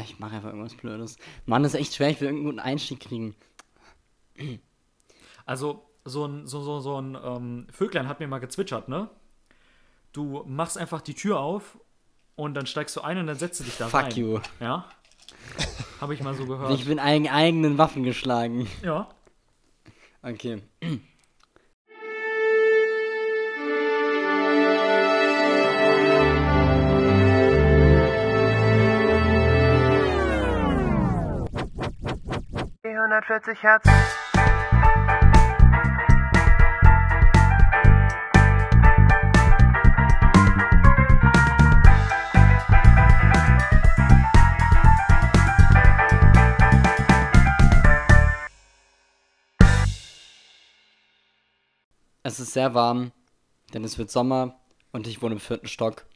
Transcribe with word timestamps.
Ich 0.00 0.18
mache 0.18 0.36
einfach 0.36 0.48
irgendwas 0.50 0.74
Blödes. 0.74 1.16
Mann, 1.46 1.62
das 1.62 1.74
ist 1.74 1.80
echt 1.80 1.94
schwer, 1.94 2.10
ich 2.10 2.20
will 2.20 2.28
irgendeinen 2.28 2.50
guten 2.56 2.60
Einstieg 2.60 3.00
kriegen. 3.00 3.34
Also, 5.46 5.86
so 6.04 6.26
ein, 6.26 6.46
so, 6.46 6.60
so, 6.62 6.80
so 6.80 7.00
ein 7.00 7.16
ähm, 7.22 7.66
Vöglein 7.70 8.08
hat 8.08 8.20
mir 8.20 8.28
mal 8.28 8.38
gezwitschert, 8.38 8.88
ne? 8.88 9.10
Du 10.12 10.42
machst 10.46 10.76
einfach 10.78 11.00
die 11.02 11.14
Tür 11.14 11.40
auf 11.40 11.78
und 12.36 12.54
dann 12.54 12.66
steigst 12.66 12.96
du 12.96 13.02
ein 13.02 13.18
und 13.18 13.26
dann 13.26 13.36
setzt 13.38 13.60
du 13.60 13.64
dich 13.64 13.76
da 13.76 13.88
Fuck 13.88 14.02
rein. 14.02 14.16
you. 14.16 14.40
Ja? 14.60 14.86
Habe 16.00 16.14
ich 16.14 16.22
mal 16.22 16.34
so 16.34 16.46
gehört. 16.46 16.72
Ich 16.72 16.86
bin 16.86 16.98
eigen, 16.98 17.28
eigenen 17.28 17.78
Waffen 17.78 18.02
geschlagen. 18.02 18.68
ja. 18.82 19.08
Okay. 20.22 20.62
140 33.10 33.62
Hertz. 33.64 33.84
Es 52.22 52.38
ist 52.38 52.52
sehr 52.52 52.74
warm, 52.74 53.10
denn 53.74 53.82
es 53.82 53.98
wird 53.98 54.12
Sommer 54.12 54.60
und 54.92 55.08
ich 55.08 55.20
wohne 55.20 55.34
im 55.34 55.40
vierten 55.40 55.66
Stock. 55.66 56.06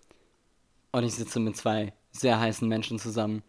Und 0.92 1.02
ich 1.02 1.14
sitze 1.16 1.40
mit 1.40 1.56
zwei 1.56 1.92
sehr 2.12 2.38
heißen 2.38 2.68
Menschen 2.68 3.00
zusammen. 3.00 3.42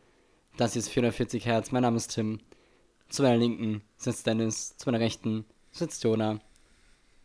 Das 0.57 0.73
hier 0.73 0.79
ist 0.79 0.89
440 0.89 1.45
Hertz. 1.45 1.71
Mein 1.71 1.83
Name 1.83 1.97
ist 1.97 2.07
Tim. 2.07 2.39
Zu 3.09 3.23
meiner 3.23 3.37
Linken 3.37 3.81
sitzt 3.97 4.27
Dennis. 4.27 4.75
Zu 4.77 4.89
meiner 4.89 5.03
Rechten 5.03 5.45
sitzt 5.71 6.03
Jona. 6.03 6.39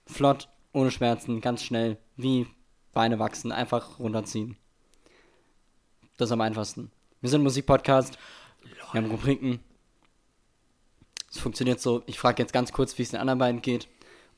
Flott, 0.06 0.48
ohne 0.72 0.90
Schmerzen, 0.90 1.40
ganz 1.40 1.62
schnell, 1.62 1.98
wie 2.16 2.46
Beine 2.92 3.18
wachsen, 3.18 3.52
einfach 3.52 3.98
runterziehen. 3.98 4.56
Das 6.16 6.28
ist 6.28 6.32
am 6.32 6.40
einfachsten. 6.40 6.90
Wir 7.20 7.30
sind 7.30 7.42
Musikpodcast. 7.42 8.18
Wir 8.62 9.02
haben 9.02 9.10
Rubriken. 9.10 9.60
Es 11.30 11.38
funktioniert 11.38 11.80
so. 11.80 12.02
Ich 12.06 12.18
frage 12.18 12.42
jetzt 12.42 12.52
ganz 12.52 12.72
kurz, 12.72 12.98
wie 12.98 13.02
es 13.02 13.10
den 13.10 13.20
anderen 13.20 13.38
beiden 13.38 13.62
geht. 13.62 13.88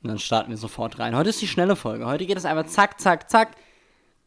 Und 0.03 0.09
dann 0.09 0.19
starten 0.19 0.51
wir 0.51 0.57
sofort 0.57 0.98
rein. 0.98 1.17
Heute 1.17 1.31
ist 1.31 1.41
die 1.41 1.48
schnelle 1.48 1.77
Folge. 1.77 2.07
Heute 2.07 2.27
geht 2.27 2.37
es 2.37 2.45
einfach 2.45 2.67
zack, 2.67 3.01
zack, 3.01 3.31
zack. 3.31 3.57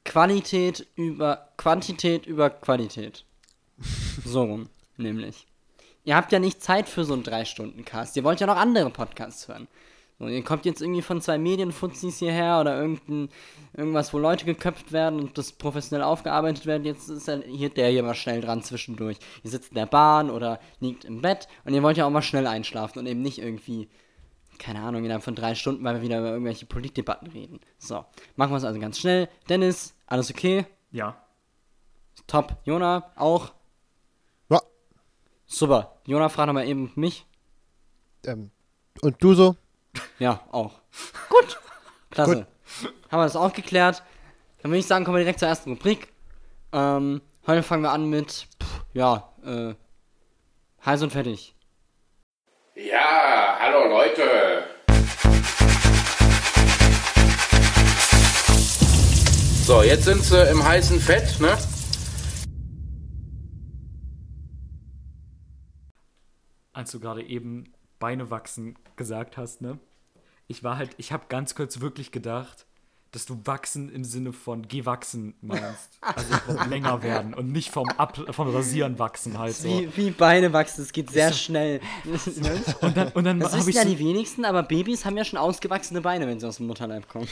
Qualität 0.04 0.88
über 0.96 1.50
Quantität 1.58 2.26
über 2.26 2.50
Qualität. 2.50 3.26
So 4.24 4.44
rum, 4.44 4.70
nämlich. 4.98 5.48
Ihr 6.06 6.16
habt 6.16 6.32
ja 6.32 6.40
nicht 6.40 6.62
Zeit 6.62 6.88
für 6.88 7.04
so 7.04 7.14
einen 7.14 7.24
3-Stunden-Cast. 7.24 8.16
Ihr 8.16 8.24
wollt 8.24 8.40
ja 8.40 8.48
noch 8.48 8.58
andere 8.58 8.90
Podcasts 8.90 9.48
hören. 9.48 9.68
So, 10.18 10.28
ihr 10.28 10.44
kommt 10.44 10.66
jetzt 10.66 10.82
irgendwie 10.82 11.02
von 11.02 11.20
zwei 11.20 11.38
Medienfuzis 11.38 12.20
hierher 12.20 12.62
oder 12.62 12.80
irgendein, 12.80 13.28
irgendwas, 13.74 14.14
wo 14.14 14.18
Leute 14.18 14.46
geköpft 14.46 14.94
werden 14.94 15.20
und 15.20 15.38
das 15.38 15.52
professionell 15.52 16.04
aufgearbeitet 16.04 16.66
wird. 16.66 16.86
Jetzt 16.86 17.10
ist 17.10 17.28
ja 17.28 17.40
hier 17.42 17.70
der 17.70 17.90
hier 17.90 18.04
mal 18.04 18.16
schnell 18.16 18.40
dran 18.40 18.64
zwischendurch. 18.64 19.18
Ihr 19.44 19.52
sitzt 19.52 19.72
in 19.72 19.76
der 19.76 19.88
Bahn 19.88 20.30
oder 20.30 20.62
liegt 20.80 21.04
im 21.04 21.22
Bett 21.22 21.50
und 21.66 21.74
ihr 21.74 21.84
wollt 21.84 21.98
ja 21.98 22.06
auch 22.06 22.12
mal 22.12 22.22
schnell 22.22 22.48
einschlafen 22.48 23.00
und 23.00 23.08
eben 23.08 23.22
nicht 23.22 23.40
irgendwie 23.40 23.90
keine 24.58 24.82
Ahnung, 24.82 25.04
innerhalb 25.04 25.24
von 25.24 25.36
drei 25.36 25.56
Stunden, 25.56 25.84
weil 25.84 25.96
wir 25.96 26.02
wieder 26.02 26.20
über 26.20 26.32
irgendwelche 26.32 26.66
Politdebatten 26.66 27.28
reden. 27.28 27.60
So, 27.78 28.06
machen 28.36 28.52
wir 28.52 28.58
es 28.58 28.64
also 28.64 28.80
ganz 28.80 29.00
schnell. 29.00 29.30
Dennis, 29.50 29.96
alles 30.08 30.30
okay? 30.30 30.66
Ja. 30.92 31.22
Top. 32.28 32.58
Jona, 32.64 33.12
auch? 33.16 33.54
Super. 35.48 35.98
Jona, 36.06 36.30
frag 36.30 36.48
nochmal 36.48 36.68
eben 36.68 36.92
mich. 36.96 37.26
ähm, 38.26 38.52
und 39.02 39.22
du 39.22 39.34
so? 39.34 39.56
Ja, 40.20 40.42
auch. 40.52 40.80
Gut. 41.30 41.60
Klasse. 42.12 42.48
Haben 43.12 43.20
wir 43.20 43.24
das 43.24 43.36
auch 43.36 43.54
geklärt. 43.54 44.04
Dann 44.62 44.72
würde 44.72 44.80
ich 44.80 44.88
sagen, 44.88 45.06
kommen 45.06 45.18
wir 45.18 45.24
direkt 45.24 45.40
zur 45.40 45.48
ersten 45.50 45.72
Rubrik. 45.72 46.08
Ähm, 46.72 47.22
heute 47.46 47.62
fangen 47.64 47.84
wir 47.84 47.92
an 47.92 48.10
mit, 48.10 48.48
pff, 48.62 48.84
ja, 48.94 49.30
äh, 49.46 49.76
heiß 50.86 51.04
und 51.04 51.12
fertig. 51.12 51.56
Ja, 52.76 53.58
hallo 53.60 53.88
Leute. 53.88 54.64
So, 59.66 59.82
jetzt 59.82 60.06
sind 60.06 60.24
sie 60.24 60.42
im 60.50 60.64
heißen 60.64 61.00
Fett, 61.00 61.40
ne? 61.40 61.58
Als 66.76 66.92
du 66.92 67.00
gerade 67.00 67.24
eben 67.24 67.72
Beine 68.00 68.30
wachsen 68.30 68.76
gesagt 68.98 69.38
hast, 69.38 69.62
ne? 69.62 69.80
Ich 70.48 70.64
war 70.64 70.78
halt, 70.78 70.92
ich 70.98 71.12
habe 71.12 71.24
ganz 71.30 71.56
kurz 71.56 71.80
wirklich 71.80 72.12
gedacht, 72.12 72.66
dass 73.12 73.26
du 73.26 73.40
wachsen 73.46 73.88
im 73.90 74.04
Sinne 74.04 74.34
von 74.34 74.68
gewachsen 74.68 75.36
meinst. 75.42 75.90
Also 76.02 76.34
vom 76.46 76.70
länger 76.70 77.02
werden 77.02 77.34
und 77.34 77.50
nicht 77.50 77.72
vom, 77.72 77.88
Ab 77.92 78.20
vom 78.32 78.50
Rasieren 78.54 79.00
wachsen 79.00 79.40
halt 79.40 79.56
so. 79.56 79.70
Wie, 79.70 79.96
wie 79.96 80.12
Beine 80.12 80.52
wachsen, 80.52 80.82
es 80.82 80.92
geht 80.92 81.10
sehr 81.10 81.30
so- 81.30 81.36
schnell. 81.38 81.80
Und 82.82 82.98
dann, 82.98 83.08
und 83.14 83.24
dann 83.24 83.40
Das 83.40 83.54
wissen 83.56 83.70
ich 83.70 83.76
ja 83.76 83.84
so, 83.84 83.88
die 83.90 84.00
wenigsten, 84.00 84.44
aber 84.44 84.64
Babys 84.64 85.06
haben 85.06 85.16
ja 85.16 85.24
schon 85.24 85.40
ausgewachsene 85.40 86.02
Beine, 86.02 86.28
wenn 86.28 86.42
sie 86.42 86.48
aus 86.48 86.58
dem 86.58 86.68
Mutterleib 86.68 87.08
kommen. 87.08 87.30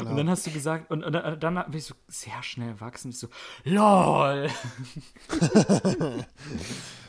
und 0.00 0.16
dann 0.16 0.28
hast 0.28 0.44
du 0.46 0.50
gesagt, 0.50 0.90
und, 0.90 1.04
und 1.04 1.12
dann, 1.12 1.38
dann 1.38 1.56
habe 1.58 1.78
ich 1.78 1.84
so 1.84 1.94
sehr 2.08 2.42
schnell 2.42 2.80
wachsen. 2.80 3.10
Ich 3.12 3.18
so, 3.18 3.28
lol. 3.64 4.50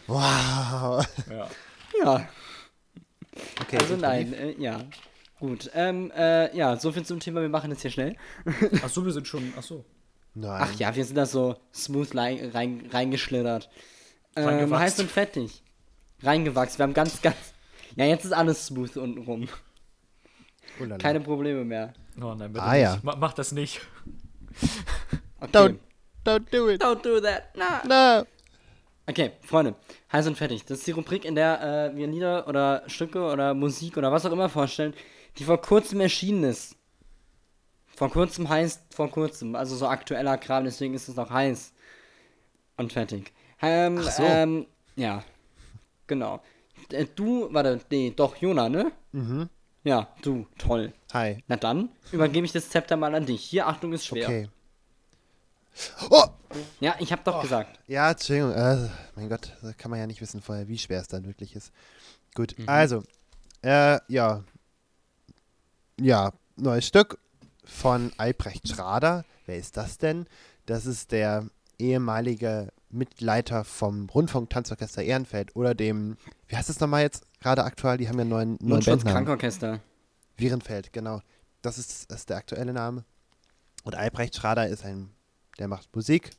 Wow. 0.07 1.05
Ja. 1.29 1.47
Ja, 2.03 2.27
Okay, 3.61 3.77
also 3.79 3.93
gut, 3.93 4.01
nein, 4.01 4.33
äh, 4.33 4.51
ja. 4.59 4.81
Gut, 5.39 5.69
ähm, 5.73 6.11
äh, 6.15 6.55
ja, 6.55 6.75
soviel 6.77 7.03
zum 7.05 7.19
Thema, 7.19 7.41
wir 7.41 7.49
machen 7.49 7.71
jetzt 7.71 7.81
hier 7.81 7.91
schnell. 7.91 8.15
Achso, 8.83 9.03
wir 9.05 9.11
sind 9.11 9.27
schon, 9.27 9.53
achso. 9.57 9.85
Nein. 10.33 10.61
Ach 10.63 10.73
ja, 10.75 10.95
wir 10.95 11.03
sind 11.05 11.15
da 11.15 11.25
so 11.25 11.55
smooth 11.73 12.15
rein, 12.15 12.51
rein, 12.53 12.89
reingeschlittert. 12.91 13.69
Ähm, 14.35 14.77
heiß 14.77 14.99
und 14.99 15.09
fettig. 15.11 15.63
Reingewachsen, 16.23 16.77
wir 16.79 16.83
haben 16.83 16.93
ganz, 16.93 17.21
ganz... 17.21 17.35
Ja, 17.95 18.05
jetzt 18.05 18.25
ist 18.25 18.33
alles 18.33 18.67
smooth 18.67 18.95
unten 18.97 19.19
rum. 19.23 19.47
Ulala. 20.79 20.97
Keine 20.97 21.19
Probleme 21.19 21.65
mehr. 21.65 21.93
Oh 22.21 22.33
nein, 22.35 22.53
bitte 22.53 22.63
Ah, 22.65 22.73
nicht. 22.73 22.81
ja. 22.81 22.99
Ma, 23.03 23.15
mach 23.15 23.33
das 23.33 23.51
nicht. 23.51 23.81
Okay. 25.39 25.51
Don't, 25.51 25.77
don't 26.25 26.43
do 26.51 26.69
it. 26.69 26.81
Don't 26.81 27.01
do 27.01 27.19
that. 27.19 27.55
Na. 27.55 27.81
No. 28.19 28.25
Okay, 29.07 29.31
Freunde, 29.41 29.75
heiß 30.11 30.27
und 30.27 30.37
fertig. 30.37 30.63
Das 30.65 30.79
ist 30.79 30.87
die 30.87 30.91
Rubrik, 30.91 31.25
in 31.25 31.35
der 31.35 31.91
äh, 31.91 31.95
wir 31.95 32.07
Lieder 32.07 32.47
oder 32.47 32.83
Stücke 32.87 33.23
oder 33.23 33.53
Musik 33.53 33.97
oder 33.97 34.11
was 34.11 34.25
auch 34.25 34.31
immer 34.31 34.47
vorstellen, 34.49 34.93
die 35.37 35.43
vor 35.43 35.59
kurzem 35.61 35.99
erschienen 36.01 36.43
ist. 36.43 36.75
Vor 37.95 38.09
kurzem 38.09 38.47
heißt 38.47 38.93
vor 38.93 39.09
kurzem, 39.09 39.55
also 39.55 39.75
so 39.75 39.87
aktueller 39.87 40.37
Kram, 40.37 40.63
deswegen 40.63 40.93
ist 40.93 41.07
es 41.09 41.17
auch 41.17 41.29
heiß. 41.29 41.73
Und 42.77 42.93
fertig. 42.93 43.31
Ähm, 43.61 43.99
Ach 44.01 44.11
so. 44.11 44.23
ähm, 44.23 44.65
ja. 44.95 45.23
Genau. 46.07 46.41
Äh, 46.91 47.05
Du, 47.15 47.47
warte, 47.53 47.79
nee, 47.91 48.13
doch, 48.15 48.35
Jona, 48.37 48.69
ne? 48.69 48.91
Mhm. 49.11 49.49
Ja, 49.83 50.07
du, 50.21 50.45
toll. 50.57 50.93
Hi. 51.13 51.43
Na 51.47 51.57
dann, 51.57 51.89
übergebe 52.11 52.45
ich 52.45 52.51
das 52.51 52.69
Zepter 52.69 52.97
mal 52.97 53.13
an 53.13 53.25
dich. 53.25 53.43
Hier, 53.43 53.67
Achtung, 53.67 53.93
ist 53.93 54.05
schwer. 54.05 54.27
Okay. 54.27 54.49
Oh! 56.09 56.25
Ja, 56.79 56.95
ich 56.99 57.11
hab 57.11 57.23
doch 57.23 57.41
gesagt. 57.41 57.79
Ja, 57.87 58.11
Entschuldigung. 58.11 58.51
Äh, 58.53 58.89
mein 59.15 59.29
Gott, 59.29 59.55
da 59.61 59.71
kann 59.73 59.89
man 59.91 59.99
ja 59.99 60.07
nicht 60.07 60.21
wissen 60.21 60.41
vorher, 60.41 60.67
wie 60.67 60.77
schwer 60.77 60.99
es 61.01 61.07
dann 61.07 61.25
wirklich 61.25 61.55
ist. 61.55 61.71
Gut, 62.35 62.57
Mhm. 62.57 62.67
also. 62.69 63.03
Äh, 63.61 63.99
ja. 64.07 64.43
Ja, 65.99 66.31
neues 66.55 66.87
Stück 66.87 67.19
von 67.63 68.11
Albrecht 68.17 68.67
Schrader. 68.67 69.23
Wer 69.45 69.57
ist 69.57 69.77
das 69.77 69.97
denn? 69.97 70.25
Das 70.65 70.85
ist 70.85 71.11
der 71.11 71.47
ehemalige 71.79 72.71
Mitleiter 72.89 73.63
vom 73.63 74.09
Rundfunk 74.09 74.49
Tanzorchester 74.49 75.01
Ehrenfeld 75.03 75.55
oder 75.55 75.73
dem, 75.73 76.17
wie 76.47 76.55
heißt 76.57 76.69
es 76.69 76.79
nochmal 76.79 77.03
jetzt 77.03 77.23
gerade 77.39 77.63
aktuell? 77.63 77.97
Die 77.97 78.09
haben 78.09 78.19
ja 78.19 78.25
neuen, 78.25 78.57
neuen 78.61 78.83
Bandnamen. 78.83 79.25
Krankorchester. 79.25 79.79
Wierenfeld, 80.37 80.91
genau. 80.91 81.21
Das 81.61 81.77
ist, 81.77 82.09
das 82.11 82.19
ist 82.21 82.29
der 82.29 82.37
aktuelle 82.37 82.73
Name. 82.73 83.05
Und 83.83 83.95
Albrecht 83.95 84.35
Schrader 84.35 84.67
ist 84.67 84.83
ein, 84.83 85.11
der 85.61 85.67
macht 85.67 85.95
Musik. 85.95 86.31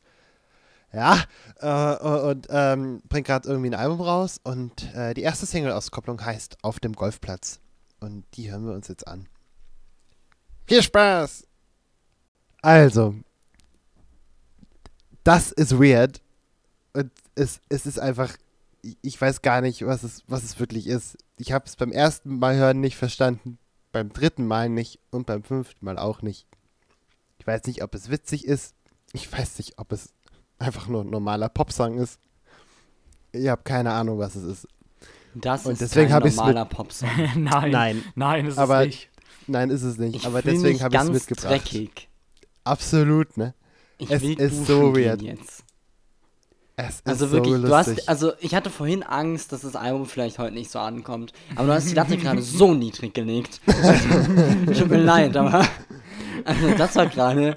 Ja, 0.93 1.23
äh, 1.61 2.05
und 2.29 2.49
ähm, 2.51 3.01
bringt 3.09 3.27
gerade 3.29 3.49
irgendwie 3.49 3.71
ein 3.71 3.75
Album 3.75 4.01
raus. 4.03 4.41
Und 4.43 4.93
äh, 4.95 5.15
die 5.15 5.23
erste 5.23 5.47
Single-Auskopplung 5.47 6.23
heißt 6.23 6.59
Auf 6.63 6.81
dem 6.81 6.93
Golfplatz. 6.93 7.61
Und 8.01 8.25
die 8.35 8.51
hören 8.51 8.67
wir 8.67 8.75
uns 8.75 8.89
jetzt 8.89 9.07
an. 9.09 9.27
Viel 10.67 10.83
Spaß! 10.83 11.47
Also, 12.61 13.15
das 15.25 15.51
ist 15.53 15.79
weird. 15.79 16.21
Und 16.93 17.11
es, 17.37 17.61
es 17.69 17.87
ist 17.87 17.99
einfach, 17.99 18.37
ich- 18.83 18.99
ich 19.03 19.21
weiß 19.21 19.41
gar 19.43 19.61
nicht, 19.61 19.87
was 19.87 20.03
es, 20.03 20.25
was 20.27 20.43
es 20.45 20.59
wirklich 20.61 20.87
ist. 20.89 21.17
Ich 21.39 21.53
habe 21.53 21.65
es 21.65 21.77
beim 21.77 21.91
ersten 21.93 22.39
Mal 22.39 22.57
hören 22.57 22.81
nicht 22.81 22.97
verstanden, 22.97 23.59
beim 23.93 24.13
dritten 24.13 24.47
Mal 24.47 24.69
nicht 24.69 25.01
und 25.11 25.27
beim 25.27 25.43
fünften 25.43 25.85
Mal 25.85 25.99
auch 25.99 26.23
nicht. 26.23 26.47
Ich 27.39 27.47
weiß 27.47 27.65
nicht, 27.65 27.83
ob 27.83 27.95
es 27.95 28.11
witzig 28.11 28.45
ist. 28.47 28.75
Ich 29.13 29.31
weiß 29.33 29.59
nicht, 29.59 29.79
ob 29.79 29.93
es 29.93 30.13
einfach 30.59 30.89
nur 30.89 31.03
ein 31.05 31.11
normaler 31.11 31.49
Popsong 31.49 31.99
ist. 31.99 32.19
Ich 33.33 33.49
habe 33.49 33.63
keine 33.63 33.93
Ahnung, 33.93 34.19
was 34.19 34.35
es 34.37 34.45
ist. 34.45 34.69
Das 35.35 35.65
Und 35.67 35.73
ist 35.73 35.81
deswegen 35.83 36.11
kein 36.11 36.23
normaler 36.23 36.65
Popsong. 36.67 37.09
nein, 37.37 37.71
Nein. 37.71 38.05
nein, 38.15 38.47
ist 38.47 38.59
Aber 38.59 38.81
es 38.81 38.87
nicht. 38.87 39.09
Nein, 39.47 39.71
ist 39.71 39.83
es 39.83 39.97
nicht. 39.99 40.15
Ich 40.17 40.27
aber 40.27 40.43
deswegen 40.43 40.81
habe 40.83 40.95
ich 40.95 41.01
es 41.01 41.07
ganz 41.07 41.11
mitgebracht. 41.11 41.51
dreckig. 41.51 42.09
Absolut, 42.65 43.37
ne? 43.37 43.55
Ich 43.99 44.11
Es 44.11 44.23
will 44.23 44.39
ist 44.41 44.67
so 44.67 44.95
weird. 44.95 45.21
jetzt. 45.23 45.65
Es 46.77 46.97
ist 46.97 47.07
Also 47.07 47.27
so 47.27 47.33
wirklich, 47.33 47.55
lustig. 47.55 47.69
du 47.69 47.77
hast, 47.77 48.09
also 48.09 48.33
ich 48.41 48.55
hatte 48.55 48.71
vorhin 48.71 49.03
Angst, 49.03 49.53
dass 49.53 49.63
das 49.63 49.77
Album 49.77 50.07
vielleicht 50.07 50.39
heute 50.39 50.55
nicht 50.55 50.71
so 50.71 50.79
ankommt. 50.79 51.33
Aber 51.55 51.67
du 51.69 51.75
hast 51.75 51.89
die 51.91 51.95
Latte 51.95 52.17
gerade 52.17 52.41
so 52.43 52.73
niedrig 52.75 53.15
gelegt. 53.15 53.61
Tut 54.79 54.89
mir 54.89 55.03
leid, 55.03 55.37
aber 55.37 55.67
also 56.45 56.71
das 56.77 56.95
war 56.97 57.07
gerade 57.07 57.57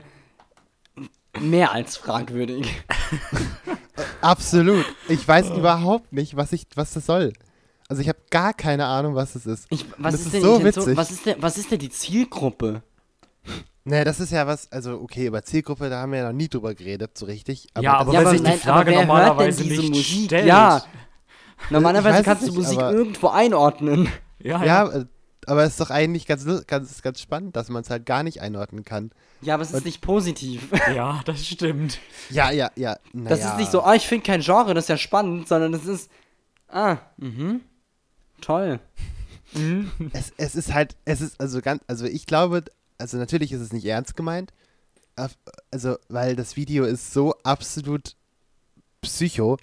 mehr 1.40 1.72
als 1.72 1.98
fragwürdig. 1.98 2.84
Absolut. 4.22 4.86
Ich 5.08 5.28
weiß 5.28 5.52
überhaupt 5.52 6.12
nicht, 6.14 6.36
was 6.36 6.52
ich, 6.52 6.66
was 6.76 6.94
das 6.94 7.06
soll. 7.06 7.34
Also 7.88 8.02
ich 8.02 8.10
habe 8.10 8.18
gar 8.32 8.54
keine 8.54 8.86
Ahnung, 8.86 9.16
was 9.16 9.36
es 9.36 9.46
ist. 9.46 9.68
Ich, 9.70 9.86
was 9.98 10.14
das 10.14 10.22
ist 10.22 10.26
ist 10.28 10.34
denn 10.34 10.42
so 10.42 10.48
die 10.58 10.62
Intention- 10.64 10.86
witzig. 10.88 10.98
Was 10.98 11.12
ist, 11.12 11.26
denn, 11.26 11.36
was 11.40 11.58
ist 11.58 11.72
denn 11.72 11.80
die 11.80 11.90
Zielgruppe? 11.90 12.82
Ne, 13.84 14.04
das 14.04 14.20
ist 14.20 14.32
ja 14.32 14.48
was, 14.48 14.72
also 14.72 15.00
okay, 15.00 15.28
über 15.28 15.44
Zielgruppe, 15.44 15.90
da 15.92 16.02
haben 16.02 16.12
wir 16.12 16.20
ja 16.20 16.26
noch 16.26 16.34
nie 16.36 16.48
drüber 16.50 16.74
geredet, 16.74 17.16
so 17.16 17.28
richtig. 17.28 17.68
ja, 17.80 17.94
aber 17.94 18.14
Ja, 18.14 18.20
wenn 18.22 18.26
aber 18.26 18.32
sich 18.32 18.42
die 18.42 18.48
nein, 18.50 18.60
Frage 18.60 18.92
aber 18.98 19.02
normalerweise 19.06 19.64
nicht 19.64 19.90
Musik? 19.90 20.26
stellt. 20.26 20.48
Ja. 20.48 20.82
Normalerweise 21.70 22.24
kannst 22.24 22.42
du 22.44 22.48
nicht, 22.48 22.56
Musik 22.58 22.80
aber- 22.80 22.94
irgendwo 22.94 23.28
einordnen. 23.28 24.10
Ja, 24.40 24.64
ja, 24.64 24.92
ja. 24.92 25.04
Aber 25.48 25.64
es 25.64 25.72
ist 25.72 25.82
doch 25.82 25.90
eigentlich 25.90 26.26
ganz, 26.26 26.46
ganz, 26.68 27.02
ganz 27.02 27.22
spannend, 27.22 27.56
dass 27.56 27.70
man 27.70 27.84
es 27.84 27.90
halt 27.90 28.06
gar 28.06 28.24
nicht 28.24 28.42
einordnen 28.42 28.84
kann. 28.84 29.12
Ja, 29.42 29.56
aber 29.56 29.64
es 29.64 29.72
ist 29.72 29.86
nicht 29.86 30.02
positiv. 30.02 30.70
ja, 30.96 31.22
das 31.26 31.46
stimmt. 31.46 32.00
Ja, 32.30 32.52
ja, 32.52 32.72
ja. 32.76 32.98
Na 33.14 33.30
Das 33.30 33.42
ja. 33.42 33.52
ist 33.52 33.58
nicht 33.58 33.72
so, 33.72 33.82
ah, 33.82 33.96
ich 33.96 34.08
finde 34.08 34.26
kein 34.26 34.42
Genre, 34.42 34.74
das 34.74 34.86
ist 34.86 34.90
ja 34.90 34.98
spannend, 34.98 35.48
sondern 35.48 35.74
es 35.74 35.86
ist, 35.86 36.10
ah, 36.70 36.98
mhm, 37.18 37.62
toll. 38.42 38.80
Es, 40.12 40.34
es 40.36 40.56
ist 40.56 40.74
halt, 40.74 40.98
es 41.06 41.22
ist 41.22 41.40
also 41.40 41.62
ganz, 41.62 41.82
also 41.88 42.06
ich 42.06 42.26
glaube, 42.26 42.66
also 42.98 43.16
natürlich 43.16 43.54
ist 43.54 43.62
es 43.62 43.72
nicht 43.72 43.86
ernst 43.86 44.18
gemeint, 44.18 44.52
also 45.72 45.96
weil 46.10 46.36
das 46.36 46.58
Video 46.58 46.84
ist 46.84 47.14
so 47.14 47.36
absolut 47.44 48.18
psycho. 49.02 49.58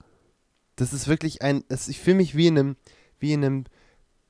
Das 0.77 0.93
ist 0.93 1.09
wirklich 1.09 1.43
ein, 1.43 1.65
es, 1.69 1.89
ich 1.89 2.01
fühle 2.01 2.17
mich 2.17 2.37
wie 2.37 2.47
in 2.47 2.59
einem, 2.59 2.77
wie 3.19 3.33
in 3.33 3.45
einem 3.45 3.65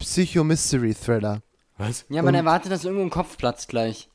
Psycho-Mystery-Thriller. 0.03 1.43
Was? 1.79 2.05
Ja, 2.09 2.23
man 2.23 2.29
Und- 2.29 2.35
erwartet, 2.35 2.71
dass 2.73 2.85
irgendwo 2.85 3.03
ein 3.05 3.11
Kopf 3.11 3.37
platzt 3.37 3.69
gleich. 3.69 4.09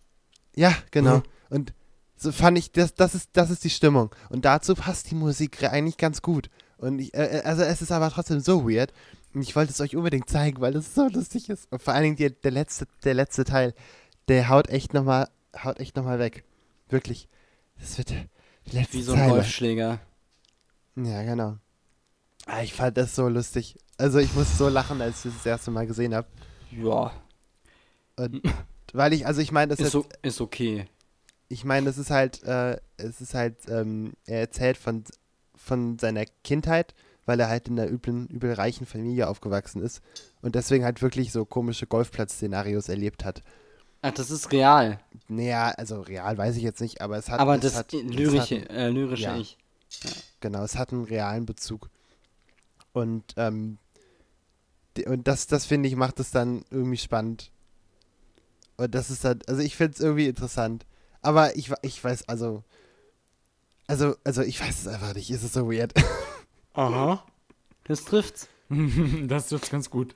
Ja, 0.56 0.76
genau. 0.92 1.18
Hm. 1.18 1.24
Und 1.50 1.74
so 2.16 2.32
fand 2.32 2.58
ich, 2.58 2.72
das, 2.72 2.94
das, 2.96 3.14
ist, 3.16 3.30
das 3.34 3.50
ist 3.50 3.64
die 3.64 3.70
Stimmung. 3.70 4.14
Und 4.30 4.46
dazu 4.46 4.76
passt 4.76 5.12
die 5.12 5.16
Musik 5.16 5.64
eigentlich 5.64 5.98
ganz 5.98 6.22
gut. 6.22 6.50
Und 6.78 7.00
ich, 7.00 7.14
äh, 7.14 7.42
also 7.44 7.64
es 7.64 7.82
ist 7.82 7.92
aber 7.92 8.10
trotzdem 8.10 8.40
so 8.40 8.68
weird. 8.70 8.92
Und 9.34 9.42
ich 9.42 9.56
wollte 9.56 9.72
es 9.72 9.82
euch 9.82 9.96
unbedingt 9.96 10.30
zeigen, 10.30 10.62
weil 10.62 10.76
es 10.76 10.96
so 10.96 11.08
lustig 11.10 11.50
ist. 11.50 11.72
Und 11.72 11.82
vor 11.82 11.94
allen 11.94 12.04
Dingen 12.04 12.16
die, 12.16 12.30
der, 12.42 12.52
letzte, 12.52 12.88
der 13.04 13.14
letzte 13.14 13.44
Teil, 13.44 13.74
der 14.28 14.50
haut 14.50 14.68
echt 14.70 14.94
nochmal, 14.94 15.30
haut 15.64 15.80
echt 15.80 15.96
nochmal 15.96 16.20
weg. 16.20 16.44
Wirklich. 16.90 17.28
Das 17.80 17.98
wird 17.98 18.10
die 18.12 18.28
letzte 18.72 18.94
Wie 18.98 19.02
so 19.04 19.14
ein 19.14 19.20
Zeile. 19.20 19.32
Golfschläger. 19.34 20.00
Ja, 20.96 21.24
genau. 21.24 21.58
Ah, 22.48 22.62
ich 22.64 22.74
fand 22.74 22.98
das 22.98 23.14
so 23.16 23.28
lustig. 23.28 23.78
Also 23.98 24.20
ich 24.20 24.34
muss 24.36 24.58
so 24.58 24.70
lachen, 24.70 25.02
als 25.02 25.18
ich 25.18 25.32
das, 25.32 25.44
das 25.44 25.46
erste 25.46 25.72
Mal 25.72 25.88
gesehen 25.88 26.14
habe. 26.14 26.28
Ja, 26.72 27.12
Und 28.16 28.42
weil 28.94 29.14
ich, 29.14 29.26
also 29.26 29.42
ich 29.42 29.52
meine, 29.52 29.76
das 29.76 29.80
ist, 29.80 29.92
so, 29.92 30.06
ist 30.22 30.42
okay. 30.42 30.86
ich 31.50 31.66
meine, 31.66 31.90
es 31.90 31.98
ist 31.98 32.12
halt, 32.12 32.44
äh, 32.44 32.78
es 32.98 33.22
ist 33.22 33.34
halt, 33.34 33.58
ähm, 33.70 34.14
er 34.26 34.40
erzählt 34.42 34.78
von, 34.78 35.04
von 35.56 35.98
seiner 35.98 36.26
Kindheit, 36.44 36.94
weil 37.26 37.40
er 37.40 37.50
halt 37.50 37.68
in 37.68 37.80
einer 37.80 37.90
üblen, 37.92 38.28
übel 38.28 38.54
reichen 38.54 38.86
Familie 38.86 39.28
aufgewachsen 39.28 39.82
ist 39.82 40.02
und 40.42 40.56
deswegen 40.56 40.86
halt 40.86 41.02
wirklich 41.02 41.32
so 41.32 41.46
komische 41.46 41.88
Golfplatz-Szenarios 41.88 42.90
erlebt 42.90 43.26
hat. 43.26 43.44
Ach, 44.02 44.12
das 44.12 44.30
ist 44.30 44.52
real. 44.52 45.00
Naja, 45.28 45.70
also 45.72 46.02
real 46.02 46.38
weiß 46.38 46.56
ich 46.56 46.64
jetzt 46.64 46.82
nicht, 46.82 47.02
aber 47.02 47.18
es 47.18 47.30
hat. 47.30 47.40
Aber 47.40 47.56
es 47.56 47.62
das 47.62 47.76
hat, 47.76 47.94
es 47.94 48.04
lyrische, 48.04 48.62
hat, 48.62 48.70
äh, 48.70 48.90
lyrische 48.90 49.24
ja. 49.24 49.38
Ich. 49.38 49.58
genau, 50.40 50.64
es 50.64 50.76
hat 50.78 50.94
einen 50.94 51.04
realen 51.04 51.46
Bezug. 51.46 51.90
Und, 52.94 53.34
ähm, 53.38 53.80
und 55.06 55.28
das, 55.28 55.48
das 55.48 55.66
finde 55.66 55.90
ich, 55.90 55.96
macht 55.96 56.20
es 56.20 56.32
dann 56.32 56.64
irgendwie 56.72 56.98
spannend. 56.98 57.52
Und 58.78 58.94
das 58.94 59.10
ist 59.10 59.26
dann, 59.26 59.40
also 59.48 59.62
ich 59.62 59.76
finde 59.76 59.94
es 59.94 60.00
irgendwie 60.00 60.28
interessant. 60.28 60.86
Aber 61.22 61.56
ich, 61.56 61.72
ich 61.82 62.04
weiß, 62.04 62.30
also, 62.30 62.64
also, 63.88 64.16
also 64.24 64.42
ich 64.42 64.62
weiß 64.62 64.80
es 64.82 64.88
einfach 64.88 65.14
nicht. 65.14 65.30
Es 65.32 65.44
ist 65.44 65.54
so 65.54 65.72
weird. 65.72 65.94
Aha. 66.74 67.24
Das 67.86 68.06
trifft's. 68.06 68.48
das 68.70 69.50
trifft 69.50 69.72
ganz 69.72 69.90
gut. 69.90 70.16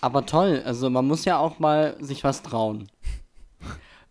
Aber 0.00 0.26
toll, 0.26 0.62
also 0.66 0.90
man 0.90 1.06
muss 1.06 1.24
ja 1.24 1.38
auch 1.38 1.60
mal 1.60 1.96
sich 2.00 2.24
was 2.24 2.42
trauen. 2.42 2.90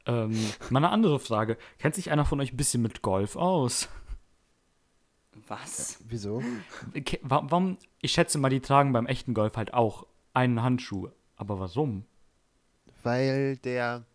Ähm, 0.05 0.31
mal 0.69 0.79
eine 0.79 0.89
andere 0.89 1.19
Frage. 1.19 1.57
Kennt 1.77 1.95
sich 1.95 2.09
einer 2.11 2.25
von 2.25 2.39
euch 2.39 2.53
ein 2.53 2.57
bisschen 2.57 2.81
mit 2.81 3.01
Golf 3.01 3.35
aus? 3.35 3.89
Was? 5.51 5.97
Wieso? 6.07 6.41
Wa- 7.23 7.43
Warum? 7.49 7.77
Ich 7.99 8.13
schätze 8.13 8.37
mal, 8.37 8.47
die 8.49 8.61
tragen 8.61 8.93
beim 8.93 9.05
echten 9.05 9.33
Golf 9.33 9.57
halt 9.57 9.73
auch 9.73 10.07
einen 10.33 10.61
Handschuh. 10.63 11.09
Aber 11.35 11.59
warum? 11.59 12.05
Weil 13.03 13.57
der, 13.57 14.05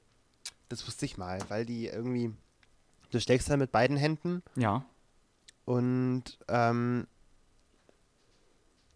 das 0.71 0.87
wusste 0.87 1.05
ich 1.05 1.19
mal, 1.19 1.39
weil 1.49 1.67
die 1.67 1.89
irgendwie, 1.89 2.33
du 3.11 3.21
schlägst 3.21 3.51
halt 3.51 3.59
mit 3.59 3.71
beiden 3.71 3.99
Händen 3.99 4.43
Ja. 4.55 4.87
Und 5.67 6.39
ähm, 6.49 7.07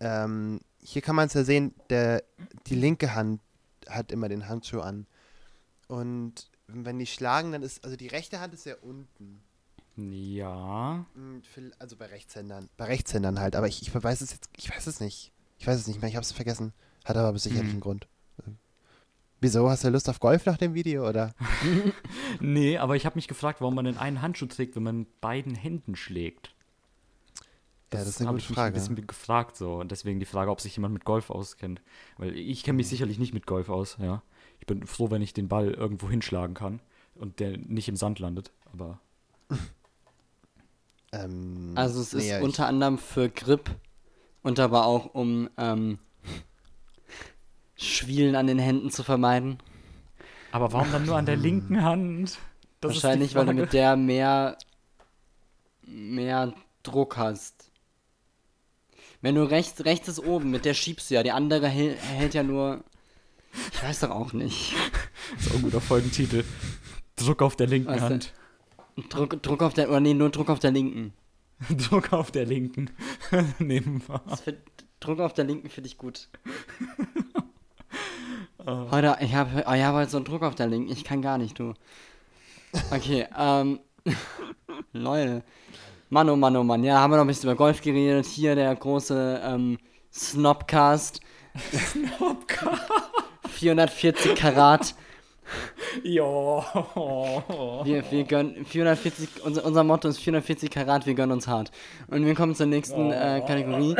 ähm, 0.00 0.60
hier 0.82 1.02
kann 1.02 1.16
man 1.16 1.26
es 1.26 1.34
ja 1.34 1.44
sehen, 1.44 1.74
der, 1.90 2.22
die 2.68 2.74
linke 2.74 3.14
Hand 3.14 3.42
hat 3.86 4.12
immer 4.12 4.30
den 4.30 4.48
Handschuh 4.48 4.80
an. 4.80 5.06
Und 5.88 6.48
wenn 6.68 6.98
die 6.98 7.06
schlagen, 7.06 7.52
dann 7.52 7.62
ist, 7.62 7.84
also 7.84 7.96
die 7.96 8.06
rechte 8.06 8.40
Hand 8.40 8.54
ist 8.54 8.64
ja 8.64 8.76
unten. 8.80 9.42
Ja. 9.96 11.04
Hm, 11.14 11.42
Also 11.78 11.96
bei 11.96 12.06
Rechtshändern. 12.06 12.68
Bei 12.76 12.86
Rechtshändern 12.86 13.38
halt, 13.40 13.56
aber 13.56 13.68
ich, 13.68 13.82
ich 13.82 13.94
weiß 13.94 14.20
es 14.20 14.32
jetzt, 14.32 14.48
ich 14.56 14.70
weiß 14.70 14.86
es 14.86 15.00
nicht. 15.00 15.32
Ich 15.58 15.66
weiß 15.66 15.78
es 15.78 15.86
nicht 15.86 16.00
mehr, 16.00 16.08
ich 16.08 16.16
habe 16.16 16.24
es 16.24 16.32
vergessen. 16.32 16.72
Hat 17.04 17.16
aber 17.16 17.38
sicherlich 17.38 17.64
Hm. 17.66 17.70
einen 17.72 17.80
Grund. 17.80 18.08
Äh, 18.38 18.50
Wieso? 19.40 19.68
Hast 19.68 19.84
du 19.84 19.88
Lust 19.90 20.08
auf 20.08 20.20
Golf 20.20 20.46
nach 20.46 20.56
dem 20.58 20.74
Video, 20.74 21.08
oder? 21.08 21.34
Nee, 22.40 22.78
aber 22.78 22.96
ich 22.96 23.04
habe 23.06 23.16
mich 23.16 23.28
gefragt, 23.28 23.60
warum 23.60 23.74
man 23.74 23.84
den 23.84 23.98
einen 23.98 24.22
Handschuh 24.22 24.46
trägt, 24.46 24.76
wenn 24.76 24.82
man 24.84 24.98
mit 25.00 25.20
beiden 25.20 25.54
Händen 25.54 25.96
schlägt. 25.96 26.54
ja, 27.92 27.98
das 27.98 28.06
ist 28.08 28.20
eine 28.20 28.30
gute 28.30 28.38
ich 28.42 28.48
mich 28.48 28.56
Frage. 28.56 28.68
ein 28.70 28.74
bisschen 28.74 29.06
gefragt 29.06 29.56
so. 29.56 29.74
Und 29.80 29.90
deswegen 29.90 30.20
die 30.20 30.26
Frage, 30.26 30.50
ob 30.50 30.60
sich 30.60 30.76
jemand 30.76 30.94
mit 30.94 31.04
Golf 31.04 31.28
auskennt. 31.30 31.82
Weil 32.18 32.36
ich 32.36 32.62
kenne 32.62 32.76
mich 32.76 32.86
Mhm. 32.86 32.90
sicherlich 32.90 33.18
nicht 33.18 33.34
mit 33.34 33.46
Golf 33.46 33.68
aus, 33.68 33.96
ja. 34.00 34.22
Ich 34.60 34.66
bin 34.66 34.86
froh, 34.86 35.10
wenn 35.10 35.22
ich 35.22 35.32
den 35.34 35.48
Ball 35.48 35.70
irgendwo 35.72 36.08
hinschlagen 36.08 36.54
kann 36.54 36.80
und 37.14 37.40
der 37.40 37.56
nicht 37.58 37.88
im 37.88 37.96
Sand 37.96 38.18
landet. 38.20 38.52
Aber 38.72 39.00
Ähm, 41.12 41.72
Also 41.74 42.00
es 42.00 42.14
ist 42.14 42.24
nee, 42.24 42.36
ich- 42.38 42.42
unter 42.42 42.66
anderem 42.66 42.98
für 42.98 43.28
Grip 43.28 43.70
und 44.42 44.58
aber 44.60 44.86
auch 44.86 45.14
um 45.14 45.50
ähm, 45.56 45.98
Schwielen 47.76 48.36
an 48.36 48.46
den 48.46 48.58
Händen 48.58 48.90
zu 48.90 49.02
vermeiden. 49.02 49.58
Aber 50.52 50.72
warum 50.72 50.90
dann 50.92 51.06
nur 51.06 51.16
an 51.16 51.26
der 51.26 51.36
linken 51.36 51.82
Hand? 51.82 52.38
Das 52.80 52.96
ist 52.96 53.02
Wahrscheinlich, 53.02 53.34
weil 53.34 53.46
du 53.46 53.52
mit 53.54 53.72
der 53.72 53.96
mehr, 53.96 54.56
mehr 55.82 56.52
Druck 56.82 57.16
hast. 57.16 57.70
Wenn 59.22 59.34
du 59.34 59.42
rechts, 59.48 59.84
rechts 59.84 60.08
ist 60.08 60.18
oben, 60.18 60.50
mit 60.50 60.64
der 60.64 60.74
schiebst 60.74 61.10
du 61.10 61.14
ja, 61.14 61.22
die 61.22 61.30
andere 61.32 61.68
hält, 61.68 61.98
hält 62.02 62.34
ja 62.34 62.42
nur. 62.42 62.82
Ich 63.72 63.82
weiß 63.82 64.00
doch 64.00 64.10
auch 64.10 64.32
nicht. 64.32 64.74
Das 65.36 65.46
ist 65.46 65.52
auch 65.52 65.56
ein 65.56 65.62
guter 65.62 65.80
Folgentitel. 65.80 66.44
Druck 67.14 67.40
auf 67.42 67.54
der 67.54 67.68
linken 67.68 67.88
Was 67.92 68.00
Hand. 68.00 68.32
Druck, 69.08 69.42
Druck 69.42 69.62
auf 69.62 69.74
der, 69.74 69.88
oder 69.88 70.00
nee, 70.00 70.14
nur 70.14 70.30
Druck 70.30 70.48
auf 70.50 70.58
der 70.58 70.70
linken. 70.70 71.12
Druck 71.88 72.12
auf 72.12 72.30
der 72.30 72.46
linken. 72.46 72.90
Nehmen 73.58 74.02
wir. 74.06 74.36
Find, 74.36 74.58
Druck 75.00 75.20
auf 75.20 75.32
der 75.32 75.44
linken 75.44 75.68
finde 75.70 75.88
ich 75.88 75.98
gut. 75.98 76.28
Heute, 78.66 79.16
ich 79.20 79.34
habe 79.34 79.64
oh, 79.66 79.72
ich 79.72 79.82
hab 79.82 79.94
heute 79.94 80.10
so 80.10 80.18
einen 80.18 80.26
Druck 80.26 80.42
auf 80.42 80.54
der 80.54 80.66
linken. 80.66 80.92
Ich 80.92 81.02
kann 81.02 81.22
gar 81.22 81.38
nicht, 81.38 81.58
du. 81.58 81.72
Okay, 82.90 83.26
ähm. 83.36 83.80
Leute. 84.92 85.42
Mann, 86.10 86.28
oh 86.28 86.36
Mann, 86.36 86.56
oh 86.56 86.62
Mann. 86.62 86.84
Ja, 86.84 86.98
haben 86.98 87.10
wir 87.12 87.16
noch 87.16 87.24
ein 87.24 87.28
bisschen 87.28 87.48
über 87.48 87.56
Golf 87.56 87.80
geredet. 87.80 88.26
Hier 88.26 88.54
der 88.54 88.74
große 88.74 89.40
ähm, 89.44 89.78
Snobcast. 90.12 91.20
Snobcast. 91.72 92.82
440 93.48 94.34
Karat. 94.34 94.94
Ja. 96.02 96.64
Wir, 97.84 98.04
wir 98.10 98.24
gönnen 98.24 98.64
440, 98.64 99.28
unser, 99.44 99.64
unser 99.64 99.84
Motto 99.84 100.08
ist 100.08 100.18
440 100.18 100.70
Karat, 100.70 101.06
wir 101.06 101.14
gönnen 101.14 101.32
uns 101.32 101.46
hart. 101.48 101.70
Und 102.08 102.24
wir 102.26 102.34
kommen 102.34 102.54
zur 102.54 102.66
nächsten 102.66 103.10
äh, 103.10 103.42
Kategorie. 103.46 103.96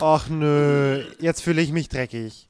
Och 0.00 0.22
nö, 0.30 1.04
jetzt 1.20 1.42
fühle 1.42 1.62
ich 1.62 1.72
mich 1.72 1.88
dreckig. 1.88 2.46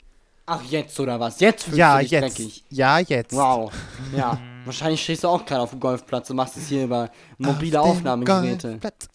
Ach, 0.47 0.63
jetzt 0.65 0.99
oder 0.99 1.21
was? 1.21 1.41
Jetzt 1.41 1.65
fühlst 1.65 1.79
Ja, 1.79 1.97
du 1.97 2.03
dich 2.03 2.11
jetzt. 2.11 2.39
dreckig. 2.39 2.65
Ja, 2.69 2.99
jetzt. 2.99 3.33
Wow. 3.33 3.73
Ja. 4.17 4.39
Wahrscheinlich 4.65 5.03
stehst 5.03 5.25
du 5.25 5.29
auch 5.29 5.45
gerade 5.45 5.63
auf 5.63 5.71
dem 5.71 5.81
Golfplatz 5.81 6.31
und 6.31 6.37
machst 6.37 6.57
es 6.57 6.69
hier 6.69 6.85
über 6.85 7.11
mobile 7.39 7.81
Auf 7.81 7.91
Aufnahmegeräte. 7.91 8.69
Golfplatz. 8.69 9.09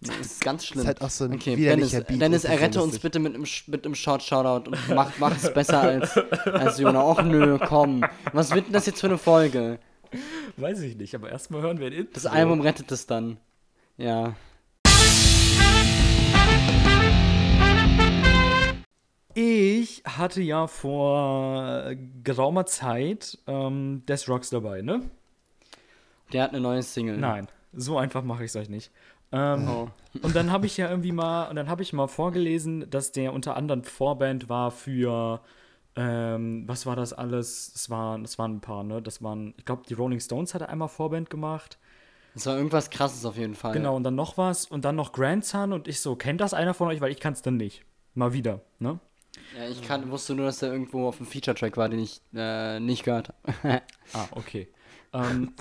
Das 0.00 0.18
ist 0.20 0.40
ganz 0.42 0.64
schlimm. 0.64 0.82
ist 0.82 0.86
halt 0.86 1.02
auch 1.02 1.10
so 1.10 1.24
ein 1.24 1.34
okay, 1.34 1.56
Dennis, 1.56 1.90
Beat, 1.90 2.20
Dennis 2.20 2.42
das 2.42 2.50
errette 2.52 2.80
uns 2.80 3.00
bitte 3.00 3.18
mit 3.18 3.34
einem, 3.34 3.44
mit 3.66 3.84
einem 3.84 3.96
Short-Shoutout 3.96 4.70
und 4.70 4.88
mach, 4.94 5.10
mach 5.18 5.36
es 5.36 5.52
besser 5.52 5.80
als, 5.80 6.16
als 6.44 6.78
Jona. 6.78 7.02
Och 7.02 7.22
nö, 7.22 7.58
komm. 7.58 8.04
Was 8.32 8.54
wird 8.54 8.66
denn 8.66 8.72
das 8.72 8.86
jetzt 8.86 9.00
für 9.00 9.08
eine 9.08 9.18
Folge? 9.18 9.80
Weiß 10.56 10.80
ich 10.82 10.96
nicht, 10.96 11.16
aber 11.16 11.30
erstmal 11.30 11.62
hören 11.62 11.80
wir 11.80 11.88
ein 11.88 11.92
Intro. 11.92 12.12
Das 12.14 12.26
Album 12.26 12.60
rettet 12.60 12.92
es 12.92 13.06
dann. 13.06 13.38
Ja. 13.96 14.36
Ich 19.34 20.02
hatte 20.04 20.42
ja 20.42 20.68
vor 20.68 21.92
geraumer 22.22 22.66
Zeit 22.66 23.38
ähm, 23.46 24.02
Death 24.08 24.28
Rocks 24.28 24.50
dabei, 24.50 24.82
ne? 24.82 25.02
Der 26.32 26.44
hat 26.44 26.50
eine 26.50 26.60
neue 26.60 26.82
Single. 26.82 27.18
Nein, 27.18 27.48
so 27.72 27.98
einfach 27.98 28.22
mache 28.22 28.44
ich 28.44 28.50
es 28.50 28.56
euch 28.56 28.68
nicht. 28.68 28.90
Ähm, 29.32 29.68
Oh. 29.68 29.88
Und 30.22 30.34
dann 30.34 30.50
habe 30.50 30.66
ich 30.66 30.76
ja 30.76 30.88
irgendwie 30.88 31.12
mal, 31.12 31.48
und 31.48 31.56
dann 31.56 31.68
habe 31.68 31.82
ich 31.82 31.92
mal 31.92 32.08
vorgelesen, 32.08 32.88
dass 32.90 33.12
der 33.12 33.32
unter 33.32 33.56
anderem 33.56 33.84
Vorband 33.84 34.48
war 34.48 34.70
für, 34.70 35.40
ähm, 35.96 36.64
was 36.66 36.86
war 36.86 36.96
das 36.96 37.12
alles? 37.12 37.72
Das 37.72 37.90
waren, 37.90 38.22
das 38.22 38.38
waren 38.38 38.56
ein 38.56 38.60
paar, 38.60 38.84
ne? 38.84 39.02
Das 39.02 39.22
waren, 39.22 39.54
ich 39.58 39.64
glaube, 39.64 39.82
die 39.88 39.94
Rolling 39.94 40.20
Stones 40.20 40.54
hat 40.54 40.62
er 40.62 40.70
einmal 40.70 40.88
Vorband 40.88 41.28
gemacht. 41.30 41.78
Das 42.34 42.46
war 42.46 42.56
irgendwas 42.56 42.90
krasses 42.90 43.24
auf 43.24 43.36
jeden 43.36 43.54
Fall. 43.54 43.72
Genau, 43.72 43.96
und 43.96 44.04
dann 44.04 44.14
noch 44.14 44.38
was 44.38 44.66
und 44.66 44.84
dann 44.84 44.96
noch 44.96 45.12
Grandson 45.12 45.72
und 45.72 45.88
ich 45.88 46.00
so, 46.00 46.16
kennt 46.16 46.40
das 46.40 46.54
einer 46.54 46.72
von 46.74 46.88
euch? 46.88 47.00
Weil 47.00 47.10
ich 47.10 47.20
kann 47.20 47.32
es 47.32 47.42
dann 47.42 47.56
nicht. 47.56 47.84
Mal 48.14 48.32
wieder, 48.32 48.60
ne? 48.78 48.98
Ja, 49.56 49.68
ich 49.68 49.82
kann, 49.82 50.10
wusste 50.10 50.34
nur, 50.34 50.46
dass 50.46 50.58
der 50.58 50.72
irgendwo 50.72 51.06
auf 51.08 51.18
dem 51.18 51.26
Feature-Track 51.26 51.76
war, 51.76 51.88
den 51.88 52.00
ich 52.00 52.20
äh, 52.34 52.80
nicht 52.80 53.04
gehört 53.04 53.28
habe. 53.28 53.82
Ah, 54.14 54.26
okay. 54.32 54.68
ähm, 55.12 55.52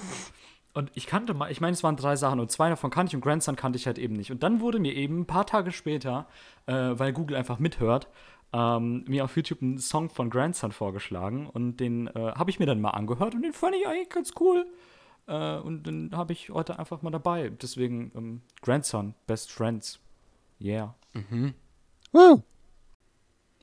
und 0.77 0.91
ich 0.93 1.07
kannte 1.07 1.34
mal, 1.34 1.51
ich 1.51 1.60
meine, 1.60 1.74
es 1.74 1.84
waren 1.84 1.96
drei 1.96 2.15
Sachen 2.15 2.39
und 2.39 2.51
zwei 2.51 2.69
davon 2.69 2.91
kannte 2.91 3.10
ich 3.10 3.15
und 3.15 3.22
Grandson 3.22 3.55
kannte 3.55 3.77
ich 3.77 3.88
halt 3.88 3.98
eben 3.98 4.15
nicht. 4.15 4.31
Und 4.31 4.43
dann 4.43 4.60
wurde 4.62 4.77
mir 4.77 4.93
eben 4.93 5.22
ein 5.22 5.25
paar 5.25 5.48
Tage 5.48 5.72
später, 5.72 6.27
äh, 6.67 6.74
weil 6.74 7.13
Google 7.13 7.36
einfach 7.36 7.57
mithört, 7.57 8.07
ähm, 8.53 9.03
mir 9.07 9.24
auf 9.24 9.36
YouTube 9.36 9.63
ein 9.63 9.79
Song 9.79 10.12
von 10.12 10.29
Grandson 10.29 10.72
vorgeschlagen 10.72 11.48
und 11.48 11.77
den 11.77 12.05
äh, 12.05 12.13
habe 12.13 12.51
ich 12.51 12.60
mir 12.60 12.67
dann 12.67 12.79
mal 12.79 12.91
angehört 12.91 13.34
und 13.34 13.41
den 13.41 13.53
fand 13.53 13.75
ich 13.75 13.88
eigentlich 13.88 14.10
ganz 14.10 14.34
cool. 14.39 14.67
Äh, 15.25 15.57
und 15.57 15.88
den 15.88 16.15
habe 16.15 16.34
ich 16.34 16.51
heute 16.51 16.77
einfach 16.77 17.01
mal 17.01 17.10
dabei. 17.10 17.50
Deswegen 17.50 18.12
ähm, 18.15 18.41
Grandson, 18.62 19.15
Best 19.25 19.51
Friends. 19.51 20.00
Yeah. 20.62 20.93
Woo. 22.12 22.43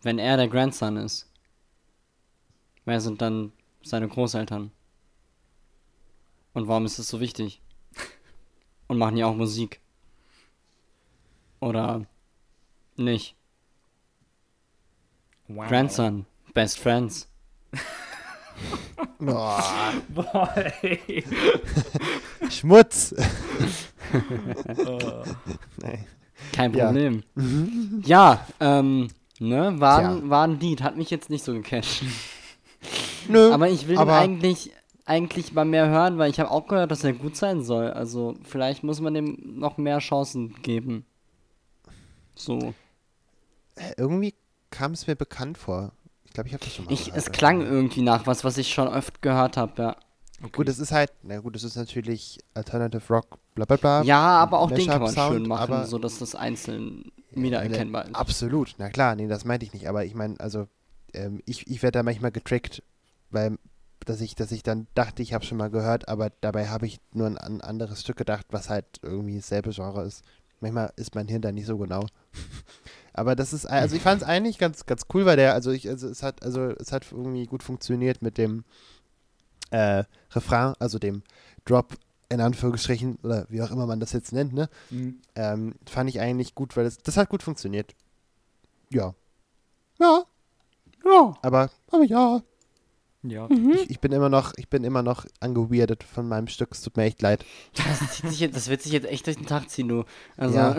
Wenn 0.03 0.19
er 0.19 0.37
der 0.37 0.49
Grandson 0.49 0.97
ist. 0.97 1.31
Wer 2.85 3.01
sind 3.01 3.23
dann 3.23 3.53
seine 3.85 4.09
Großeltern? 4.09 4.73
Und 6.55 6.69
warum 6.69 6.85
ist 6.87 6.99
das 6.99 7.09
so 7.09 7.21
wichtig? 7.21 7.61
Und 8.89 8.99
machen 8.99 9.17
die 9.17 9.25
auch 9.25 9.35
Musik? 9.35 9.81
Oder 11.61 12.05
nicht? 12.97 13.35
Wow. 15.49 15.69
Grandson, 15.69 16.27
Best 16.55 16.79
Friends. 16.79 17.29
Oh, 19.21 19.59
Boah, 20.09 20.55
ey. 20.83 21.25
Schmutz. 22.51 23.13
Äh, 23.13 23.23
nee. 25.83 26.05
Kein 26.53 26.73
Ja. 26.75 26.87
Problem. 26.87 27.23
Ja, 28.05 28.47
ähm, 28.61 29.09
ne, 29.39 29.81
war, 29.81 29.99
ein- 29.99 30.31
war 30.31 30.47
ein 30.47 30.61
Lied, 30.61 30.83
hat 30.83 30.97
mich 30.97 31.11
jetzt 31.11 31.31
nicht 31.31 31.45
so 31.45 31.53
gecatcht. 31.53 32.03
Nö, 33.29 33.53
Aber 33.53 33.69
ich 33.69 33.87
will 33.87 33.95
ihn 33.95 33.99
aber- 33.99 34.19
eigentlich, 34.19 34.71
eigentlich 35.05 35.53
mal 35.53 35.65
mehr 35.65 35.89
hören, 35.89 36.19
weil 36.19 36.31
ich 36.31 36.41
habe 36.41 36.51
auch 36.51 36.67
gehört, 36.67 36.91
dass 36.91 37.05
er 37.05 37.13
gut 37.13 37.37
sein 37.37 37.63
soll. 37.63 37.91
Also 37.91 38.35
vielleicht 38.43 38.83
muss 38.85 39.01
man 39.01 39.15
dem 39.15 39.59
noch 39.59 39.77
mehr 39.77 39.99
Chancen 39.99 40.55
geben. 40.63 41.05
So. 42.35 42.75
irgendwie 43.97 44.35
kam 44.71 44.93
es 44.93 45.07
mir 45.07 45.15
bekannt 45.15 45.59
vor. 45.59 45.93
Ich 46.25 46.33
glaube, 46.33 46.49
ich 46.49 46.55
habe 46.55 46.65
das 46.65 46.75
schon 46.75 46.85
mal 46.87 46.93
Ich, 46.93 47.07
gehört. 47.07 47.19
es 47.19 47.33
klang 47.33 47.61
irgendwie 47.61 48.03
nach 48.03 48.27
was, 48.27 48.43
was 48.45 48.59
ich 48.59 48.73
schon 48.75 48.89
oft 48.89 49.23
gehört 49.23 49.57
habe, 49.57 49.81
ja. 49.81 49.97
Gut, 50.53 50.69
es 50.69 50.79
ist 50.81 50.91
halt, 50.91 51.13
na 51.23 51.39
gut, 51.39 51.55
es 51.57 51.63
ist 51.63 51.77
natürlich 51.77 52.39
Alternative 52.55 53.03
Rock, 53.09 53.39
bla 53.55 53.65
bla 53.65 53.77
bla. 53.77 54.03
Ja, 54.03 54.19
aber 54.21 54.59
auch 54.59 54.69
den 54.71 54.79
kann 54.87 55.01
man 55.01 55.15
Mashup-Sound, 55.15 55.33
schön 55.35 55.49
machen, 55.49 55.73
aber- 55.73 55.87
so 55.87 55.99
dass 55.99 56.19
das 56.19 56.35
einzeln 56.35 57.13
wiedererkennbar 57.31 58.07
ist. 58.07 58.15
Absolut, 58.17 58.75
na 58.79 58.91
klar, 58.91 59.15
nee, 59.15 59.29
das 59.29 59.45
meinte 59.45 59.65
ich 59.65 59.73
nicht. 59.73 59.89
Aber 59.89 60.05
ich 60.05 60.15
meine, 60.15 60.39
also, 60.41 60.67
ähm, 61.15 61.41
ich, 61.47 61.69
ich 61.69 61.83
werde 61.83 61.99
da 61.99 62.03
manchmal 62.03 62.33
getrickt, 62.33 62.83
weil, 63.31 63.59
dass 64.05 64.21
ich, 64.21 64.35
dass 64.35 64.53
ich 64.53 64.63
dann 64.63 64.87
dachte, 64.95 65.23
ich 65.23 65.33
habe 65.35 65.45
schon 65.45 65.59
mal 65.59 65.71
gehört, 65.71 66.09
aber 66.09 66.31
dabei 66.41 66.69
habe 66.69 66.87
ich 66.87 67.01
nur 67.13 67.27
an 67.27 67.39
ein 67.39 67.61
anderes 67.61 68.01
Stück 68.03 68.17
gedacht, 68.17 68.47
was 68.51 68.69
halt 68.71 68.87
irgendwie 69.03 69.37
dasselbe 69.37 69.71
Genre 69.71 70.05
ist. 70.05 70.23
Manchmal 70.61 70.93
ist 70.97 71.15
mein 71.15 71.29
Hirn 71.29 71.43
da 71.43 71.53
nicht 71.53 71.67
so 71.67 71.77
genau. 71.79 72.07
aber 73.13 73.37
das 73.37 73.53
ist, 73.53 73.67
also 73.67 73.97
ich 73.97 74.03
fand 74.03 74.23
es 74.23 74.29
eigentlich 74.29 74.59
ganz, 74.59 74.87
ganz 74.87 75.03
cool, 75.13 75.27
weil 75.27 75.37
der, 75.37 75.55
also 75.55 75.71
ich, 75.71 75.89
also 75.89 76.09
es 76.09 76.23
hat, 76.23 76.43
also 76.43 76.71
es 76.71 76.93
hat 76.93 77.11
irgendwie 77.13 77.47
gut 77.47 77.63
funktioniert 77.63 78.23
mit 78.23 78.39
dem 78.39 78.65
äh, 79.71 80.05
Refrain, 80.33 80.75
also 80.79 80.99
dem 80.99 81.23
Drop 81.65 81.95
in 82.29 82.41
Anführungsstrichen, 82.41 83.19
oder 83.23 83.47
wie 83.49 83.63
auch 83.63 83.71
immer 83.71 83.87
man 83.87 84.01
das 84.01 84.13
jetzt 84.13 84.33
nennt, 84.33 84.55
ne? 84.55 84.69
Mhm. 84.91 85.21
Ähm, 85.35 85.75
fand 85.87 86.09
ich 86.09 86.21
eigentlich 86.21 86.55
gut, 86.55 86.77
weil 86.77 86.85
das, 86.85 86.99
das 86.99 87.17
hat 87.17 87.29
gut 87.29 87.43
funktioniert. 87.43 87.95
Ja. 88.91 89.15
Ja, 90.01 90.25
Ja. 91.05 91.35
aber, 91.43 91.71
aber 91.91 92.05
ja. 92.05 92.43
Ja. 93.27 93.49
Ich, 93.51 93.91
ich 93.91 94.01
bin 94.01 94.13
immer 94.13 94.29
noch, 94.29 94.53
ich 94.57 94.69
bin 94.69 94.85
immer 94.85 95.03
noch 95.03 95.25
angeweirdet 95.41 96.03
von 96.05 96.29
meinem 96.29 96.47
Stück. 96.47 96.71
Es 96.73 96.83
tut 96.83 96.97
mir 96.97 97.05
echt 97.05 97.23
leid. 97.23 97.45
Das, 97.75 97.99
zieht 98.13 98.29
sich 98.29 98.41
jetzt, 98.41 98.55
das 98.57 98.69
wird 98.69 98.83
sich 98.83 98.93
jetzt 98.93 99.07
echt 99.07 99.27
durch 99.27 99.37
den 99.37 99.47
Tag 99.47 99.71
ziehen, 99.71 99.89
du. 99.89 100.05
Also, 100.37 100.57
Ja. 100.57 100.77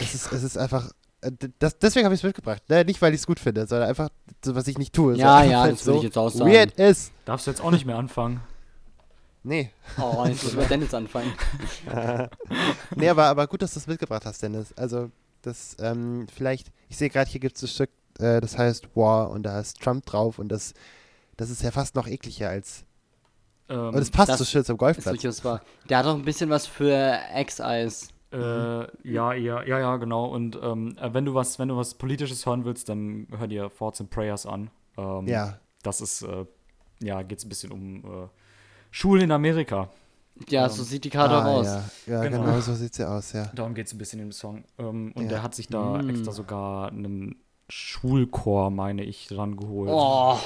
Es 0.00 0.14
ist, 0.14 0.32
es 0.32 0.42
ist 0.42 0.56
einfach. 0.56 0.90
äh, 1.20 1.30
Das, 1.58 1.78
deswegen 1.78 2.04
habe 2.04 2.14
ich 2.14 2.20
es 2.20 2.24
mitgebracht. 2.24 2.62
Ne? 2.68 2.84
Nicht, 2.84 3.00
weil 3.02 3.12
ich 3.14 3.20
es 3.20 3.26
gut 3.26 3.38
finde, 3.40 3.66
sondern 3.66 3.88
einfach, 3.88 4.08
was 4.44 4.66
ich 4.68 4.78
nicht 4.78 4.92
tue. 4.92 5.16
Ja, 5.16 5.42
ja, 5.44 5.62
weil 5.62 5.72
das 5.72 5.84
so 5.84 5.96
ich 5.96 6.02
jetzt 6.04 6.18
auch 6.18 6.30
sagen. 6.30 6.50
Weird 6.52 6.72
ist. 6.78 7.12
Darfst 7.24 7.46
du 7.46 7.50
jetzt 7.50 7.60
auch 7.60 7.70
nicht 7.70 7.86
mehr 7.86 7.96
anfangen. 7.96 8.40
Nee. 9.46 9.70
oh, 9.98 10.24
jetzt 10.26 10.42
muss 10.44 10.54
man 10.54 10.68
Dennis 10.68 10.94
anfangen. 10.94 11.32
Nee, 12.96 13.08
aber, 13.08 13.24
aber 13.26 13.46
gut, 13.46 13.62
dass 13.62 13.74
du 13.74 13.80
es 13.80 13.86
mitgebracht 13.86 14.24
hast, 14.24 14.42
Dennis. 14.42 14.72
Also, 14.76 15.10
das, 15.42 15.76
ähm, 15.80 16.26
vielleicht, 16.34 16.68
ich 16.88 16.96
sehe 16.96 17.10
gerade, 17.10 17.30
hier 17.30 17.40
gibt 17.40 17.56
es 17.56 17.62
ein 17.62 17.68
Stück, 17.68 17.90
äh, 18.18 18.40
das 18.40 18.56
heißt 18.56 18.88
War 18.96 19.30
und 19.30 19.42
da 19.42 19.60
ist 19.60 19.80
Trump 19.80 20.06
drauf 20.06 20.38
und 20.38 20.48
das, 20.48 20.72
das 21.36 21.50
ist 21.50 21.62
ja 21.62 21.70
fast 21.70 21.94
noch 21.96 22.06
ekliger 22.06 22.48
als. 22.50 22.84
Ähm, 23.68 23.88
Und 23.88 23.96
es 23.98 24.10
passt 24.10 24.28
das 24.28 24.38
so 24.38 24.44
schön 24.44 24.64
zum 24.64 24.74
Ist 24.74 24.78
Golfplatz. 24.80 25.04
durchaus 25.20 25.44
wahr. 25.44 25.60
Der 25.88 25.98
hat 25.98 26.06
auch 26.06 26.14
ein 26.14 26.24
bisschen 26.24 26.50
was 26.50 26.66
für 26.66 27.18
Ex-Eyes. 27.34 28.08
Äh, 28.32 28.36
ja, 28.38 29.32
ja, 29.32 29.62
ja, 29.62 29.62
ja, 29.78 29.96
genau. 29.96 30.26
Und 30.26 30.58
ähm, 30.62 30.96
äh, 31.00 31.14
wenn 31.14 31.24
du 31.24 31.34
was, 31.34 31.58
wenn 31.58 31.68
du 31.68 31.76
was 31.76 31.94
Politisches 31.94 32.44
hören 32.46 32.64
willst, 32.64 32.88
dann 32.88 33.26
hör 33.38 33.46
dir 33.46 33.70
Thoughts 33.78 34.00
and 34.00 34.10
Prayers 34.10 34.44
an. 34.46 34.70
Ähm, 34.98 35.26
Ja. 35.28 35.58
Das 35.82 36.00
ist, 36.00 36.22
äh, 36.22 36.44
ja, 37.00 37.22
geht 37.22 37.38
es 37.38 37.44
ein 37.44 37.48
bisschen 37.48 37.70
um 37.72 37.96
äh, 38.04 38.28
Schulen 38.90 39.22
in 39.24 39.30
Amerika. 39.32 39.88
Ja, 40.48 40.64
Ähm, 40.64 40.70
so 40.70 40.82
sieht 40.82 41.04
die 41.04 41.10
Karte 41.10 41.36
auch 41.36 41.42
ah, 41.44 41.52
aus. 41.58 41.66
Ja, 41.66 41.84
ja 42.06 42.22
Genau. 42.24 42.42
genau. 42.44 42.60
so 42.60 42.74
sieht 42.74 42.92
sie 42.94 43.08
aus, 43.08 43.32
ja. 43.32 43.46
Darum 43.54 43.74
geht 43.74 43.86
es 43.86 43.92
ein 43.94 43.98
bisschen 43.98 44.18
im 44.20 44.32
Song. 44.32 44.64
Ähm, 44.78 45.12
und 45.14 45.24
Ja. 45.24 45.28
der 45.28 45.42
hat 45.44 45.54
sich 45.54 45.68
da 45.68 46.02
Mm. 46.02 46.10
extra 46.10 46.32
sogar 46.32 46.88
einen 46.88 47.36
Schulchor, 47.68 48.70
meine 48.70 49.04
ich, 49.04 49.28
dran 49.28 49.56
geholt. 49.56 49.90
Oh, 49.92 50.36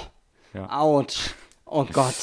Ja. 0.59 0.81
ouch. 0.81 1.31
Oh 1.65 1.85
Gott. 1.85 2.15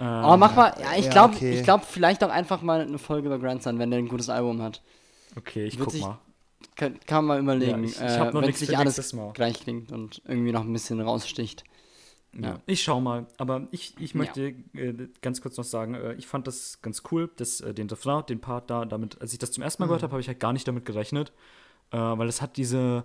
Ähm, 0.00 0.24
Oh, 0.24 0.36
mach 0.36 0.54
mal, 0.56 0.74
ja, 0.80 0.96
ich 0.98 1.04
ja, 1.06 1.10
glaube, 1.12 1.34
okay. 1.36 1.58
ich 1.58 1.62
glaube 1.62 1.84
vielleicht 1.88 2.24
auch 2.24 2.30
einfach 2.30 2.62
mal 2.62 2.80
eine 2.80 2.98
Folge 2.98 3.26
über 3.28 3.38
Grandson, 3.38 3.78
wenn 3.78 3.90
der 3.90 3.98
ein 4.00 4.08
gutes 4.08 4.28
Album 4.28 4.60
hat. 4.62 4.82
Okay, 5.36 5.64
ich 5.64 5.74
Wird 5.78 5.84
guck 5.86 5.92
sich 5.92 6.02
mal. 6.02 6.18
Kann, 6.74 6.98
kann 7.06 7.24
man 7.24 7.44
mal 7.44 7.58
überlegen, 7.58 7.84
Ja, 7.84 7.88
ich- 7.90 7.96
ich 7.96 8.00
äh, 8.00 8.18
hab 8.18 8.32
noch 8.34 8.40
wenn 8.40 8.46
nichts 8.46 8.60
sich 8.60 8.70
für 8.70 8.78
alles 8.78 8.96
nächstes 8.96 9.12
Mal. 9.12 9.32
gleich 9.32 9.60
klingt 9.60 9.92
und 9.92 10.22
irgendwie 10.26 10.52
noch 10.52 10.62
ein 10.62 10.72
bisschen 10.72 11.00
raussticht. 11.00 11.64
Ja. 12.34 12.40
Ja. 12.50 12.58
Ich 12.66 12.82
schau 12.82 13.00
mal, 13.00 13.26
aber 13.36 13.68
ich, 13.72 13.94
ich 14.00 14.12
Ja. 14.14 14.18
möchte 14.18 14.54
äh, 14.74 15.08
ganz 15.20 15.42
kurz 15.42 15.56
noch 15.58 15.64
sagen, 15.64 15.94
äh, 15.94 16.14
ich 16.14 16.26
fand 16.26 16.46
das 16.46 16.80
ganz 16.80 17.02
cool, 17.12 17.30
dass 17.36 17.60
äh, 17.60 17.74
den 17.74 17.88
Refrain, 17.90 18.24
den 18.26 18.40
Part 18.40 18.70
da, 18.70 18.84
damit, 18.86 19.20
als 19.20 19.32
ich 19.34 19.38
das 19.38 19.52
zum 19.52 19.62
ersten 19.62 19.82
Mal 19.82 19.86
Mhm. 19.86 19.90
gehört 19.90 20.02
habe, 20.04 20.12
habe 20.12 20.20
ich 20.22 20.28
halt 20.28 20.40
gar 20.40 20.52
nicht 20.54 20.66
damit 20.66 20.86
gerechnet, 20.86 21.32
äh, 21.90 21.98
weil 21.98 22.28
es 22.28 22.40
hat 22.40 22.56
diese, 22.56 23.04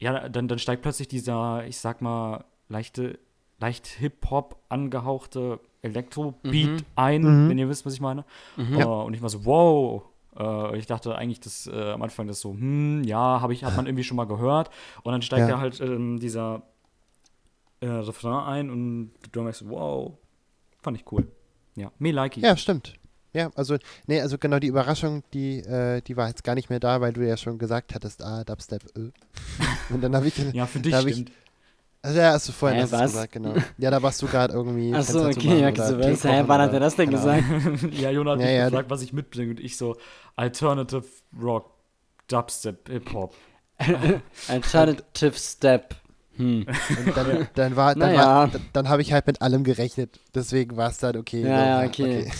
ja, 0.00 0.28
dann, 0.28 0.48
dann 0.48 0.58
steigt 0.58 0.82
plötzlich 0.82 1.06
dieser, 1.08 1.64
ich 1.66 1.78
sag 1.78 2.02
mal, 2.02 2.44
leichte, 2.68 3.18
leicht 3.58 3.86
Hip-Hop 3.86 4.56
angehauchte 4.68 5.60
Elektro-Beat 5.82 6.70
Mhm. 6.70 6.76
ein, 6.96 7.48
wenn 7.48 7.58
ihr 7.58 7.68
wisst, 7.68 7.86
was 7.86 7.94
ich 7.94 8.00
meine. 8.00 8.24
Mhm. 8.56 8.74
Äh, 8.80 8.84
und 8.84 9.14
ich 9.14 9.22
war 9.22 9.28
so, 9.28 9.44
wow. 9.44 10.02
Äh, 10.38 10.78
ich 10.78 10.86
dachte 10.86 11.14
eigentlich, 11.16 11.40
dass 11.40 11.66
äh, 11.66 11.92
am 11.92 12.02
Anfang 12.02 12.26
das 12.26 12.40
so, 12.40 12.50
hm, 12.52 13.02
ja, 13.04 13.40
habe 13.40 13.52
ich, 13.52 13.64
hat 13.64 13.76
man 13.76 13.86
irgendwie 13.86 14.04
schon 14.04 14.16
mal 14.16 14.26
gehört. 14.26 14.70
Und 15.02 15.12
dann 15.12 15.22
steigt 15.22 15.42
Ja. 15.42 15.48
ja 15.56 15.58
halt 15.60 15.80
ähm, 15.80 16.18
dieser 16.18 16.62
äh, 17.80 17.86
Refrain 17.86 18.44
ein 18.44 18.70
und 18.70 19.10
du 19.32 19.42
merkst, 19.42 19.68
wow, 19.68 20.12
fand 20.82 20.98
ich 20.98 21.10
cool. 21.12 21.26
Ja, 21.76 21.90
me 21.98 22.10
like 22.10 22.36
it. 22.36 22.42
Ja, 22.42 22.56
stimmt. 22.56 22.94
Ja, 23.32 23.50
also, 23.54 23.76
nee, 24.06 24.20
also 24.20 24.38
genau 24.38 24.58
die 24.58 24.68
Überraschung, 24.68 25.22
die, 25.34 25.58
äh, 25.58 26.00
die 26.00 26.16
war 26.16 26.28
jetzt 26.28 26.42
gar 26.42 26.54
nicht 26.54 26.70
mehr 26.70 26.80
da, 26.80 27.02
weil 27.02 27.12
du 27.12 27.26
ja 27.26 27.36
schon 27.36 27.58
gesagt 27.58 27.94
hattest, 27.94 28.22
ah, 28.22 28.44
Dubstep, 28.44 28.82
äh. 28.96 29.10
Und 29.92 30.02
dann 30.02 30.16
habe 30.16 30.26
ich, 30.26 30.36
Ja, 30.54 30.64
für 30.66 30.80
dich 30.80 30.92
Da 30.92 31.02
ich- 31.02 31.14
stimmt. 31.14 31.32
Also 32.06 32.20
ja, 32.20 32.32
hast 32.34 32.46
du 32.48 32.52
vorhin 32.52 32.76
Hä, 32.78 32.82
das 32.82 32.92
was? 32.92 33.12
gesagt, 33.12 33.32
genau. 33.32 33.54
Ja, 33.78 33.90
da 33.90 34.00
warst 34.00 34.22
du 34.22 34.28
gerade 34.28 34.54
irgendwie. 34.54 34.94
Achso, 34.94 35.26
okay, 35.26 35.60
ja, 35.60 35.74
so, 35.74 35.98
was, 35.98 36.22
hä, 36.22 36.44
wann 36.46 36.60
hat 36.60 36.72
er 36.72 36.78
das 36.78 36.94
denn 36.94 37.10
keine 37.10 37.42
gesagt? 37.42 37.94
Ja, 38.00 38.10
Jonah 38.10 38.32
hat 38.32 38.38
Ja, 38.40 38.46
mich 38.46 38.54
ja. 38.54 38.68
gefragt, 38.68 38.90
was 38.90 39.02
ich 39.02 39.12
mitbringe 39.12 39.50
und 39.50 39.58
ich 39.60 39.76
so 39.76 39.96
Alternative 40.36 41.02
Rock, 41.42 41.72
Dubstep, 42.28 42.88
Hip-Hop. 42.88 43.34
Alternative 44.48 45.32
Step. 45.36 45.96
Hm. 46.36 46.64
Und 47.06 47.16
dann, 47.16 47.48
dann 47.54 47.76
war, 47.76 47.96
dann, 47.96 48.12
Naja. 48.14 48.46
dann, 48.46 48.62
dann 48.72 48.88
habe 48.88 49.02
ich 49.02 49.12
halt 49.12 49.26
mit 49.26 49.42
allem 49.42 49.64
gerechnet. 49.64 50.20
Deswegen 50.32 50.76
war 50.76 50.90
es 50.90 50.98
dann 50.98 51.16
okay. 51.16 51.42
Ja, 51.42 51.82
ja, 51.82 51.88
okay. 51.88 52.30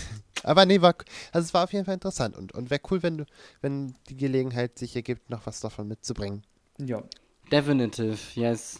Aber 0.43 0.65
nee, 0.65 0.79
war, 0.79 0.95
also 1.33 1.45
es 1.45 1.53
war 1.53 1.65
auf 1.65 1.73
jeden 1.73 1.83
Fall 1.83 1.95
interessant 1.95 2.37
und, 2.37 2.53
und 2.53 2.69
wäre 2.69 2.79
cool, 2.89 3.03
wenn 3.03 3.17
du, 3.17 3.25
wenn 3.59 3.95
die 4.07 4.15
Gelegenheit 4.15 4.79
sich 4.79 4.95
ergibt, 4.95 5.29
noch 5.29 5.45
was 5.45 5.59
davon 5.59 5.89
mitzubringen. 5.89 6.43
Ja. 6.77 7.03
Definitive, 7.51 8.17
yes. 8.35 8.79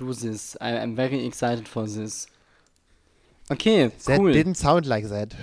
Do 0.00 0.14
this. 0.14 0.56
I, 0.62 0.78
I'm 0.78 0.96
very 0.96 1.26
excited 1.26 1.68
for 1.68 1.84
this. 1.86 2.26
Okay, 3.50 3.88
That 4.06 4.18
cool. 4.18 4.32
didn't 4.32 4.54
sound 4.54 4.86
like 4.86 5.06
that. 5.10 5.36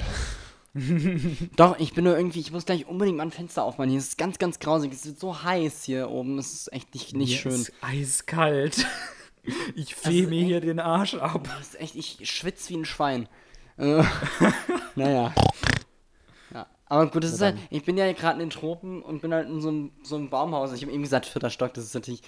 Doch, 1.56 1.78
ich 1.78 1.94
bin 1.94 2.06
nur 2.06 2.18
irgendwie, 2.18 2.40
ich 2.40 2.52
muss 2.52 2.66
gleich 2.66 2.88
unbedingt 2.88 3.18
mal 3.18 3.24
ein 3.28 3.32
Fenster 3.32 3.64
aufmachen. 3.64 3.92
Hier 3.92 4.00
ist 4.00 4.10
es 4.10 4.18
ganz, 4.18 4.40
ganz 4.40 4.58
grausig. 4.58 4.92
Es 4.92 5.06
wird 5.06 5.20
so 5.20 5.44
heiß 5.44 5.84
hier 5.84 6.10
oben. 6.10 6.40
Es 6.40 6.54
ist 6.54 6.74
echt 6.74 6.92
nicht, 6.96 7.16
nicht 7.16 7.32
Mir 7.32 7.38
schön. 7.38 7.62
Ist 7.62 7.72
eiskalt. 7.82 8.86
Ich 9.76 9.96
feh 9.96 10.24
ist 10.24 10.30
mir 10.30 10.44
hier 10.44 10.60
den 10.60 10.78
Arsch 10.82 11.14
ab. 11.14 11.48
Das 11.58 11.70
ist 11.70 11.80
echt, 11.80 11.96
ich 11.96 12.20
schwitze 12.30 12.70
wie 12.70 12.78
ein 12.80 12.84
Schwein. 12.84 13.30
Äh, 13.78 14.04
naja. 14.96 15.34
Ja. 16.54 16.68
Aber 16.88 17.08
gut, 17.08 17.24
das 17.24 17.32
ist 17.32 17.42
halt, 17.42 17.58
ich 17.70 17.86
bin 17.86 17.96
ja 17.96 18.12
gerade 18.12 18.34
in 18.34 18.40
den 18.40 18.50
Tropen 18.50 19.02
und 19.02 19.22
bin 19.22 19.34
halt 19.34 19.48
in 19.48 19.62
so 19.62 19.70
einem, 19.70 19.92
so 20.04 20.18
einem 20.18 20.30
Baumhaus. 20.30 20.74
Ich 20.74 20.82
habe 20.82 20.92
eben 20.92 21.02
gesagt, 21.02 21.28
vierter 21.28 21.50
Stock, 21.50 21.74
das 21.76 21.86
ist 21.86 21.94
natürlich, 21.94 22.24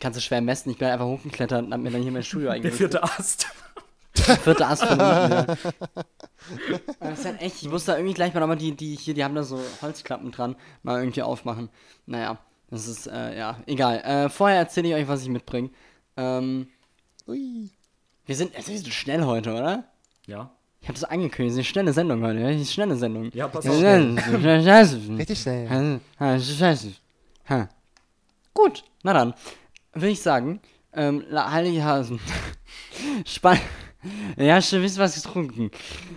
kannst 0.00 0.16
du 0.16 0.20
schwer 0.22 0.40
messen. 0.40 0.70
Ich 0.70 0.78
bin 0.78 0.88
einfach 0.88 1.06
hochgeklettert 1.06 1.64
und 1.64 1.72
hab 1.72 1.80
mir 1.80 1.90
dann 1.90 2.02
hier 2.02 2.12
mein 2.12 2.22
Studio 2.22 2.46
Der 2.46 2.54
eingerichtet. 2.54 2.78
vierte 2.78 3.02
Ast. 3.02 3.46
Vierte 4.14 4.66
Ast 4.66 4.84
von 4.84 5.00
unten, 5.00 5.32
ja. 5.32 5.46
Das 7.00 7.20
ist 7.20 7.24
halt 7.24 7.40
echt, 7.40 7.62
ich 7.62 7.68
muss 7.68 7.84
da 7.84 7.96
irgendwie 7.96 8.14
gleich 8.14 8.34
mal 8.34 8.40
nochmal 8.40 8.56
die, 8.56 8.72
die 8.72 8.96
hier, 8.96 9.14
die 9.14 9.24
haben 9.24 9.34
da 9.34 9.42
so 9.42 9.60
Holzklappen 9.80 10.30
dran, 10.32 10.56
mal 10.82 11.00
irgendwie 11.00 11.22
aufmachen. 11.22 11.68
Naja, 12.06 12.38
das 12.70 12.88
ist, 12.88 13.06
äh, 13.06 13.38
ja, 13.38 13.58
egal. 13.66 14.00
Äh, 14.00 14.28
vorher 14.28 14.58
erzähle 14.58 14.88
ich 14.88 14.94
euch, 14.94 15.08
was 15.08 15.22
ich 15.22 15.28
mitbringe. 15.28 15.70
Ähm, 16.16 16.68
Ui. 17.28 17.70
wir 18.26 18.36
sind, 18.36 18.52
es 18.54 18.68
ist 18.68 18.92
schnell 18.92 19.24
heute, 19.24 19.52
oder? 19.54 19.84
Ja. 20.26 20.50
Ich 20.80 20.88
habe 20.88 20.98
das 20.98 21.04
angekündigt, 21.04 21.52
es 21.52 21.54
ist 21.54 21.58
eine 21.58 21.64
schnelle 21.64 21.92
Sendung 21.92 22.22
heute, 22.24 22.40
ja? 22.40 22.48
Es 22.48 22.56
ist 22.56 22.60
eine 22.60 22.66
schnelle 22.66 22.96
Sendung. 22.96 23.30
Ja, 23.32 23.46
pass 23.48 23.64
auf. 23.66 23.80
Richtig 25.16 25.40
schnell. 25.40 25.70
Ha. 27.48 27.68
Gut, 28.52 28.84
na 29.04 29.12
dann, 29.14 29.32
würde 29.94 30.10
ich 30.10 30.22
sagen, 30.22 30.60
ähm, 30.94 31.24
heilige 31.32 31.84
Hasen. 31.84 32.20
Spann. 33.24 33.58
Ja, 34.36 34.60
schon 34.60 34.82
wisst 34.82 34.98
was 34.98 35.14
getrunken. 35.14 35.70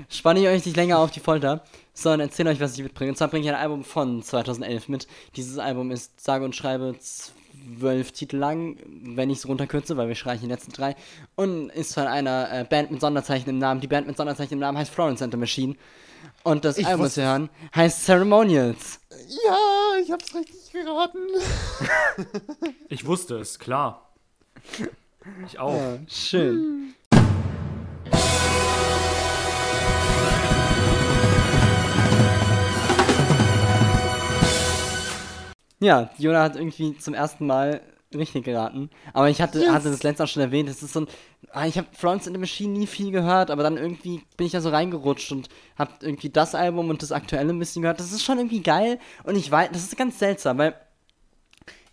Spanne 0.10 0.40
ich 0.40 0.48
euch 0.48 0.66
nicht 0.66 0.76
länger 0.76 0.98
auf 0.98 1.12
die 1.12 1.20
Folter, 1.20 1.64
sondern 1.94 2.22
erzähle 2.22 2.50
euch, 2.50 2.60
was 2.60 2.76
ich 2.76 2.84
mitbringe. 2.84 3.12
Und 3.12 3.16
zwar 3.16 3.28
bringe 3.28 3.46
ich 3.46 3.50
ein 3.50 3.60
Album 3.60 3.84
von 3.84 4.24
2011 4.24 4.90
mit. 4.90 5.08
Dieses 5.36 5.60
Album 5.60 5.92
ist 5.92 6.20
sage 6.20 6.46
und 6.46 6.56
schreibe 6.56 6.96
zwölf 7.00 8.12
Titel 8.12 8.38
lang, 8.38 8.78
wenn 8.88 9.30
ich 9.30 9.40
es 9.40 9.48
runterkürze, 9.48 9.98
weil 9.98 10.08
wir 10.08 10.16
streichen 10.16 10.48
die 10.48 10.54
letzten 10.54 10.72
drei. 10.72 10.96
Und 11.36 11.70
ist 11.70 11.94
von 11.94 12.08
einer 12.08 12.52
äh, 12.52 12.64
Band 12.64 12.90
mit 12.90 13.02
Sonderzeichen 13.02 13.50
im 13.50 13.60
Namen. 13.60 13.82
Die 13.82 13.88
Band 13.88 14.08
mit 14.08 14.18
Sonderzeichen 14.18 14.54
im 14.54 14.60
Namen 14.60 14.78
heißt 14.78 14.92
Florence 14.92 15.22
and 15.22 15.32
the 15.32 15.40
Machine. 15.40 15.76
Und 16.44 16.66
das 16.66 16.78
Ich 16.78 16.86
Album, 16.86 17.06
was 17.06 17.18
wir 17.18 17.26
hören, 17.26 17.50
heißt 17.76 18.06
Ceremonials. 18.06 19.00
Ja, 19.10 20.00
ich 20.02 20.12
hab's 20.12 20.34
richtig 20.36 20.72
geraten. 20.72 21.20
Ich 22.90 23.06
wusste 23.06 23.38
es, 23.38 23.60
klar. 23.60 24.10
Ich 25.46 25.60
auch. 25.60 25.74
Ja, 25.74 25.98
schön. 26.08 26.94
Ja, 35.80 36.10
Jona 36.18 36.42
hat 36.44 36.56
irgendwie 36.56 36.98
zum 36.98 37.14
ersten 37.14 37.48
Mal 37.48 37.82
richtig 38.18 38.46
geraten. 38.46 38.90
Aber 39.14 39.30
ich 39.30 39.42
hatte, 39.42 39.60
Yes. 39.60 39.70
hatte 39.72 39.92
das 39.92 40.04
letzte 40.04 40.24
auch 40.24 40.28
schon 40.28 40.42
erwähnt. 40.42 40.70
Das 40.70 40.82
ist 40.84 40.94
so 40.94 41.02
ein. 41.02 41.08
ah, 41.52 41.66
Ich 41.66 41.78
habe 41.78 41.88
Florence 41.94 42.28
in 42.28 42.34
the 42.34 42.40
Machine 42.40 42.78
nie 42.78 42.88
viel 42.88 43.12
gehört, 43.12 43.52
aber 43.52 43.64
dann 43.64 43.78
irgendwie 43.78 44.22
bin 44.38 44.48
ich 44.48 44.54
da 44.54 44.62
so 44.62 44.70
reingerutscht 44.70 45.32
und 45.32 45.50
habe 45.78 45.92
irgendwie 46.02 46.30
das 46.30 46.56
Album 46.56 46.90
und 46.90 47.02
das 47.02 47.12
aktuelle 47.12 47.52
ein 47.54 47.60
bisschen 47.60 47.82
gehört. 47.82 48.00
Das 48.00 48.12
ist 48.12 48.24
schon 48.24 48.38
irgendwie 48.38 48.62
geil. 48.62 49.00
Und 49.24 49.36
ich 49.36 49.50
weiß, 49.50 49.70
das 49.72 49.84
ist 49.84 49.98
ganz 49.98 50.20
seltsam, 50.20 50.58
weil 50.58 50.76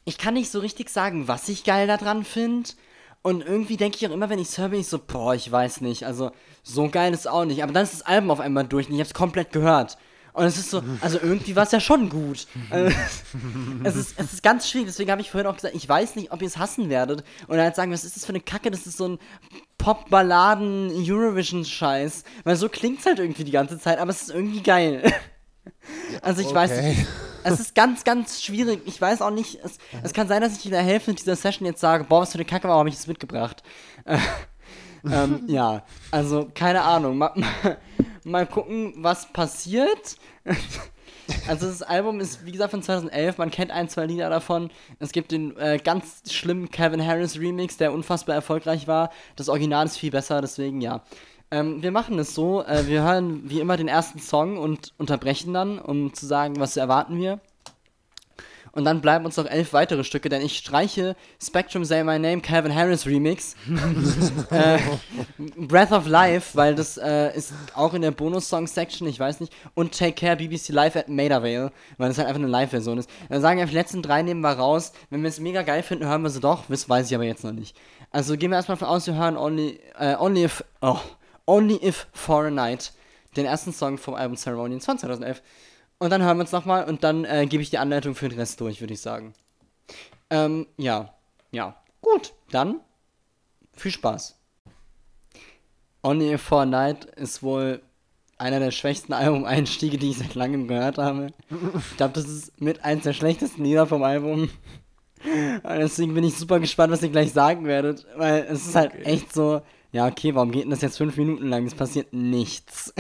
ich 0.05 0.19
kann 0.19 0.35
nicht 0.35 0.51
so 0.51 0.59
richtig 0.61 0.91
sagen, 0.91 1.29
was 1.29 1.49
ich 1.49 1.65
geil 1.65 1.87
daran 1.87 2.25
finde. 2.25 2.71
Und 3.23 3.41
irgendwie 3.47 3.77
denke 3.77 3.97
ich 4.01 4.07
auch 4.09 4.13
immer, 4.13 4.29
wenn 4.31 4.41
ich 4.41 4.49
es 4.49 4.59
höre, 4.59 4.71
bin 4.71 4.81
ich 4.81 4.89
so, 4.89 4.99
boah, 4.99 5.33
ich 5.35 5.51
weiß 5.51 5.81
nicht. 5.81 6.05
Also, 6.07 6.33
so 6.65 6.89
geil 6.89 7.13
ist 7.15 7.29
auch 7.29 7.45
nicht. 7.45 7.63
Aber 7.63 7.73
dann 7.73 7.85
ist 7.85 7.93
das 7.93 8.03
Album 8.03 8.33
auf 8.33 8.41
einmal 8.41 8.65
durch 8.67 8.89
und 8.89 8.95
ich 8.95 8.99
habe 9.01 9.07
es 9.07 9.15
komplett 9.15 9.53
gehört. 9.53 9.97
Und 10.33 10.47
es 10.47 10.57
ist 10.57 10.71
so, 10.71 10.83
also 11.03 11.19
irgendwie 11.21 11.55
war 11.57 11.65
es 11.65 11.73
ja 11.73 11.81
schon 11.81 12.09
gut. 12.09 12.47
Also, 12.71 12.97
es, 13.85 13.97
ist, 13.97 14.19
es 14.19 14.33
ist 14.33 14.43
ganz 14.43 14.67
schwierig, 14.69 14.87
deswegen 14.87 15.11
habe 15.11 15.21
ich 15.21 15.31
vorhin 15.31 15.47
auch 15.47 15.57
gesagt, 15.57 15.75
ich 15.75 15.87
weiß 15.87 16.17
nicht, 16.17 16.33
ob 16.33 16.41
ihr 16.41 16.49
es 16.49 16.57
hassen 16.57 16.89
werdet. 16.89 17.23
Und 17.47 17.57
dann 17.57 17.67
halt 17.67 17.77
sagen, 17.77 17.93
was 17.93 18.05
ist 18.05 18.17
das 18.17 18.25
für 18.25 18.31
eine 18.31 18.41
Kacke? 18.41 18.71
Das 18.71 18.87
ist 18.87 18.97
so 18.97 19.09
ein 19.09 19.19
Pop-Balladen-Eurovision-Scheiß. 19.79 22.25
Weil 22.45 22.57
so 22.57 22.71
klingt 22.71 23.01
es 23.01 23.07
halt 23.07 23.19
irgendwie 23.19 23.45
die 23.45 23.53
ganze 23.53 23.79
Zeit, 23.79 23.99
aber 23.99 24.11
es 24.11 24.23
ist 24.23 24.31
irgendwie 24.31 24.63
geil. 24.63 25.13
Also 26.23 26.43
ich 26.43 26.53
weiß 26.53 26.73
okay. 26.73 26.89
nicht. 26.89 27.07
Es 27.45 27.61
ist 27.61 27.75
ganz, 27.75 28.05
ganz 28.05 28.43
schwierig. 28.43 28.83
Ich 28.85 29.01
weiß 29.01 29.23
auch 29.23 29.31
nicht. 29.31 29.59
Es, 29.65 29.79
es 30.03 30.13
kann 30.13 30.29
sein, 30.29 30.43
dass 30.43 30.59
ich 30.59 30.65
in 30.65 30.73
der 30.73 30.83
Hälfte 30.83 31.15
dieser 31.15 31.37
Session 31.37 31.67
jetzt 31.67 31.81
sage, 31.81 32.05
boah, 32.05 32.23
was 32.23 32.33
für 32.33 32.39
eine 32.39 32.45
Kacke, 32.45 32.69
warum 32.69 32.81
habe 32.81 32.89
ich 32.89 32.97
das 32.97 33.07
mitgebracht? 33.07 33.63
Äh, 35.05 35.25
ähm, 35.25 35.45
ja, 35.47 35.83
also 36.11 36.49
keine 36.55 36.83
Ahnung. 36.83 37.19
Mal, 37.19 37.33
mal, 38.25 38.47
gucken, 38.47 38.95
was 38.97 39.33
passiert. 39.33 40.17
Also 41.47 41.67
das 41.67 41.83
Album 41.83 42.19
ist, 42.19 42.45
wie 42.45 42.53
gesagt, 42.53 42.73
von 42.73 42.83
2011. 42.83 43.39
Man 43.39 43.51
kennt 43.51 43.71
ein, 43.71 43.89
zwei 43.89 44.07
Lieder 44.07 44.29
davon. 44.29 44.71
Es 44.99 45.13
gibt 45.13 45.31
den 45.31 45.57
äh, 45.57 45.79
ganz 45.83 46.33
schlimmen 46.33 46.69
Calvin 46.71 47.07
Harris 47.07 47.39
Remix, 47.39 47.77
der 47.77 47.93
unfassbar 47.93 48.35
erfolgreich 48.35 48.89
war. 48.89 49.11
Das 49.37 49.49
Original 49.49 49.87
ist 49.87 49.97
viel 49.97 50.11
besser, 50.11 50.41
deswegen 50.41 50.81
ja. 50.81 51.03
Ähm, 51.53 51.83
wir 51.83 51.93
machen 51.93 52.19
es 52.19 52.35
so, 52.35 52.65
äh, 52.65 52.87
wir 52.87 53.03
hören 53.03 53.43
wie 53.45 53.61
immer 53.61 53.77
den 53.77 53.87
ersten 53.87 54.19
Song 54.19 54.59
und 54.59 54.95
unterbrechen 54.99 55.55
dann, 55.55 55.79
um 55.79 56.13
zu 56.13 56.27
sagen, 56.27 56.59
was 56.59 56.77
erwarten 56.77 57.19
wir. 57.19 57.41
Und 58.73 58.85
dann 58.87 59.03
bleiben 59.03 59.27
uns 59.27 59.37
noch 59.37 59.47
elf 59.47 59.75
weitere 59.75 60.03
Stücke, 60.03 60.31
denn 60.31 60.41
ich 60.41 60.57
streiche 60.57 61.15
Spectrum 61.41 61.85
Say 61.85 62.03
My 62.05 62.19
Name 62.19 62.41
Calvin 62.41 62.75
Harris 62.75 63.07
Remix. 63.07 63.55
äh, 64.51 64.79
Breath 65.57 65.93
of 65.93 66.07
Life, 66.07 66.57
weil 66.57 66.75
das 66.75 66.97
äh, 66.97 67.37
ist 67.37 67.53
auch 67.75 67.93
in 67.93 68.01
der 68.01 68.13
Bonus-Song-Section, 68.13 69.07
ich 69.09 69.21
weiß 69.21 69.41
nicht. 69.41 69.53
Und 69.75 69.97
Take 69.97 70.13
Care 70.13 70.37
BBC 70.37 70.71
Live 70.71 70.97
at 70.97 71.09
Maida 71.09 71.43
weil 71.43 71.71
das 71.99 72.17
halt 72.17 72.29
einfach 72.29 72.41
eine 72.41 72.49
Live-Version 72.51 72.97
ist. 72.97 73.11
Dann 73.29 73.43
sagen 73.43 73.59
wir, 73.59 73.67
die 73.67 73.75
letzten 73.75 74.01
drei 74.01 74.23
nehmen 74.23 74.41
wir 74.41 74.53
raus. 74.53 74.93
Wenn 75.11 75.23
wir 75.23 75.29
es 75.29 75.39
mega 75.39 75.63
geil 75.63 75.83
finden, 75.83 76.07
hören 76.07 76.23
wir 76.23 76.31
sie 76.31 76.41
doch. 76.41 76.65
Das 76.69 76.89
weiß 76.89 77.11
ich 77.11 77.15
aber 77.15 77.25
jetzt 77.25 77.45
noch 77.45 77.53
nicht. 77.53 77.77
Also 78.11 78.37
gehen 78.37 78.51
wir 78.51 78.57
erstmal 78.57 78.79
von 78.79 78.89
aus, 78.89 79.07
wir 79.07 79.15
hören 79.15 79.37
Only, 79.37 79.81
äh, 79.99 80.17
only, 80.19 80.45
if, 80.45 80.65
oh, 80.81 80.99
only 81.47 81.79
If 81.83 82.07
for 82.13 82.47
a 82.47 82.51
Night, 82.51 82.93
den 83.37 83.45
ersten 83.45 83.73
Song 83.73 83.99
vom 83.99 84.15
Album 84.15 84.37
Ceremonials 84.37 84.85
von 84.87 84.99
2011. 84.99 85.43
Und 86.03 86.11
dann 86.11 86.21
hören 86.25 86.37
wir 86.39 86.41
uns 86.41 86.51
nochmal 86.51 86.87
und 86.87 87.05
dann 87.05 87.25
äh, 87.25 87.47
gebe 87.47 87.63
ich 87.63 87.71
die 87.71 87.79
Anleitung 87.79 88.17
für 88.17 88.29
den 88.29 88.37
Rest 88.37 88.61
durch, 88.61 88.81
würde 88.81 88.93
ich 88.93 89.01
sagen. 89.01 89.35
Ähm, 90.31 90.67
ja. 90.77 91.15
Ja. 91.53 91.77
Gut, 92.01 92.33
dann 92.51 92.81
viel 93.73 93.93
Spaß. 93.93 94.37
Only 96.03 96.39
for 96.39 96.67
Night 96.67 97.05
ist 97.05 97.45
wohl 97.45 97.83
einer 98.37 98.59
der 98.59 98.73
schwächsten 98.73 99.13
Album-Einstiege, 99.13 99.97
die 99.97 100.11
ich 100.11 100.19
seit 100.19 100.35
langem 100.35 100.67
gehört 100.67 100.99
habe. 100.99 101.29
Ich 101.91 101.97
glaube, 101.99 102.15
das 102.15 102.25
ist 102.25 102.61
mit 102.61 102.85
eins 102.85 103.05
der 103.05 103.13
schlechtesten 103.13 103.63
Lieder 103.63 103.87
vom 103.87 104.03
Album. 104.03 104.51
Und 105.63 105.79
deswegen 105.79 106.15
bin 106.15 106.25
ich 106.25 106.37
super 106.37 106.59
gespannt, 106.59 106.93
was 106.93 107.05
ihr 107.05 107.11
gleich 107.11 107.33
sagen 107.33 107.65
werdet, 107.67 108.09
weil 108.17 108.45
es 108.51 108.67
ist 108.67 108.75
halt 108.75 108.97
echt 109.07 109.33
so, 109.33 109.63
ja, 109.93 110.09
okay, 110.09 110.35
warum 110.35 110.51
geht 110.51 110.65
denn 110.65 110.71
das 110.71 110.83
jetzt 110.83 110.99
fünf 110.99 111.17
Minuten 111.17 111.47
lang? 111.47 111.65
Es 111.65 111.77
passiert 111.77 112.13
nichts. 112.13 112.93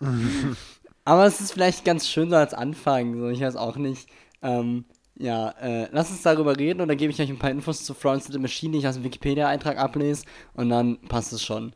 Aber 1.04 1.26
es 1.26 1.40
ist 1.40 1.52
vielleicht 1.52 1.84
ganz 1.84 2.08
schön 2.08 2.30
so 2.30 2.36
als 2.36 2.54
Anfang, 2.54 3.18
so, 3.18 3.28
ich 3.28 3.40
weiß 3.40 3.56
auch 3.56 3.76
nicht. 3.76 4.08
Ähm, 4.40 4.84
ja, 5.16 5.50
äh, 5.60 5.88
lass 5.92 6.10
uns 6.10 6.22
darüber 6.22 6.56
reden 6.56 6.80
und 6.80 6.88
dann 6.88 6.96
gebe 6.96 7.12
ich 7.12 7.20
euch 7.20 7.28
ein 7.28 7.38
paar 7.38 7.50
Infos 7.50 7.84
zu 7.84 7.94
Florence 7.94 8.26
the 8.26 8.38
Machine, 8.38 8.72
die 8.72 8.78
ich 8.78 8.88
aus 8.88 8.94
dem 8.94 9.04
Wikipedia-Eintrag 9.04 9.78
ablese 9.78 10.24
und 10.54 10.68
dann 10.70 11.00
passt 11.02 11.32
es 11.32 11.42
schon. 11.44 11.74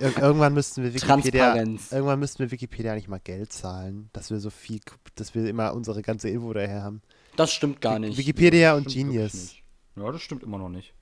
Ir 0.00 0.18
irgendwann 0.18 0.54
müssten 0.54 0.82
wir 0.82 0.92
Wikipedia, 0.92 1.52
Transparenz. 1.52 1.92
irgendwann 1.92 2.18
müssten 2.18 2.40
wir 2.40 2.50
Wikipedia 2.50 2.94
nicht 2.96 3.06
mal 3.06 3.20
Geld 3.22 3.52
zahlen, 3.52 4.08
dass 4.12 4.30
wir 4.30 4.40
so 4.40 4.50
viel, 4.50 4.80
dass 5.14 5.34
wir 5.36 5.46
immer 5.46 5.72
unsere 5.72 6.02
ganze 6.02 6.28
Info 6.28 6.52
daher 6.52 6.82
haben. 6.82 7.00
Das 7.36 7.52
stimmt 7.52 7.80
gar 7.80 8.00
nicht. 8.00 8.18
Wikipedia 8.18 8.74
und 8.74 8.90
Stimmt 8.90 9.12
wirklich 9.12 9.32
Genius. 9.32 9.54
Ja, 9.96 10.10
das 10.10 10.20
stimmt 10.22 10.42
immer 10.42 10.58
noch 10.58 10.68
nicht. 10.68 10.94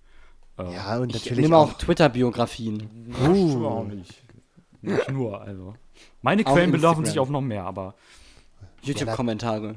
Äh, 0.59 0.75
Ja, 0.75 0.99
und 0.99 1.09
ich 1.15 1.23
natürlich 1.23 1.43
nehme 1.45 1.57
auch 1.57 1.71
auch. 1.73 1.79
Twitter-Biografien. 1.79 2.89
das 3.09 3.19
stimmt 3.25 3.65
auch 3.65 3.85
nicht. 3.85 4.23
Nicht 4.83 5.11
nur, 5.11 5.41
also. 5.41 5.75
Meine 6.23 6.45
Quellen 6.45 6.71
belaufen 6.73 7.05
sich 7.05 7.19
auf 7.19 7.29
noch 7.31 7.41
mehr, 7.41 7.65
aber 7.65 7.95
YouTube-Kommentare. 8.83 9.75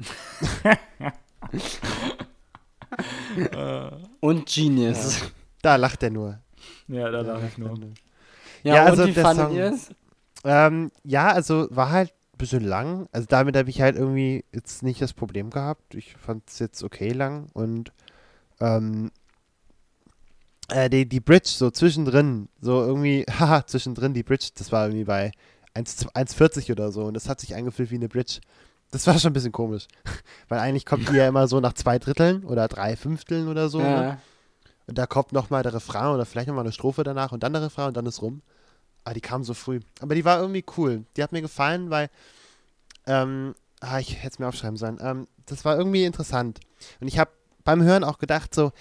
Und 4.19 4.45
Genius. 4.47 5.31
Da 5.61 5.75
lacht 5.75 6.03
er 6.03 6.09
nur. 6.11 6.39
Ja, 6.87 7.09
da 7.09 7.21
lache 7.21 7.47
ich 7.47 7.57
nur. 7.57 7.75
Ja, 8.63 8.75
Ja, 8.75 8.81
und 8.83 8.89
also 8.91 9.07
wie 9.07 9.11
der 9.11 9.23
fandet 9.23 9.45
Song- 9.47 9.55
ihr 9.55 9.65
es? 9.65 9.89
Ähm, 10.43 10.91
ja, 11.03 11.27
also 11.29 11.67
war 11.71 11.89
halt 11.91 12.09
ein 12.11 12.37
bisschen 12.37 12.63
lang. 12.63 13.07
Also 13.11 13.27
damit 13.29 13.55
habe 13.57 13.69
ich 13.69 13.81
halt 13.81 13.95
irgendwie 13.95 14.45
jetzt 14.51 14.83
nicht 14.83 15.01
das 15.01 15.13
Problem 15.13 15.49
gehabt. 15.49 15.95
Ich 15.95 16.15
fand 16.17 16.47
es 16.49 16.59
jetzt 16.59 16.83
okay 16.83 17.09
lang 17.11 17.47
und 17.53 17.91
ähm, 18.59 19.11
äh, 20.69 20.89
die, 20.89 21.07
die 21.07 21.19
Bridge 21.19 21.49
so 21.49 21.69
zwischendrin, 21.69 22.49
so 22.61 22.81
irgendwie, 22.81 23.25
haha, 23.39 23.65
zwischendrin 23.65 24.13
die 24.13 24.23
Bridge, 24.23 24.49
das 24.55 24.71
war 24.71 24.87
irgendwie 24.87 25.05
bei 25.05 25.31
1 25.73 26.07
1,40 26.07 26.71
oder 26.71 26.91
so 26.91 27.03
und 27.05 27.13
das 27.13 27.27
hat 27.27 27.39
sich 27.39 27.55
angefühlt 27.55 27.91
wie 27.91 27.95
eine 27.95 28.07
Bridge. 28.07 28.39
Das 28.91 29.07
war 29.07 29.19
schon 29.19 29.31
ein 29.31 29.33
bisschen 29.33 29.51
komisch. 29.51 29.87
Weil 30.47 30.59
eigentlich 30.59 30.85
kommt 30.85 31.09
die 31.09 31.15
ja 31.15 31.27
immer 31.27 31.47
so 31.47 31.59
nach 31.59 31.73
zwei 31.73 31.99
Dritteln 31.99 32.43
oder 32.45 32.67
drei 32.67 32.95
Fünfteln 32.95 33.47
oder 33.47 33.67
so. 33.67 33.79
Ne? 33.79 33.89
Ja. 33.89 34.17
Und 34.87 34.97
da 34.97 35.05
kommt 35.05 35.33
nochmal 35.33 35.63
der 35.63 35.73
Refrain 35.73 36.13
oder 36.13 36.25
vielleicht 36.25 36.47
nochmal 36.47 36.63
eine 36.63 36.71
Strophe 36.71 37.03
danach 37.03 37.31
und 37.31 37.43
dann 37.43 37.53
der 37.53 37.63
Refrain 37.63 37.87
und 37.87 37.97
dann 37.97 38.05
ist 38.05 38.21
rum. 38.21 38.41
Ah, 39.03 39.13
die 39.13 39.21
kam 39.21 39.43
so 39.43 39.53
früh. 39.53 39.81
Aber 39.99 40.15
die 40.15 40.23
war 40.23 40.39
irgendwie 40.39 40.63
cool. 40.77 41.03
Die 41.17 41.23
hat 41.23 41.31
mir 41.31 41.41
gefallen, 41.41 41.89
weil, 41.89 42.09
ähm, 43.05 43.55
ah, 43.81 43.99
ich 43.99 44.15
hätte 44.17 44.33
es 44.33 44.39
mir 44.39 44.47
aufschreiben 44.47 44.77
sollen. 44.77 44.99
Ähm, 45.01 45.27
das 45.45 45.65
war 45.65 45.77
irgendwie 45.77 46.05
interessant. 46.05 46.59
Und 46.99 47.07
ich 47.07 47.19
habe 47.19 47.31
beim 47.63 47.83
Hören 47.83 48.03
auch 48.03 48.17
gedacht 48.17 48.53
so, 48.55 48.71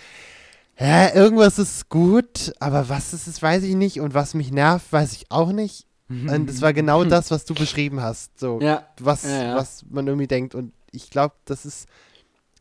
hä, 0.77 1.15
irgendwas 1.15 1.59
ist 1.59 1.89
gut, 1.89 2.53
aber 2.61 2.89
was 2.89 3.13
es 3.13 3.27
ist, 3.29 3.43
weiß 3.43 3.63
ich 3.65 3.75
nicht. 3.75 4.01
Und 4.01 4.15
was 4.15 4.35
mich 4.35 4.51
nervt, 4.53 4.93
weiß 4.93 5.13
ich 5.13 5.31
auch 5.31 5.53
nicht. 5.53 5.87
Und 6.09 6.49
es 6.51 6.61
war 6.63 6.73
genau 6.73 7.05
das, 7.05 7.31
was 7.31 7.45
du 7.45 7.55
beschrieben 7.55 8.01
hast. 8.03 8.39
So, 8.39 8.61
Ja. 8.61 8.87
was, 9.01 9.23
Ja, 9.25 9.43
ja. 9.43 9.57
was 9.57 9.85
man 9.89 10.07
irgendwie 10.07 10.27
denkt. 10.27 10.55
Und 10.55 10.73
ich 10.93 11.11
glaube, 11.11 11.35
das 11.47 11.65
ist, 11.65 11.87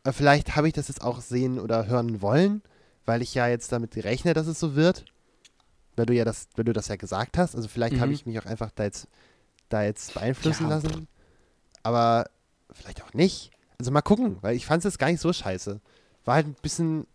äh, 0.04 0.12
vielleicht 0.12 0.56
habe 0.56 0.66
ich 0.68 0.74
das 0.74 0.88
jetzt 0.88 1.02
auch 1.02 1.20
sehen 1.20 1.58
oder 1.60 1.86
hören 1.86 2.22
wollen, 2.22 2.62
weil 3.04 3.20
ich 3.22 3.34
ja 3.34 3.46
jetzt 3.48 3.70
damit 3.72 3.96
rechne, 4.04 4.32
dass 4.34 4.46
es 4.46 4.58
so 4.58 4.74
wird. 4.74 5.04
Weil 5.96 6.06
du 6.06 6.14
ja 6.14 6.24
das, 6.24 6.48
weil 6.56 6.64
du 6.64 6.72
das 6.72 6.88
ja 6.88 6.96
gesagt 6.96 7.38
hast. 7.38 7.54
Also 7.54 7.68
vielleicht 7.68 7.96
habe 8.00 8.08
Mhm. 8.08 8.14
ich 8.14 8.26
mich 8.26 8.38
auch 8.40 8.46
einfach 8.46 8.70
da 8.74 8.84
jetzt, 8.84 9.06
da 9.68 9.84
jetzt 9.84 10.14
beeinflussen 10.14 10.68
lassen. 10.68 11.06
Aber 11.82 12.26
vielleicht 12.72 13.02
auch 13.04 13.12
nicht. 13.12 13.50
Also 13.78 13.90
mal 13.90 14.02
gucken, 14.02 14.38
weil 14.40 14.56
ich 14.56 14.66
fand 14.66 14.78
es 14.80 14.84
jetzt 14.92 14.98
gar 14.98 15.08
nicht 15.10 15.20
so 15.20 15.32
scheiße. 15.32 15.80
War 16.24 16.34
halt 16.36 16.46
ein 16.46 16.56
bisschen, 16.62 17.06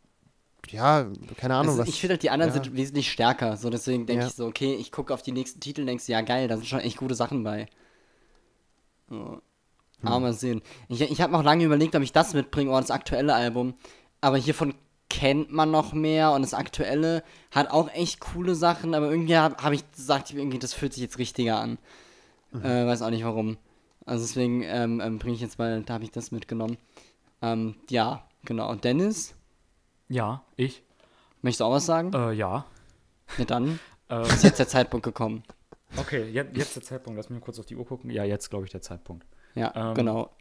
ja, 0.72 1.08
keine 1.38 1.56
Ahnung, 1.56 1.70
Also 1.70 1.82
was. 1.82 1.90
ich 1.90 2.00
finde 2.00 2.14
halt, 2.14 2.24
die 2.24 2.30
anderen 2.30 2.54
ja. 2.56 2.64
sind 2.64 2.76
wesentlich 2.76 3.12
stärker. 3.12 3.58
So, 3.58 3.70
deswegen 3.70 4.06
denke 4.06 4.24
Ja. 4.24 4.28
ich 4.30 4.36
so, 4.36 4.46
okay, 4.46 4.74
ich 4.76 4.92
gucke 4.92 5.14
auf 5.14 5.22
die 5.22 5.32
nächsten 5.32 5.60
Titel 5.60 5.82
und 5.82 5.88
denkst, 5.88 6.08
ja 6.08 6.22
geil, 6.22 6.48
da 6.48 6.56
sind 6.58 6.68
schon 6.68 6.80
echt 6.80 6.98
gute 6.98 7.16
Sachen 7.16 7.44
bei. 7.44 7.68
So. 9.10 9.16
Hm. 9.16 9.42
Aber 10.08 10.20
mal 10.22 10.34
sehen. 10.34 10.62
Ich, 10.88 11.02
ich 11.02 11.22
habe 11.22 11.34
noch 11.34 11.44
lange 11.44 11.66
überlegt, 11.66 11.96
ob 11.96 12.02
ich 12.04 12.14
das 12.14 12.34
mitbringe 12.34 12.72
oder 12.72 12.82
das 12.82 12.92
aktuelle 12.92 13.34
Album. 13.34 13.74
Aber 14.22 14.38
hiervon 14.38 14.74
kennt 15.10 15.52
man 15.52 15.72
noch 15.72 15.92
mehr 15.92 16.32
und 16.32 16.44
das 16.44 16.54
aktuelle 16.54 17.24
hat 17.52 17.72
auch 17.72 17.90
echt 17.94 18.20
coole 18.20 18.56
Sachen, 18.56 18.94
aber 18.94 19.10
irgendwie 19.10 19.36
habe 19.36 19.62
hab 19.62 19.74
ich 19.74 19.90
gesagt, 19.92 20.32
irgendwie, 20.32 20.60
das 20.60 20.74
fühlt 20.74 20.94
sich 20.94 21.02
jetzt 21.02 21.18
richtiger 21.18 21.60
an. 21.60 21.80
Mhm. 22.52 22.64
Äh, 22.64 22.86
weiß 22.88 23.02
auch 23.02 23.10
nicht 23.10 23.26
warum. 23.26 23.58
Also 24.06 24.24
deswegen 24.26 24.62
ähm, 24.64 25.02
ähm, 25.02 25.20
bringe 25.20 25.36
ich 25.36 25.42
jetzt 25.42 25.60
mal, 25.60 25.82
da 25.82 25.96
habe 25.96 26.04
ich 26.04 26.12
das 26.12 26.32
mitgenommen. 26.32 26.78
Ähm, 27.42 27.76
ja, 27.90 28.24
genau. 28.46 28.70
Und 28.70 28.84
Dennis, 28.84 29.34
Ja, 30.10 30.44
ich. 30.56 30.84
möchtest 31.42 31.62
du 31.62 31.66
auch 31.66 31.72
was 31.72 31.86
sagen? 31.86 32.12
Äh, 32.14 32.34
ja. 32.34 32.66
Ja, 33.38 33.46
dann 33.46 33.80
Ähm, 34.12 34.24
ist 34.24 34.44
jetzt 34.44 34.58
der 34.58 34.68
Zeitpunkt 34.68 35.04
gekommen. 35.06 35.44
okay, 35.98 36.28
jetzt, 36.32 36.58
jetzt 36.58 36.76
der 36.76 36.82
Zeitpunkt. 36.82 37.16
Lass 37.18 37.30
mich 37.30 37.40
mal 37.40 37.46
kurz 37.46 37.60
auf 37.60 37.68
die 37.68 37.76
Uhr 37.76 37.86
gucken. 37.86 38.10
Ja, 38.10 38.24
jetzt 38.24 38.50
glaube 38.50 38.66
ich 38.66 38.72
der 38.72 38.82
Zeitpunkt. 38.82 39.24
Ja, 39.54 39.72
Ähm, 39.76 39.94
genau. 39.94 40.32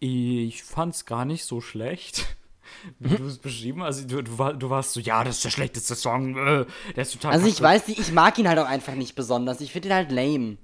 Ich 0.00 0.64
fand's 0.64 1.06
gar 1.06 1.24
nicht 1.24 1.44
so 1.44 1.60
schlecht, 1.60 2.26
wie 2.98 3.14
du 3.16 3.26
es 3.26 3.38
beschrieben 3.38 3.82
hast. 3.84 3.98
Also 3.98 4.08
du, 4.08 4.22
du, 4.22 4.38
war, 4.38 4.54
du 4.54 4.70
warst 4.70 4.92
so, 4.92 4.98
ja, 5.00 5.22
das 5.22 5.36
ist 5.36 5.44
der 5.44 5.50
schlechteste 5.50 5.94
Song. 5.94 6.36
Äh, 6.36 6.66
der 6.96 7.02
ist 7.02 7.12
total 7.12 7.32
Also 7.32 7.46
ich 7.46 7.60
weiß 7.62 7.86
nicht, 7.86 8.00
ich 8.00 8.10
mag 8.12 8.36
ihn 8.38 8.48
halt 8.48 8.58
auch 8.58 8.66
einfach 8.68 8.96
nicht 8.96 9.14
besonders. 9.14 9.60
Ich 9.60 9.70
finde 9.72 9.88
ihn 9.90 9.94
halt 9.94 10.10
lame. 10.10 10.58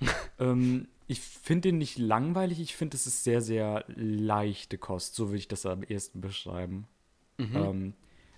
Ähm, 0.38 0.88
ich 1.06 1.20
finde 1.20 1.68
ihn 1.68 1.76
nicht 1.78 1.98
langweilig, 1.98 2.58
ich 2.58 2.74
finde, 2.74 2.96
es 2.96 3.06
ist 3.06 3.22
sehr, 3.24 3.42
sehr 3.42 3.84
leichte 3.88 4.78
Kost, 4.78 5.14
so 5.14 5.28
würde 5.28 5.36
ich 5.38 5.48
das 5.48 5.66
am 5.66 5.82
ehesten 5.82 6.22
beschreiben. 6.22 6.86
Ähm, 7.54 7.94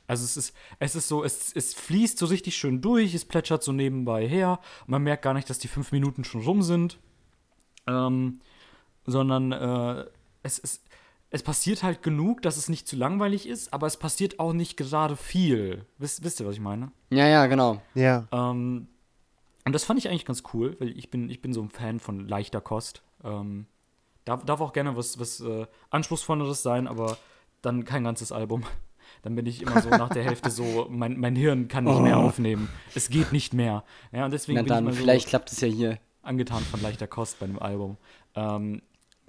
also 0.07 0.25
es 0.25 0.37
ist, 0.37 0.55
es 0.79 0.95
ist 0.95 1.09
so, 1.09 1.25
es, 1.25 1.55
es 1.55 1.75
fließt 1.75 2.19
so 2.19 2.27
richtig 2.27 2.57
schön 2.57 2.81
durch, 2.81 3.15
es 3.15 3.25
plätschert 3.25 3.63
so 3.63 3.73
nebenbei 3.73 4.29
her. 4.29 4.61
Und 4.83 4.91
man 4.91 5.03
merkt 5.03 5.23
gar 5.23 5.35
nicht, 5.35 5.49
dass 5.49 5.59
die 5.59 5.69
fünf 5.69 5.93
Minuten 5.93 6.25
schon 6.25 6.43
rum 6.43 6.63
sind. 6.63 6.99
Ähm, 7.87 8.41
sondern 9.07 9.53
äh, 9.53 10.05
es, 10.43 10.59
es, 10.59 10.83
es 11.31 11.43
passiert 11.43 11.83
halt 11.83 12.03
genug, 12.03 12.43
dass 12.43 12.57
es 12.57 12.69
nicht 12.69 12.87
zu 12.87 12.97
langweilig 12.97 13.49
ist, 13.49 13.73
aber 13.73 13.87
es 13.87 13.97
passiert 13.97 14.39
auch 14.39 14.53
nicht 14.53 14.77
gerade 14.77 15.17
viel. 15.17 15.87
Wisst, 15.99 16.23
wisst 16.25 16.41
ihr, 16.41 16.47
was 16.47 16.55
ich 16.55 16.61
meine? 16.61 16.93
Ja, 17.11 17.27
ja, 17.27 17.47
genau. 17.47 17.81
ja, 17.95 18.29
Ähm, 18.33 18.89
und 19.65 19.73
das 19.73 19.85
fand 19.85 19.99
ich 19.99 20.09
eigentlich 20.09 20.25
ganz 20.25 20.43
cool, 20.53 20.77
weil 20.79 20.91
ich 20.97 21.11
bin, 21.11 21.31
ich 21.31 21.41
bin 21.41 21.53
so 21.53 21.63
ein 21.63 21.71
Fan 21.71 22.01
von 22.01 22.29
leichter 22.29 22.61
Kost. 22.61 23.03
Ähm, 23.25 23.67
darf, 24.25 24.45
darf 24.45 24.61
auch 24.61 24.73
gerne 24.73 24.97
was, 24.97 25.19
was 25.19 25.41
äh, 25.41 25.67
Anspruchsvolleres 25.91 26.63
sein, 26.63 26.87
aber 26.87 27.17
dann 27.63 27.85
kein 27.85 28.05
ganzes 28.05 28.33
Album. 28.33 28.65
Dann 29.23 29.35
bin 29.35 29.47
ich 29.47 29.63
immer 29.63 29.81
so 29.83 29.89
nach 29.91 30.09
der 30.11 30.25
Hälfte 30.25 30.51
so, 30.51 30.87
mein, 30.91 31.19
mein 31.21 31.37
Hirn 31.37 31.69
kann 31.69 31.85
nicht 31.85 32.01
mehr 32.01 32.19
aufnehmen. 32.19 32.69
Es 32.95 33.11
geht 33.11 33.33
nicht 33.33 33.53
mehr. 33.55 33.85
Ja, 34.13 34.25
und 34.25 34.31
deswegen 34.33 34.57
Na 34.57 34.63
bin 34.63 34.73
ich 34.73 34.95
dann, 34.95 34.95
vielleicht 34.95 35.27
so 35.27 35.31
klappt 35.31 35.53
es 35.53 35.61
ja 35.61 35.69
hier. 35.69 35.99
angetan 36.23 36.63
von 36.63 36.81
leichter 36.83 37.07
Kost 37.07 37.39
bei 37.41 37.47
dem 37.47 37.59
Album. 37.61 37.97
Ähm, 38.35 38.83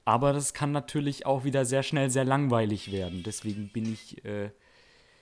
aber 0.05 0.33
das 0.33 0.53
kann 0.53 0.71
natürlich 0.71 1.25
auch 1.25 1.43
wieder 1.43 1.65
sehr 1.65 1.83
schnell 1.83 2.09
sehr 2.09 2.25
langweilig 2.25 2.91
werden. 2.91 3.23
Deswegen 3.25 3.69
bin 3.69 3.91
ich 3.91 4.23
äh, 4.25 4.49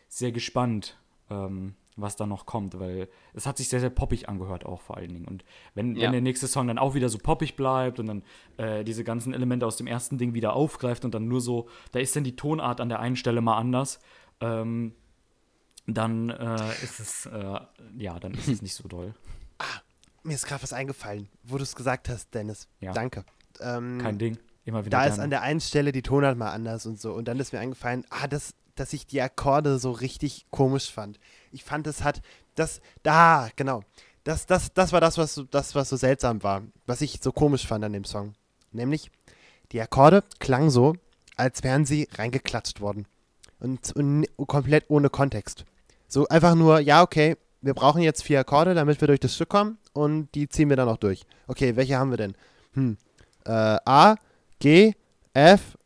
sehr 0.08 0.32
gespannt, 0.32 0.98
ähm, 1.30 1.76
was 1.98 2.16
da 2.16 2.26
noch 2.26 2.46
kommt, 2.46 2.80
weil 2.80 3.10
es 3.34 3.46
hat 3.46 3.58
sich 3.58 3.68
sehr, 3.70 3.80
sehr 3.82 3.90
poppig 3.90 4.28
angehört 4.28 4.66
auch 4.66 4.82
vor 4.82 4.98
allen 4.98 5.10
Dingen. 5.14 5.26
Und 5.26 5.44
wenn, 5.76 5.96
Ja. 5.96 6.04
wenn 6.06 6.14
der 6.14 6.22
nächste 6.22 6.48
Song 6.48 6.68
dann 6.68 6.80
auch 6.80 6.96
wieder 6.96 7.10
so 7.10 7.18
poppig 7.20 7.56
bleibt 7.56 8.00
und 8.00 8.08
dann 8.08 8.24
äh, 8.58 8.84
diese 8.84 9.04
ganzen 9.04 9.34
Elemente 9.34 9.68
aus 9.68 9.76
dem 9.78 9.88
ersten 9.88 10.18
Ding 10.18 10.34
wieder 10.34 10.54
aufgreift 10.54 11.06
und 11.06 11.14
dann 11.14 11.28
nur 11.28 11.42
so, 11.42 11.68
da 11.92 12.00
ist 12.00 12.16
dann 12.16 12.24
die 12.24 12.36
Tonart 12.36 12.82
an 12.82 12.90
der 12.90 13.00
einen 13.02 13.18
Stelle 13.18 13.42
mal 13.42 13.58
anders, 13.58 14.00
ähm, 14.42 14.94
dann 15.88 16.30
äh, 16.30 16.72
ist 16.84 17.00
es, 17.00 17.26
äh, 17.26 17.60
ja, 17.98 18.20
dann 18.20 18.34
ist 18.34 18.48
es 18.48 18.62
nicht 18.62 18.76
so 18.76 18.88
doll. 18.88 19.14
mir 20.24 20.34
ist 20.36 20.46
gerade 20.46 20.62
was 20.64 20.74
eingefallen, 20.74 21.28
wo 21.44 21.58
du 21.58 21.64
es 21.64 21.76
gesagt 21.76 22.10
hast, 22.10 22.34
Dennis. 22.34 22.68
Ja. 22.80 22.94
Danke. 22.94 23.24
Ähm, 23.60 24.00
Kein 24.02 24.18
Ding. 24.18 24.38
Immer 24.66 24.86
wieder 24.86 24.98
da 25.00 25.06
ist 25.06 25.12
gerne. 25.14 25.24
an 25.24 25.30
der 25.32 25.42
einen 25.42 25.60
Stelle 25.60 25.92
die 25.92 26.04
Tonart 26.04 26.38
mal 26.38 26.52
anders 26.52 26.86
und 26.86 27.00
so. 27.00 27.14
Und 27.14 27.28
dann 27.28 27.40
ist 27.40 27.52
mir 27.52 27.60
eingefallen, 27.60 28.06
ah, 28.12 28.28
das, 28.28 28.54
dass 28.76 28.94
ich 28.94 29.08
die 29.08 29.22
Akkorde 29.22 29.80
so 29.80 29.92
richtig 29.92 30.46
komisch 30.52 30.92
fand. 30.92 31.20
Ich 31.52 31.64
fand, 31.64 31.88
es 31.88 32.04
hat, 32.04 32.22
das, 32.56 32.80
da, 33.02 33.50
genau. 33.56 33.84
Das, 34.24 34.46
das, 34.46 34.72
das 34.74 34.94
war 34.94 35.02
das 35.02 35.18
was, 35.18 35.34
so- 35.34 35.44
das, 35.46 35.74
was 35.74 35.90
so 35.90 35.96
seltsam 35.98 36.44
war, 36.44 36.62
was 36.86 37.02
ich 37.02 37.20
so 37.24 37.32
komisch 37.32 37.66
fand 37.66 37.84
an 37.84 37.94
dem 37.94 38.04
Song. 38.06 38.34
Nämlich, 38.72 39.10
die 39.72 39.82
Akkorde 39.82 40.24
klangen 40.40 40.70
so, 40.70 40.94
als 41.38 41.64
wären 41.64 41.86
sie 41.86 42.08
reingeklatscht 42.14 42.82
worden. 42.82 43.08
Und, 43.62 43.96
und 43.96 44.26
komplett 44.48 44.86
ohne 44.90 45.10
Kontext. 45.10 45.66
So 46.08 46.28
einfach 46.28 46.56
nur, 46.56 46.80
ja, 46.80 47.04
okay, 47.04 47.38
wir 47.62 47.74
brauchen 47.74 48.02
jetzt 48.02 48.24
vier 48.24 48.40
Akkorde, 48.40 48.74
damit 48.74 49.00
wir 49.00 49.08
durch 49.08 49.20
das 49.20 49.36
Stück 49.36 49.50
kommen 49.50 49.78
und 49.94 50.30
die 50.36 50.50
ziehen 50.50 50.68
wir 50.70 50.76
dann 50.76 50.90
auch 50.90 50.98
durch. 50.98 51.24
Okay, 51.48 51.76
welche 51.76 51.98
haben 51.98 52.10
wir 52.10 52.18
denn? 52.18 52.36
Hm. 52.74 52.98
Äh, 53.46 53.52
A, 53.52 54.16
G, 54.60 54.94
F, 55.34 55.78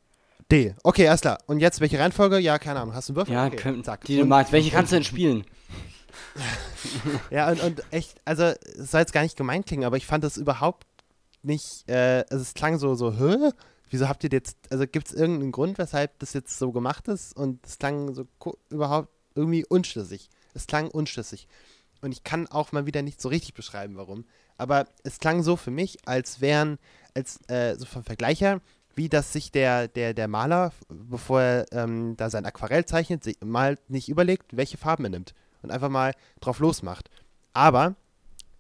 D. 0.52 0.74
Okay, 0.84 1.08
alles 1.08 1.22
klar. 1.22 1.38
Und 1.48 1.60
jetzt 1.60 1.82
welche 1.82 2.00
Reihenfolge? 2.00 2.40
Ja, 2.40 2.58
keine 2.60 2.80
Ahnung. 2.80 2.96
Hast 2.96 3.10
du 3.10 3.14
einen 3.14 3.18
Würfel? 3.18 3.34
Ja, 3.34 3.46
okay, 3.48 3.56
können, 3.58 3.84
zack. 3.84 4.06
die 4.06 4.18
du 4.18 4.26
magst. 4.26 4.52
Welche 4.52 4.72
kannst 4.72 4.92
du 4.92 4.98
denn 4.98 5.04
spielen? 5.04 5.46
Ja, 7.32 7.50
und, 7.50 7.62
und 7.62 7.84
echt, 7.92 8.16
also 8.26 8.44
es 8.44 8.92
soll 8.92 9.02
jetzt 9.02 9.12
gar 9.14 9.24
nicht 9.24 9.36
gemein 9.36 9.66
klingen, 9.66 9.86
aber 9.86 9.98
ich 9.98 10.06
fand 10.06 10.24
das 10.24 10.38
überhaupt 10.38 10.86
nicht, 11.44 11.90
äh, 11.90 12.24
also 12.30 12.42
es 12.42 12.54
klang 12.54 12.78
so, 12.78 12.94
so, 12.96 13.12
hä? 13.14 13.52
Wieso 13.90 14.10
habt 14.10 14.24
ihr 14.24 14.30
jetzt, 14.32 14.58
also 14.72 14.86
gibt 14.88 15.08
es 15.08 15.14
irgendeinen 15.14 15.52
Grund, 15.52 15.78
weshalb 15.78 16.18
das 16.20 16.34
jetzt 16.34 16.58
so 16.58 16.72
gemacht 16.72 17.08
ist? 17.08 17.36
Und 17.36 17.66
es 17.66 17.78
klang 17.78 18.14
so 18.14 18.26
überhaupt 18.70 19.10
irgendwie 19.36 19.66
unschlüssig. 19.66 20.30
Es 20.54 20.68
klang 20.68 20.90
unschlüssig. 20.90 21.48
Und 22.02 22.12
ich 22.12 22.24
kann 22.24 22.48
auch 22.48 22.72
mal 22.72 22.86
wieder 22.86 23.02
nicht 23.02 23.22
so 23.22 23.30
richtig 23.30 23.54
beschreiben, 23.54 23.96
warum. 23.98 24.26
Aber 24.58 24.86
es 25.04 25.20
klang 25.20 25.44
so 25.44 25.56
für 25.56 25.72
mich, 25.72 26.08
als 26.08 26.42
wären, 26.42 26.78
als 27.14 27.40
äh, 27.50 27.76
so 27.78 27.86
vom 27.86 28.04
Vergleich 28.04 28.42
her, 28.42 28.62
wie 28.96 29.10
dass 29.10 29.34
sich 29.34 29.52
der, 29.52 29.88
der, 29.88 30.14
der 30.14 30.28
Maler, 30.28 30.72
bevor 30.88 31.42
er 31.42 31.66
ähm, 31.72 32.16
da 32.16 32.30
sein 32.30 32.46
Aquarell 32.46 32.86
zeichnet, 32.86 33.26
mal 33.44 33.78
nicht 33.88 34.08
überlegt, 34.08 34.56
welche 34.56 34.78
Farben 34.78 35.06
er 35.06 35.10
nimmt. 35.10 35.34
Und 35.62 35.72
einfach 35.72 35.90
mal 35.90 36.14
drauf 36.40 36.60
losmacht. 36.60 37.10
Aber 37.54 37.96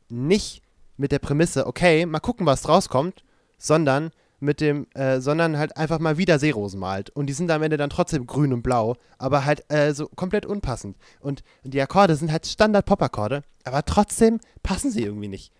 nicht 0.10 0.62
mit 0.98 1.12
der 1.12 1.20
Prämisse, 1.20 1.68
okay, 1.68 2.06
mal 2.06 2.20
gucken, 2.20 2.46
was 2.46 2.68
rauskommt, 2.68 3.24
sondern 3.58 4.12
mit 4.46 4.62
dem, 4.62 4.88
äh, 4.94 5.20
sondern 5.20 5.58
halt 5.58 5.76
einfach 5.76 6.00
mal 6.00 6.18
wieder 6.18 6.40
Seerosen 6.40 6.80
malt. 6.80 7.10
Und 7.10 7.26
die 7.28 7.34
sind 7.34 7.52
am 7.52 7.62
Ende 7.64 7.78
dann 7.78 7.90
trotzdem 7.90 8.26
grün 8.26 8.54
und 8.54 8.62
blau, 8.62 8.96
aber 9.18 9.44
halt 9.46 9.70
äh, 9.72 9.94
so 9.94 10.08
komplett 10.08 10.46
unpassend. 10.46 10.96
Und 11.20 11.44
die 11.64 11.82
Akkorde 11.82 12.16
sind 12.16 12.32
halt 12.32 12.46
Standard-Pop-Akkorde, 12.48 13.44
aber 13.66 13.84
trotzdem 13.84 14.40
passen 14.64 14.92
sie 14.92 15.04
irgendwie 15.04 15.28
nicht. 15.28 15.52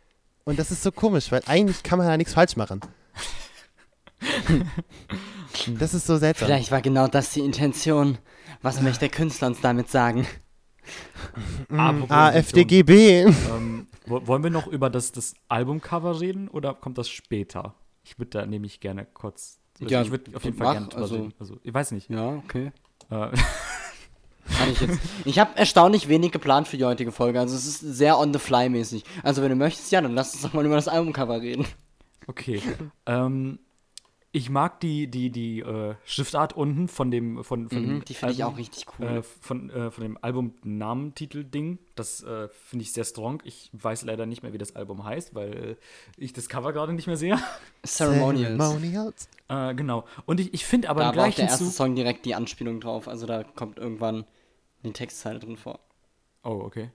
Und 0.46 0.60
das 0.60 0.72
ist 0.72 0.84
so 0.84 0.92
komisch, 0.92 1.32
weil 1.32 1.42
eigentlich 1.48 1.84
kann 1.84 1.98
man 2.00 2.08
da 2.08 2.16
nichts 2.18 2.34
falsch 2.34 2.56
machen. 2.56 2.80
Das 5.80 5.94
ist 5.94 6.06
so 6.08 6.18
seltsam. 6.18 6.48
Vielleicht 6.48 6.72
war 6.72 6.82
genau 6.82 7.08
das 7.08 7.32
die 7.32 7.40
Intention. 7.42 8.18
Was 8.62 8.82
möchte 8.82 9.02
der 9.02 9.10
Künstler 9.10 9.48
uns 9.48 9.62
damit 9.62 9.90
sagen? 9.90 10.26
Apropos 11.70 12.10
Ah, 12.12 12.30
Intention. 12.30 12.36
FDGB. 12.62 13.22
Ähm, 13.24 13.88
wo- 14.06 14.28
wollen 14.28 14.44
wir 14.44 14.52
noch 14.52 14.68
über 14.68 14.90
das, 14.90 15.12
das 15.12 15.34
Albumcover 15.50 16.20
reden 16.22 16.48
oder 16.48 16.74
kommt 16.74 16.98
das 16.98 17.10
später? 17.10 17.74
Ich 18.06 18.20
würde 18.20 18.30
da 18.30 18.46
nämlich 18.46 18.80
gerne 18.80 19.06
kurz. 19.06 19.60
Also 19.82 19.92
Ja, 19.92 20.02
ich 20.02 20.12
würde 20.12 20.36
auf 20.36 20.44
jeden 20.44 20.58
Fall 20.58 20.68
mach, 20.68 20.74
gerne 20.74 20.88
drüber 20.88 21.02
also-. 21.02 21.30
Also, 21.40 21.60
ich 21.64 21.74
weiß 21.74 21.92
nicht. 21.92 22.10
Ja, 22.10 22.36
okay. 22.36 22.72
Äh, 23.10 23.32
Kann 24.58 24.72
ich 24.72 24.80
jetzt. 24.80 25.00
Ich 25.26 25.40
habe 25.40 25.58
erstaunlich 25.58 26.08
wenig 26.08 26.32
geplant 26.32 26.68
für 26.68 26.78
die 26.78 26.86
heutige 26.86 27.12
Folge. 27.12 27.40
Also 27.40 27.56
es 27.56 27.66
ist 27.66 27.80
sehr 27.80 28.20
on 28.20 28.32
the 28.32 28.40
fly 28.40 28.70
mäßig. 28.70 29.04
Also 29.24 29.42
wenn 29.42 29.50
du 29.50 29.56
möchtest, 29.56 29.92
ja, 29.92 30.02
dann 30.02 30.14
lass 30.14 30.34
uns 30.34 30.44
doch 30.44 30.54
mal 30.54 30.66
über 30.66 30.76
das 30.76 30.88
Albumcover 30.88 31.42
reden. 31.42 31.66
okay. 32.28 32.62
ähm, 33.08 33.60
ich 34.36 34.50
mag 34.50 34.82
die, 34.82 35.08
die, 35.08 35.30
die 35.30 35.62
äh, 35.62 35.96
Schriftart 36.04 36.52
unten 36.58 36.90
von 36.90 37.10
dem. 37.10 37.42
Von, 37.46 37.70
von 37.70 37.82
dem 37.82 37.96
Mhm, 37.96 38.06
die 38.06 38.14
finde 38.14 38.34
ich 38.34 38.44
Album, 38.44 38.54
auch 38.54 38.60
richtig 38.60 38.86
cool. 39.00 39.08
Äh, 39.08 39.24
von, 39.24 39.70
äh, 39.70 39.90
von 39.90 40.04
dem 40.04 40.18
Album-Namentitel-Ding. 40.22 41.80
Das 41.96 42.22
äh, 42.22 42.50
finde 42.50 42.84
ich 42.84 42.92
sehr 42.92 43.06
strong. 43.06 43.42
Ich 43.46 43.70
weiß 43.72 44.04
leider 44.04 44.26
nicht 44.26 44.44
mehr, 44.44 44.52
wie 44.52 44.58
das 44.58 44.76
Album 44.76 45.06
heißt, 45.06 45.36
weil 45.36 45.54
äh, 45.54 45.76
ich 46.18 46.34
das 46.34 46.50
Cover 46.50 46.74
gerade 46.74 46.92
nicht 46.92 47.08
mehr 47.08 47.16
sehe. 47.16 47.40
Ceremonials. 47.86 48.58
Ceremonials. 48.58 49.30
äh, 49.48 49.74
genau. 49.74 50.04
Und 50.26 50.42
ich, 50.42 50.54
ich 50.54 50.66
finde 50.66 50.90
aber 50.90 51.00
Da 51.00 51.12
im 51.12 51.16
war 51.16 51.24
auch 51.24 51.28
der 51.28 51.36
gleichen 51.46 51.50
erste. 51.50 51.66
Song 51.66 51.96
direkt 51.96 52.26
die 52.26 52.36
Anspielung 52.36 52.82
drauf. 52.82 53.08
Also 53.08 53.26
da 53.28 53.44
kommt 53.44 53.78
irgendwann 53.78 54.26
die 54.84 54.92
Textzeile 54.92 55.40
drin 55.40 55.56
vor. 55.56 55.80
Oh, 56.44 56.60
okay. 56.66 56.90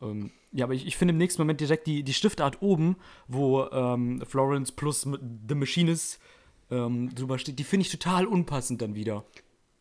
Ähm, 0.00 0.30
ja, 0.52 0.64
aber 0.64 0.74
ich, 0.74 0.86
ich 0.86 0.96
finde 0.96 1.10
im 1.12 1.18
nächsten 1.18 1.42
Moment 1.42 1.60
direkt 1.60 1.88
die, 1.88 2.04
die 2.04 2.14
Stiftart 2.14 2.62
oben, 2.62 2.96
wo 3.26 3.64
ähm, 3.64 4.22
Florence 4.24 4.70
plus 4.70 5.02
The 5.02 5.54
Machinist 5.56 6.20
ähm, 6.70 7.14
drüber 7.14 7.38
steht, 7.38 7.58
die 7.58 7.64
finde 7.64 7.86
ich 7.86 7.90
total 7.92 8.26
unpassend 8.26 8.82
dann 8.82 8.94
wieder. 8.94 9.24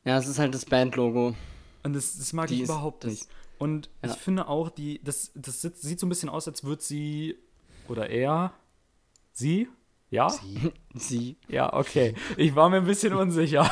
Ja, 0.06 0.18
es 0.18 0.28
ist 0.28 0.40
halt 0.40 0.54
das 0.54 0.66
Bandlogo. 0.66 1.36
Und 1.84 1.94
das, 1.94 2.18
das 2.18 2.34
mag 2.34 2.48
Die 2.48 2.56
ich 2.56 2.62
ist- 2.62 2.70
überhaupt 2.70 3.04
das- 3.04 3.12
nicht. 3.12 3.28
Und 3.60 3.90
ja. 4.04 4.12
ich 4.12 4.18
finde 4.18 4.48
auch, 4.48 4.70
die, 4.70 5.02
das, 5.04 5.32
das 5.34 5.62
sieht, 5.62 6.00
so 6.00 6.06
ein 6.06 6.10
bisschen 6.10 6.30
aus, 6.30 6.48
als 6.48 6.64
würde 6.64 6.82
sie 6.84 7.36
oder 7.88 8.10
er, 8.10 8.54
sie, 9.34 9.68
ja, 10.12 10.30
Sie. 10.96 11.38
ja, 11.48 11.74
okay. 11.74 12.14
Ich 12.38 12.56
war 12.56 12.70
mir 12.70 12.78
ein 12.78 12.86
bisschen 12.86 13.14
unsicher. 13.14 13.70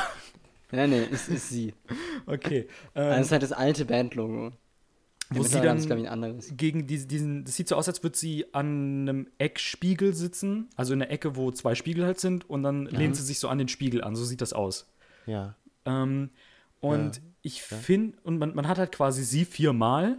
Ja, 0.72 0.88
nee, 0.88 1.08
es 1.12 1.28
ist 1.30 1.50
sie. 1.50 1.74
Okay. 2.26 2.68
Das 2.96 3.16
Ähm, 3.18 3.22
ist 3.22 3.32
halt 3.32 3.44
das 3.44 3.52
alte 3.52 3.86
Bandlogo. 3.86 4.52
Wo 5.36 5.44
sie 5.44 5.62
dann 5.62 5.80
gegen 6.58 6.88
diesen, 6.88 7.08
diesen, 7.08 7.46
das 7.46 7.56
sieht 7.56 7.68
so 7.68 7.76
aus, 7.76 7.88
als 7.88 8.04
würde 8.04 8.18
sie 8.18 8.46
an 8.54 9.08
einem 9.08 9.28
Eckspiegel 9.38 10.14
sitzen, 10.14 10.70
also 10.76 10.94
in 10.94 11.00
der 11.00 11.12
Ecke, 11.12 11.36
wo 11.36 11.52
zwei 11.52 11.76
Spiegel 11.76 12.06
halt 12.06 12.20
sind, 12.20 12.50
und 12.50 12.64
dann 12.64 12.86
lehnt 12.86 13.16
sie 13.16 13.24
sich 13.24 13.40
so 13.40 13.48
an 13.48 13.58
den 13.58 13.68
Spiegel 13.68 14.04
an, 14.04 14.16
so 14.16 14.26
sieht 14.26 14.42
das 14.42 14.54
aus. 14.54 14.92
Ja. 15.26 15.56
Ähm, 15.86 16.30
und 16.82 17.22
ich 17.42 17.62
finde, 17.62 18.18
und 18.24 18.38
man, 18.38 18.56
man 18.56 18.68
hat 18.68 18.78
halt 18.78 18.92
quasi 18.92 19.24
sie 19.24 19.46
viermal, 19.46 20.18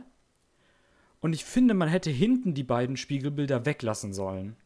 und 1.20 1.33
ich 1.33 1.44
finde, 1.44 1.74
man 1.74 1.88
hätte 1.88 2.11
hinten 2.11 2.55
die 2.55 2.62
beiden 2.62 2.96
Spiegelbilder 2.96 3.66
weglassen 3.66 4.12
sollen. 4.12 4.57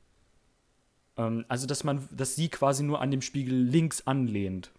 Ähm, 1.16 1.44
also, 1.48 1.66
dass 1.66 1.84
man, 1.84 2.06
dass 2.10 2.36
sie 2.36 2.48
quasi 2.48 2.82
nur 2.82 3.00
an 3.00 3.10
dem 3.10 3.22
Spiegel 3.22 3.54
links 3.54 4.06
anlehnt. 4.06 4.70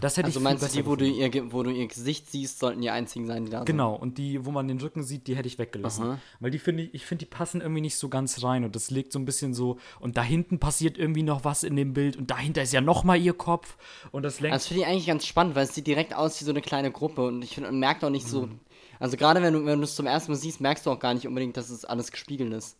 Das 0.00 0.16
hätte 0.16 0.26
Also 0.26 0.40
ich 0.40 0.44
meinst 0.44 0.62
du, 0.64 0.68
die, 0.68 0.86
wo 0.86 0.96
du, 0.96 1.04
ihr, 1.06 1.52
wo 1.52 1.62
du 1.62 1.70
ihr 1.70 1.86
Gesicht 1.86 2.28
siehst, 2.30 2.58
sollten 2.58 2.80
die 2.80 2.90
einzigen 2.90 3.26
sein, 3.26 3.44
die 3.44 3.50
da 3.50 3.58
sind? 3.58 3.66
Genau, 3.66 3.94
und 3.94 4.18
die, 4.18 4.44
wo 4.44 4.50
man 4.50 4.66
den 4.66 4.80
Rücken 4.80 5.02
sieht, 5.02 5.26
die 5.28 5.36
hätte 5.36 5.46
ich 5.46 5.58
weggelassen. 5.58 6.04
Aha. 6.04 6.18
Weil 6.40 6.50
die 6.50 6.58
finde 6.58 6.82
ich, 6.84 6.94
ich 6.94 7.06
finde, 7.06 7.24
die 7.24 7.30
passen 7.30 7.60
irgendwie 7.60 7.80
nicht 7.82 7.96
so 7.96 8.08
ganz 8.08 8.42
rein 8.42 8.64
und 8.64 8.74
das 8.74 8.90
legt 8.90 9.12
so 9.12 9.18
ein 9.18 9.24
bisschen 9.24 9.54
so, 9.54 9.78
und 10.00 10.16
da 10.16 10.22
hinten 10.22 10.58
passiert 10.58 10.98
irgendwie 10.98 11.22
noch 11.22 11.44
was 11.44 11.62
in 11.62 11.76
dem 11.76 11.92
Bild 11.92 12.16
und 12.16 12.30
dahinter 12.30 12.62
ist 12.62 12.72
ja 12.72 12.80
noch 12.80 13.04
mal 13.04 13.16
ihr 13.20 13.34
Kopf 13.34 13.76
und 14.10 14.22
das 14.24 14.40
lenkt. 14.40 14.54
Das 14.56 14.66
finde 14.66 14.82
ich 14.82 14.88
eigentlich 14.88 15.06
ganz 15.06 15.24
spannend, 15.26 15.54
weil 15.54 15.64
es 15.64 15.74
sieht 15.74 15.86
direkt 15.86 16.14
aus 16.14 16.40
wie 16.40 16.44
so 16.44 16.50
eine 16.50 16.62
kleine 16.62 16.90
Gruppe 16.90 17.26
und 17.26 17.42
ich 17.42 17.54
finde, 17.54 17.70
man 17.70 17.78
merkt 17.80 18.02
auch 18.02 18.10
nicht 18.10 18.26
so. 18.26 18.46
Mhm. 18.46 18.60
Also 18.98 19.16
gerade 19.16 19.40
wenn 19.42 19.54
du 19.54 19.64
wenn 19.64 19.78
du 19.78 19.84
es 19.84 19.94
zum 19.94 20.06
ersten 20.06 20.32
Mal 20.32 20.36
siehst, 20.36 20.60
merkst 20.60 20.84
du 20.84 20.90
auch 20.90 20.98
gar 20.98 21.14
nicht 21.14 21.26
unbedingt, 21.26 21.56
dass 21.56 21.70
es 21.70 21.84
alles 21.84 22.10
gespiegelt 22.10 22.52
ist. 22.52 22.76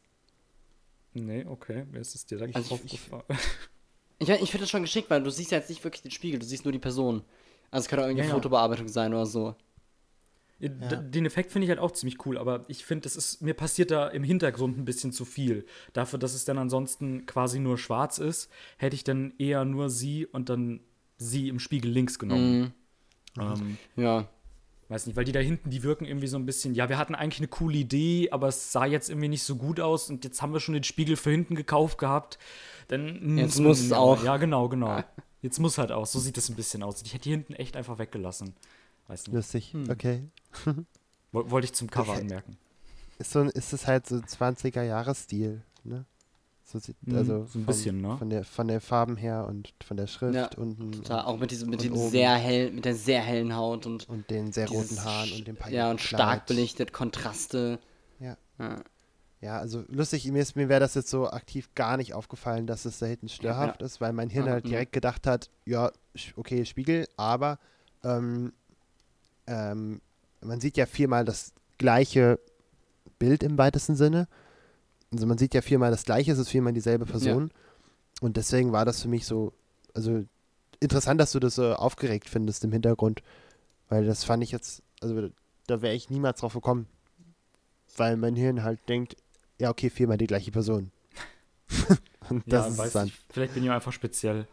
nee, 1.14 1.44
okay, 1.48 1.84
mir 1.90 2.00
ist 2.00 2.14
es 2.14 2.26
direkt 2.26 2.56
Also 2.56 2.74
ich- 2.84 3.00
aufgefallen. 3.00 3.22
Ich, 4.20 4.28
ich 4.28 4.50
finde 4.50 4.60
das 4.64 4.70
schon 4.70 4.82
geschickt, 4.82 5.10
weil 5.10 5.22
du 5.22 5.30
siehst 5.30 5.50
ja 5.50 5.58
jetzt 5.58 5.70
nicht 5.70 5.82
wirklich 5.82 6.02
den 6.02 6.10
Spiegel, 6.12 6.38
du 6.38 6.46
siehst 6.46 6.64
nur 6.64 6.72
die 6.72 6.78
Person. 6.78 7.22
Also 7.70 7.84
es 7.84 7.88
könnte 7.88 8.04
auch 8.04 8.08
irgendwie 8.08 8.24
Ja, 8.24 8.28
ja. 8.28 8.34
Fotobearbeitung 8.34 8.86
sein 8.86 9.12
oder 9.12 9.26
so. 9.26 9.56
Ja, 10.58 10.68
Den 10.68 11.24
Effekt 11.24 11.52
finde 11.52 11.64
ich 11.64 11.70
halt 11.70 11.80
auch 11.80 11.92
ziemlich 11.92 12.26
cool, 12.26 12.36
aber 12.36 12.66
ich 12.68 12.84
finde, 12.84 13.04
das 13.04 13.16
ist, 13.16 13.40
mir 13.40 13.54
passiert 13.54 13.90
da 13.90 14.08
im 14.08 14.22
Hintergrund 14.22 14.76
ein 14.76 14.84
bisschen 14.84 15.10
zu 15.10 15.24
viel. 15.24 15.64
Dafür, 15.94 16.18
dass 16.18 16.34
es 16.34 16.44
dann 16.44 16.58
ansonsten 16.58 17.24
quasi 17.24 17.58
nur 17.60 17.78
schwarz 17.78 18.18
ist, 18.18 18.50
hätte 18.76 18.94
ich 18.94 19.02
dann 19.02 19.32
eher 19.38 19.64
nur 19.64 19.88
sie 19.88 20.26
und 20.26 20.50
dann 20.50 20.80
sie 21.16 21.48
im 21.48 21.60
Spiegel 21.60 21.90
links 21.90 22.18
genommen. 22.18 22.60
Mhm. 23.38 23.42
Ähm, 23.42 23.78
Ja. 23.96 24.28
Weiß 24.90 25.06
nicht, 25.06 25.16
weil 25.16 25.24
die 25.24 25.32
da 25.32 25.40
hinten, 25.40 25.70
die 25.70 25.82
wirken 25.82 26.04
irgendwie 26.04 26.26
so 26.26 26.36
ein 26.36 26.44
bisschen, 26.46 26.74
ja, 26.74 26.88
wir 26.88 26.98
hatten 26.98 27.14
eigentlich 27.14 27.40
eine 27.40 27.48
coole 27.48 27.78
Idee, 27.78 28.28
aber 28.30 28.48
es 28.48 28.72
sah 28.72 28.84
jetzt 28.86 29.08
irgendwie 29.08 29.28
nicht 29.28 29.44
so 29.44 29.56
gut 29.56 29.80
aus 29.80 30.10
und 30.10 30.24
jetzt 30.24 30.42
haben 30.42 30.52
wir 30.52 30.60
schon 30.60 30.74
den 30.74 30.84
Spiegel 30.84 31.16
für 31.16 31.30
hinten 31.30 31.54
gekauft 31.54 31.98
gehabt. 31.98 32.38
Dann 32.88 33.38
Jetzt 33.38 33.56
man 33.58 33.68
muss 33.68 33.80
es 33.80 33.90
ja, 33.90 33.98
auch. 33.98 34.22
Ja, 34.24 34.36
genau, 34.36 34.68
genau. 34.68 35.02
Jetzt 35.42 35.58
muss 35.60 35.78
halt 35.78 35.92
auch. 35.92 36.06
So 36.06 36.18
sieht 36.18 36.36
es 36.36 36.48
ein 36.48 36.56
bisschen 36.56 36.82
aus. 36.82 37.00
Ich 37.02 37.14
hätte 37.14 37.22
die 37.24 37.30
hinten 37.30 37.54
echt 37.54 37.76
einfach 37.76 37.98
weggelassen. 37.98 38.54
Weiß 39.06 39.26
nicht. 39.26 39.34
Lustig. 39.34 39.74
Okay. 39.88 40.24
Woll- 41.32 41.50
Wollte 41.50 41.64
ich 41.66 41.72
zum 41.72 41.88
Cover 41.88 42.12
Okay. 42.12 42.20
anmerken. 42.22 42.58
Ist, 43.18 43.30
so, 43.32 43.42
ist 43.42 43.72
es 43.72 43.86
halt 43.86 44.06
so 44.06 44.16
20er-Jahres-Stil, 44.16 45.62
ne? 45.84 46.04
So 46.70 46.78
sieht, 46.78 46.96
Mhm, 47.04 47.16
also 47.16 47.46
so 47.46 47.58
ein 47.58 47.64
vom- 47.64 47.66
bisschen, 47.66 48.00
ne? 48.00 48.16
Von, 48.16 48.30
der, 48.30 48.44
von 48.44 48.68
den 48.68 48.80
Farben 48.80 49.16
her 49.16 49.44
und 49.48 49.74
von 49.84 49.96
der 49.96 50.06
Schrift 50.06 50.34
Ja, 50.36 50.48
unten 50.56 50.92
Total, 50.92 51.22
auch 51.24 51.36
mit 51.38 51.50
diesem, 51.50 51.68
mit 51.68 51.82
dem 51.82 51.96
sehr 51.96 52.34
hell, 52.34 52.70
mit 52.70 52.84
der 52.84 52.94
sehr 52.94 53.20
hellen 53.22 53.56
Haut 53.56 53.86
und, 53.86 54.08
und 54.08 54.30
den 54.30 54.52
sehr 54.52 54.68
roten 54.68 55.02
Haaren 55.02 55.32
und 55.32 55.48
dem 55.48 55.56
paar 55.56 55.72
Ja, 55.72 55.90
und 55.90 56.00
stark 56.00 56.46
belichtet, 56.46 56.92
Kontraste. 56.92 57.80
Ja. 58.20 58.36
Ja. 58.58 58.82
Ja, 59.40 59.58
also 59.58 59.82
lustig, 59.88 60.30
mir, 60.30 60.42
ist- 60.42 60.54
mir 60.54 60.68
wäre 60.68 60.80
das 60.80 60.94
jetzt 60.94 61.08
so 61.10 61.28
aktiv 61.30 61.70
gar 61.74 61.96
nicht 61.96 62.14
aufgefallen, 62.14 62.66
dass 62.68 62.84
es 62.84 62.98
da 62.98 63.06
hinten 63.06 63.28
störhaft 63.28 63.80
ist, 63.82 64.00
weil 64.00 64.12
mein 64.12 64.28
Hirn 64.30 64.46
Ja, 64.46 64.52
halt 64.52 64.64
ja. 64.66 64.70
direkt 64.70 64.92
gedacht 64.92 65.26
hat, 65.26 65.50
ja, 65.64 65.90
okay, 66.36 66.64
Spiegel, 66.66 67.08
aber 67.16 67.58
ähm, 68.04 68.52
ähm, 69.46 70.00
man 70.40 70.60
sieht 70.60 70.76
ja 70.76 70.86
viermal 70.86 71.24
das 71.24 71.52
gleiche 71.78 72.38
Bild 73.18 73.42
im 73.42 73.58
weitesten 73.58 73.96
Sinne. 73.96 74.28
Also 75.12 75.26
man 75.26 75.38
sieht 75.38 75.54
ja 75.54 75.62
viermal 75.62 75.90
das 75.90 76.04
gleiche, 76.04 76.32
es 76.32 76.38
ist 76.38 76.50
viermal 76.50 76.72
dieselbe 76.72 77.04
Person. 77.04 77.50
Und 78.20 78.36
deswegen 78.36 78.72
war 78.72 78.84
das 78.84 79.02
für 79.02 79.08
mich 79.08 79.26
so, 79.26 79.52
also 79.94 80.24
interessant, 80.78 81.20
dass 81.20 81.32
du 81.32 81.40
das 81.40 81.56
so 81.56 81.74
aufgeregt 81.74 82.28
findest 82.28 82.64
im 82.64 82.72
Hintergrund, 82.72 83.22
weil 83.88 84.04
das 84.04 84.24
fand 84.24 84.42
ich 84.42 84.52
jetzt, 84.52 84.82
also 85.00 85.30
da 85.66 85.82
wäre 85.82 85.94
ich 85.94 86.10
niemals 86.10 86.40
drauf 86.40 86.54
gekommen, 86.54 86.86
weil 87.96 88.16
mein 88.16 88.36
Hirn 88.36 88.62
halt 88.62 88.80
denkt, 88.88 89.16
ja 89.58 89.70
okay, 89.70 89.90
viermal 89.90 90.16
die 90.16 90.26
gleiche 90.26 90.50
Person. 90.50 90.90
Und 92.28 92.44
das 92.46 92.66
ja, 92.66 92.70
ist 92.72 92.78
weiß 92.78 92.92
dann. 92.92 93.06
ich. 93.08 93.18
Vielleicht 93.30 93.54
bin 93.54 93.64
ich 93.64 93.70
einfach 93.70 93.92
speziell. 93.92 94.46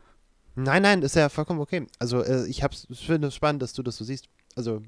Nein, 0.56 0.82
nein, 0.82 1.02
ist 1.04 1.15
ja 1.15 1.30
vollkommen 1.30 1.60
okay. 1.60 1.86
Also 2.00 2.24
äh, 2.24 2.48
ich 2.48 2.63
hab's, 2.63 2.88
ich 2.89 3.06
finde 3.06 3.28
es 3.28 3.36
spannend, 3.36 3.62
dass 3.62 3.74
du 3.74 3.84
das 3.84 3.98
so 3.98 4.04
siehst. 4.04 4.28
Also, 4.56 4.82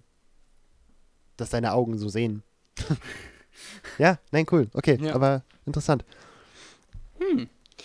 dass 1.38 1.52
deine 1.52 1.74
Augen 1.74 1.98
so 1.98 2.10
sehen. 2.10 2.42
ja, 3.98 4.20
nein, 4.32 4.46
cool. 4.52 4.70
Okay, 4.74 4.98
Ja. 5.02 5.16
aber 5.16 5.44
interessant. 5.66 6.04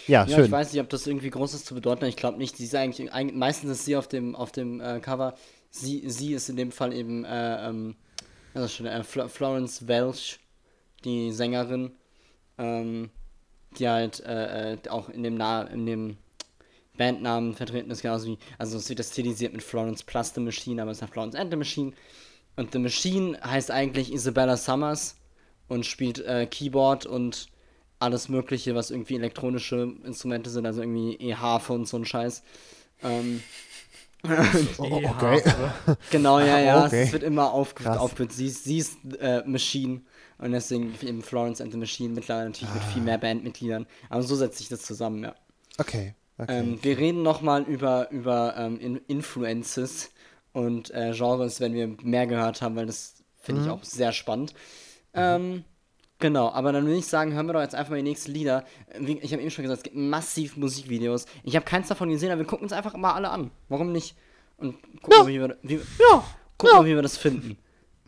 Ja, 0.07 0.25
Ja, 0.27 0.37
schön. 0.37 0.45
ich 0.47 0.51
weiß 0.51 0.73
nicht, 0.73 0.83
ob 0.83 0.89
das 0.91 1.07
irgendwie 1.07 1.31
Großes 1.31 1.65
zu 1.65 1.75
bedeuten 1.75 2.03
hat. 2.03 2.09
Ich 2.09 2.17
glaube 2.17 2.39
nicht. 2.39 2.57
Sie 2.57 2.65
ist 2.65 2.75
eigentlich, 2.75 3.11
meistens 3.35 3.71
ist 3.71 3.85
sie 3.85 3.97
auf 3.97 4.09
dem, 4.09 4.35
auf 4.35 4.53
dem 4.53 4.81
äh, 4.81 5.01
Cover. 5.01 5.35
Sie, 5.71 6.09
sie 6.09 6.35
ist 6.35 6.49
in 6.49 6.57
dem 6.57 6.73
Fall 6.73 6.93
eben, 6.93 7.25
äh, 7.25 7.69
ähm, 7.69 7.97
also 8.55 8.69
schon, 8.69 8.87
äh, 8.87 9.03
Fl 9.03 9.29
Florence 9.29 9.87
Welch, 9.89 10.39
die 11.05 11.33
Sängerin, 11.33 11.93
ähm, 12.59 13.11
die 13.79 13.89
halt 13.89 14.21
äh, 14.21 14.75
äh, 14.75 14.79
auch 14.89 15.09
in 15.09 15.23
dem, 15.23 15.35
Na 15.37 15.63
in 15.63 15.87
dem 15.87 16.17
Bandnamen 16.97 17.55
vertreten 17.55 17.91
ist, 17.91 18.03
genauso 18.03 18.29
wie, 18.29 18.39
also 18.59 18.77
es 18.77 18.89
wird 18.89 19.01
das 19.01 19.11
stilisiert 19.11 19.53
mit 19.53 19.63
Florence 19.65 20.05
plus 20.05 20.33
The 20.33 20.41
Machine, 20.41 20.81
aber 20.81 20.93
es 20.93 20.99
ist 20.99 21.03
ja 21.03 21.07
Florence 21.09 21.35
and 21.35 21.51
The 21.51 21.57
Machine. 21.57 21.93
Und 22.57 22.73
The 22.73 22.79
Machine 22.79 23.37
heißt 23.43 23.73
eigentlich 23.73 24.13
Isabella 24.13 24.57
Summers 24.57 25.17
und 25.68 25.87
spielt 25.87 26.20
äh, 26.20 26.46
Keyboard 26.46 27.07
und 27.07 27.48
alles 28.00 28.29
Mögliche, 28.29 28.74
was 28.74 28.90
irgendwie 28.90 29.16
elektronische 29.16 29.94
Instrumente 30.05 30.50
sind, 30.50 30.66
also 30.66 30.83
irgendwie 30.83 31.16
E-Harfe 31.16 31.72
und 31.72 31.88
so 31.88 31.96
ein 31.98 32.05
Scheiß. 32.05 32.42
Ähm, 33.03 33.44
Oh, 34.79 35.00
okay. 35.05 35.42
Genau, 36.11 36.38
ja, 36.40 36.59
ja, 36.61 36.87
Okay. 36.87 37.03
es 37.03 37.12
wird 37.12 37.22
immer 37.22 37.53
aufge 37.53 37.83
Krass. 37.83 38.00
aufgeführt. 38.00 38.33
Sie 38.33 38.46
ist, 38.46 38.64
sie 38.64 38.79
ist 38.79 38.98
äh, 39.20 39.42
Machine 39.46 40.03
und 40.38 40.53
deswegen 40.53 40.94
eben 41.03 41.22
Florence 41.22 41.61
and 41.61 41.72
the 41.72 41.79
Machine, 41.79 42.14
mittlerweile 42.14 42.46
natürlich 42.50 42.72
mit 42.74 42.85
viel 42.85 43.03
Ah. 43.03 43.05
mehr 43.05 43.18
Bandmitgliedern. 43.18 43.87
Aber 44.11 44.22
so 44.22 44.37
setzt 44.37 44.59
sich 44.59 44.68
das 44.68 44.83
zusammen, 44.83 45.24
ja. 45.24 45.35
Okay. 45.81 46.14
okay. 46.40 46.48
Ähm, 46.48 46.83
wir 46.83 46.98
reden 46.98 47.22
nochmal 47.22 47.62
über, 47.62 48.11
über 48.11 48.55
ähm, 48.57 48.79
In 48.81 48.96
Influences 49.09 50.11
und 50.53 50.90
äh, 50.90 51.12
Genres, 51.14 51.61
wenn 51.61 51.74
wir 51.74 51.88
mehr 52.03 52.27
gehört 52.27 52.61
haben, 52.62 52.77
weil 52.77 52.87
das 52.87 53.14
finde 53.40 53.59
Mhm. 53.59 53.61
ich 53.61 53.70
auch 53.70 53.83
sehr 53.85 54.12
spannend. 54.12 54.55
Ähm, 55.14 55.64
Genau, 56.20 56.48
aber 56.53 56.72
dann 56.72 56.87
will 56.87 56.94
ich 56.94 57.07
sagen, 57.07 57.35
hören 57.35 57.46
wir 57.46 57.53
doch 57.55 57.61
jetzt 57.61 57.74
einfach 57.74 57.90
mal 57.90 57.96
die 57.96 58.03
nächsten 58.03 58.31
Lieder. 58.33 58.64
Ich 59.20 59.33
habe 59.33 59.42
eben 59.42 59.50
schon 59.50 59.64
gesagt, 59.64 59.79
es 59.79 59.83
gibt 59.83 59.96
massiv 59.96 60.57
Musikvideos. 60.57 61.27
Ich 61.42 61.55
habe 61.57 61.66
keins 61.66 61.88
davon 61.88 62.09
gesehen, 62.09 62.31
aber 62.31 62.38
wir 62.38 62.46
gucken 62.46 62.64
uns 62.64 62.72
einfach 62.72 62.94
mal 62.94 63.12
alle 63.12 63.29
an. 63.31 63.50
Warum 63.68 63.90
nicht? 63.92 64.16
Und 64.57 64.77
gucken, 65.03 65.18
mal, 65.24 65.27
wie, 65.27 65.40
wir, 65.40 65.59
wie, 65.62 65.74
Ja. 65.74 66.24
gucken 66.57 66.79
mal, 66.79 66.87
wie 66.87 66.94
wir 66.94 67.03
das 67.03 67.16
finden. 67.18 67.59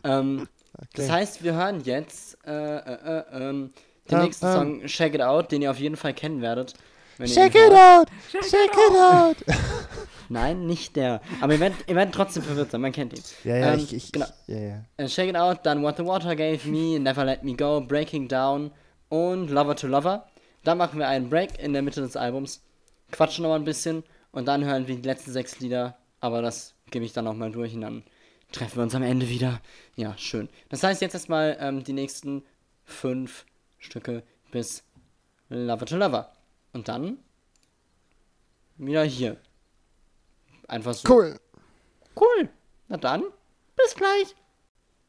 Ähm, 0.03 0.47
Das 0.93 1.05
Okay. 1.05 1.11
heißt, 1.11 1.43
wir 1.43 1.53
hören 1.53 1.81
jetzt 1.83 2.37
äh, 2.47 2.51
äh, 2.77 2.79
äh, 2.79 3.23
ähm, 3.49 3.71
den 4.09 4.17
Ähm, 4.19 4.23
nächsten 4.23 4.45
ähm. 4.47 4.51
Song 4.53 4.87
Shake 4.87 5.15
It 5.15 5.21
Out, 5.21 5.51
den 5.51 5.61
ihr 5.61 5.69
auf 5.69 5.79
jeden 5.79 5.97
Fall 5.97 6.13
kennen 6.13 6.41
werdet. 6.41 6.73
wenn 7.17 7.27
ihr 7.27 7.33
Shake 7.33 7.55
ihn 7.55 7.61
it 7.71 7.73
out! 7.73 8.07
Shake 8.31 8.71
it 8.71 8.95
out! 8.95 9.37
Nein, 10.29 10.65
nicht 10.65 10.95
der. 10.95 11.21
Aber 11.41 11.53
ihr 11.53 11.59
werdet, 11.59 11.87
ihr 11.87 11.95
werdet 11.95 12.13
trotzdem 12.13 12.43
verwirrt 12.43 12.71
sein, 12.71 12.81
man 12.81 12.91
kennt 12.91 13.13
ihn. 13.13 13.23
Ja, 13.43 13.57
ja, 13.57 13.73
Ähm, 13.73 13.79
ich, 13.79 13.93
ich, 13.93 14.11
genau. 14.11 14.25
ja, 14.47 14.59
ja. 14.59 14.85
Äh, 14.97 15.07
Shake 15.07 15.29
It 15.29 15.35
Out, 15.37 15.59
dann 15.63 15.83
What 15.83 15.97
the 15.97 16.05
Water 16.05 16.35
Gave 16.35 16.67
Me, 16.67 16.99
Never 16.99 17.23
Let 17.25 17.43
Me 17.43 17.55
Go, 17.55 17.81
Breaking 17.81 18.27
Down 18.27 18.71
und 19.09 19.49
Lover 19.49 19.75
to 19.75 19.87
Lover. 19.87 20.27
Dann 20.63 20.77
machen 20.77 20.99
wir 20.99 21.07
einen 21.07 21.29
Break 21.29 21.59
in 21.59 21.73
der 21.73 21.81
Mitte 21.81 22.01
des 22.01 22.15
Albums, 22.17 22.61
quatschen 23.11 23.43
noch 23.43 23.49
mal 23.49 23.55
ein 23.55 23.63
bisschen 23.63 24.03
und 24.31 24.47
dann 24.47 24.65
hören 24.65 24.87
wir 24.87 24.95
die 24.95 25.07
letzten 25.07 25.31
sechs 25.31 25.59
Lieder, 25.59 25.97
aber 26.19 26.41
das 26.41 26.73
gebe 26.91 27.05
ich 27.05 27.13
dann 27.13 27.25
noch 27.25 27.33
mal 27.35 27.51
durch 27.51 27.73
und 27.73 27.81
dann 27.81 28.03
treffen 28.51 28.77
wir 28.77 28.83
uns 28.83 28.95
am 28.95 29.03
Ende 29.03 29.29
wieder. 29.29 29.61
Ja, 29.95 30.17
schön. 30.17 30.49
Das 30.69 30.83
heißt 30.83 31.01
jetzt 31.01 31.13
erstmal 31.13 31.57
ähm, 31.59 31.83
die 31.83 31.93
nächsten 31.93 32.43
fünf 32.83 33.45
Stücke 33.77 34.23
bis 34.51 34.83
Lover 35.49 35.85
to 35.85 35.95
Lover. 35.97 36.31
Und 36.73 36.87
dann 36.87 37.17
wieder 38.77 39.03
hier. 39.03 39.37
Einfach 40.67 40.93
so. 40.93 41.07
Cool. 41.07 41.39
Cool. 42.19 42.49
Na 42.89 42.97
dann, 42.97 43.23
bis 43.77 43.95
gleich. 43.95 44.35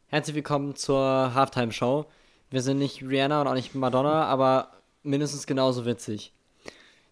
Herzlich 0.06 0.36
willkommen 0.36 0.76
zur 0.76 1.34
Halftime-Show. 1.34 2.06
Wir 2.50 2.62
sind 2.62 2.78
nicht 2.78 3.02
Rihanna 3.02 3.40
und 3.40 3.48
auch 3.48 3.54
nicht 3.54 3.74
Madonna, 3.74 4.24
aber 4.26 4.70
mindestens 5.02 5.48
genauso 5.48 5.84
witzig. 5.84 6.32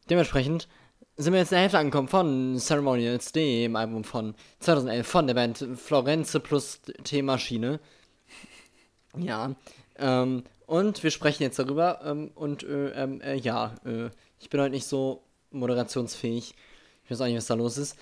Dementsprechend 0.09 0.69
sind 1.17 1.33
wir 1.33 1.41
jetzt 1.41 1.51
in 1.51 1.57
der 1.57 1.63
Hälfte 1.63 1.79
angekommen 1.79 2.07
von 2.07 2.57
Ceremonials, 2.59 3.33
dem 3.33 3.75
Album 3.75 4.05
von 4.05 4.37
2011 4.61 5.07
von 5.07 5.27
der 5.27 5.35
Band 5.35 5.67
Florenze 5.75 6.39
plus 6.39 6.81
T-Maschine. 7.03 7.81
Ja, 9.19 9.57
ähm, 9.99 10.45
und 10.67 11.03
wir 11.03 11.11
sprechen 11.11 11.43
jetzt 11.43 11.59
darüber 11.59 12.01
ähm, 12.05 12.31
und 12.37 12.63
äh, 12.63 12.91
ähm, 12.91 13.21
äh, 13.23 13.35
ja, 13.35 13.75
äh, 13.85 14.11
ich 14.39 14.51
bin 14.51 14.61
heute 14.61 14.71
nicht 14.71 14.87
so 14.87 15.25
moderationsfähig. 15.51 16.55
Ich 17.05 17.11
weiß 17.11 17.21
auch 17.21 17.27
nicht, 17.27 17.37
was 17.37 17.47
da 17.47 17.55
los 17.55 17.79
ist. 17.79 17.97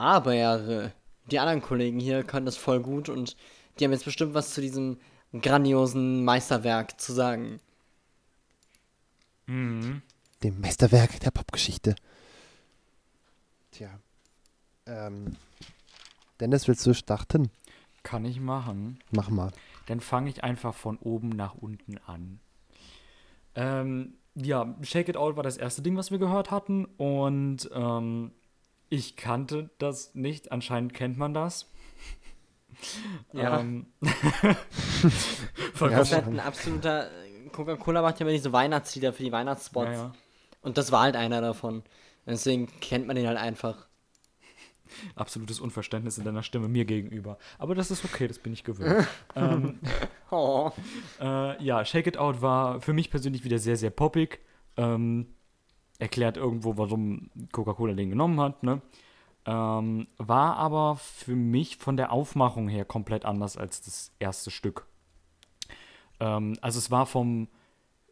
Aber 0.00 0.32
äh, 0.34 0.88
die 1.30 1.38
anderen 1.38 1.60
Kollegen 1.60 2.00
hier 2.00 2.24
können 2.24 2.46
das 2.46 2.56
voll 2.56 2.80
gut 2.80 3.10
und 3.10 3.36
die 3.78 3.84
haben 3.84 3.92
jetzt 3.92 4.06
bestimmt 4.06 4.32
was 4.32 4.54
zu 4.54 4.62
diesem 4.62 4.96
grandiosen 5.38 6.24
Meisterwerk 6.24 6.98
zu 6.98 7.12
sagen. 7.12 7.60
Mhm. 9.44 10.00
Dem 10.42 10.58
Meisterwerk 10.58 11.20
der 11.20 11.30
Popgeschichte. 11.30 11.96
Tja. 13.72 13.90
Ähm. 14.86 15.36
Dennis, 16.40 16.66
willst 16.66 16.86
du 16.86 16.94
starten? 16.94 17.50
Kann 18.02 18.24
ich 18.24 18.40
machen. 18.40 19.00
Mach 19.10 19.28
mal. 19.28 19.50
Dann 19.84 20.00
fange 20.00 20.30
ich 20.30 20.42
einfach 20.42 20.74
von 20.74 20.96
oben 20.96 21.28
nach 21.28 21.54
unten 21.54 21.98
an. 22.06 22.40
Ähm, 23.54 24.14
ja, 24.34 24.74
Shake 24.80 25.10
It 25.10 25.18
Out 25.18 25.36
war 25.36 25.42
das 25.42 25.58
erste 25.58 25.82
Ding, 25.82 25.98
was 25.98 26.10
wir 26.10 26.18
gehört 26.18 26.50
hatten. 26.50 26.86
Und 26.86 27.68
ähm, 27.74 28.32
ich 28.90 29.16
kannte 29.16 29.70
das 29.78 30.14
nicht. 30.14 30.52
Anscheinend 30.52 30.92
kennt 30.92 31.16
man 31.16 31.32
das. 31.32 31.70
Ja. 33.34 33.60
Ähm, 33.60 33.86
Ja, 34.02 34.56
Das 35.88 36.08
ist 36.08 36.14
halt 36.14 36.26
ein 36.28 36.40
absoluter. 36.40 37.10
Coca-Cola 37.52 38.00
macht 38.00 38.20
ja 38.20 38.24
immer 38.24 38.32
diese 38.32 38.52
Weihnachtslieder 38.52 39.12
für 39.12 39.22
die 39.22 39.32
Weihnachtsspots. 39.32 39.90
ja, 39.90 39.92
ja. 39.94 40.12
Und 40.62 40.78
das 40.78 40.90
war 40.92 41.02
halt 41.02 41.16
einer 41.16 41.40
davon. 41.42 41.82
Deswegen 42.26 42.68
kennt 42.80 43.06
man 43.06 43.16
den 43.16 43.26
halt 43.26 43.36
einfach. 43.38 43.86
Absolutes 45.14 45.60
Unverständnis 45.60 46.16
in 46.18 46.24
deiner 46.24 46.42
Stimme 46.42 46.68
mir 46.68 46.84
gegenüber. 46.84 47.38
Aber 47.58 47.74
das 47.74 47.90
ist 47.90 48.04
okay, 48.04 48.26
das 48.28 48.38
bin 48.38 48.52
ich 48.52 48.64
gewöhnt. 48.64 49.06
ähm, 49.36 49.78
Oh. 50.30 50.70
Äh, 51.20 51.62
ja, 51.62 51.84
Shake 51.84 52.06
It 52.06 52.16
Out 52.18 52.40
war 52.40 52.80
für 52.80 52.92
mich 52.92 53.10
persönlich 53.10 53.44
wieder 53.44 53.58
sehr, 53.58 53.76
sehr 53.76 53.90
poppig. 53.90 54.40
Ähm, 54.76 55.34
erklärt 56.00 56.36
irgendwo, 56.36 56.76
warum 56.76 57.30
Coca-Cola 57.52 57.94
den 57.94 58.10
genommen 58.10 58.40
hat, 58.40 58.62
ne? 58.62 58.80
Ähm, 59.46 60.06
war 60.18 60.56
aber 60.56 60.96
für 60.96 61.34
mich 61.34 61.76
von 61.78 61.96
der 61.96 62.12
Aufmachung 62.12 62.68
her 62.68 62.84
komplett 62.84 63.24
anders 63.24 63.56
als 63.56 63.80
das 63.80 64.12
erste 64.18 64.50
Stück. 64.50 64.86
Ähm, 66.20 66.56
also 66.60 66.78
es 66.78 66.90
war 66.90 67.06
vom 67.06 67.48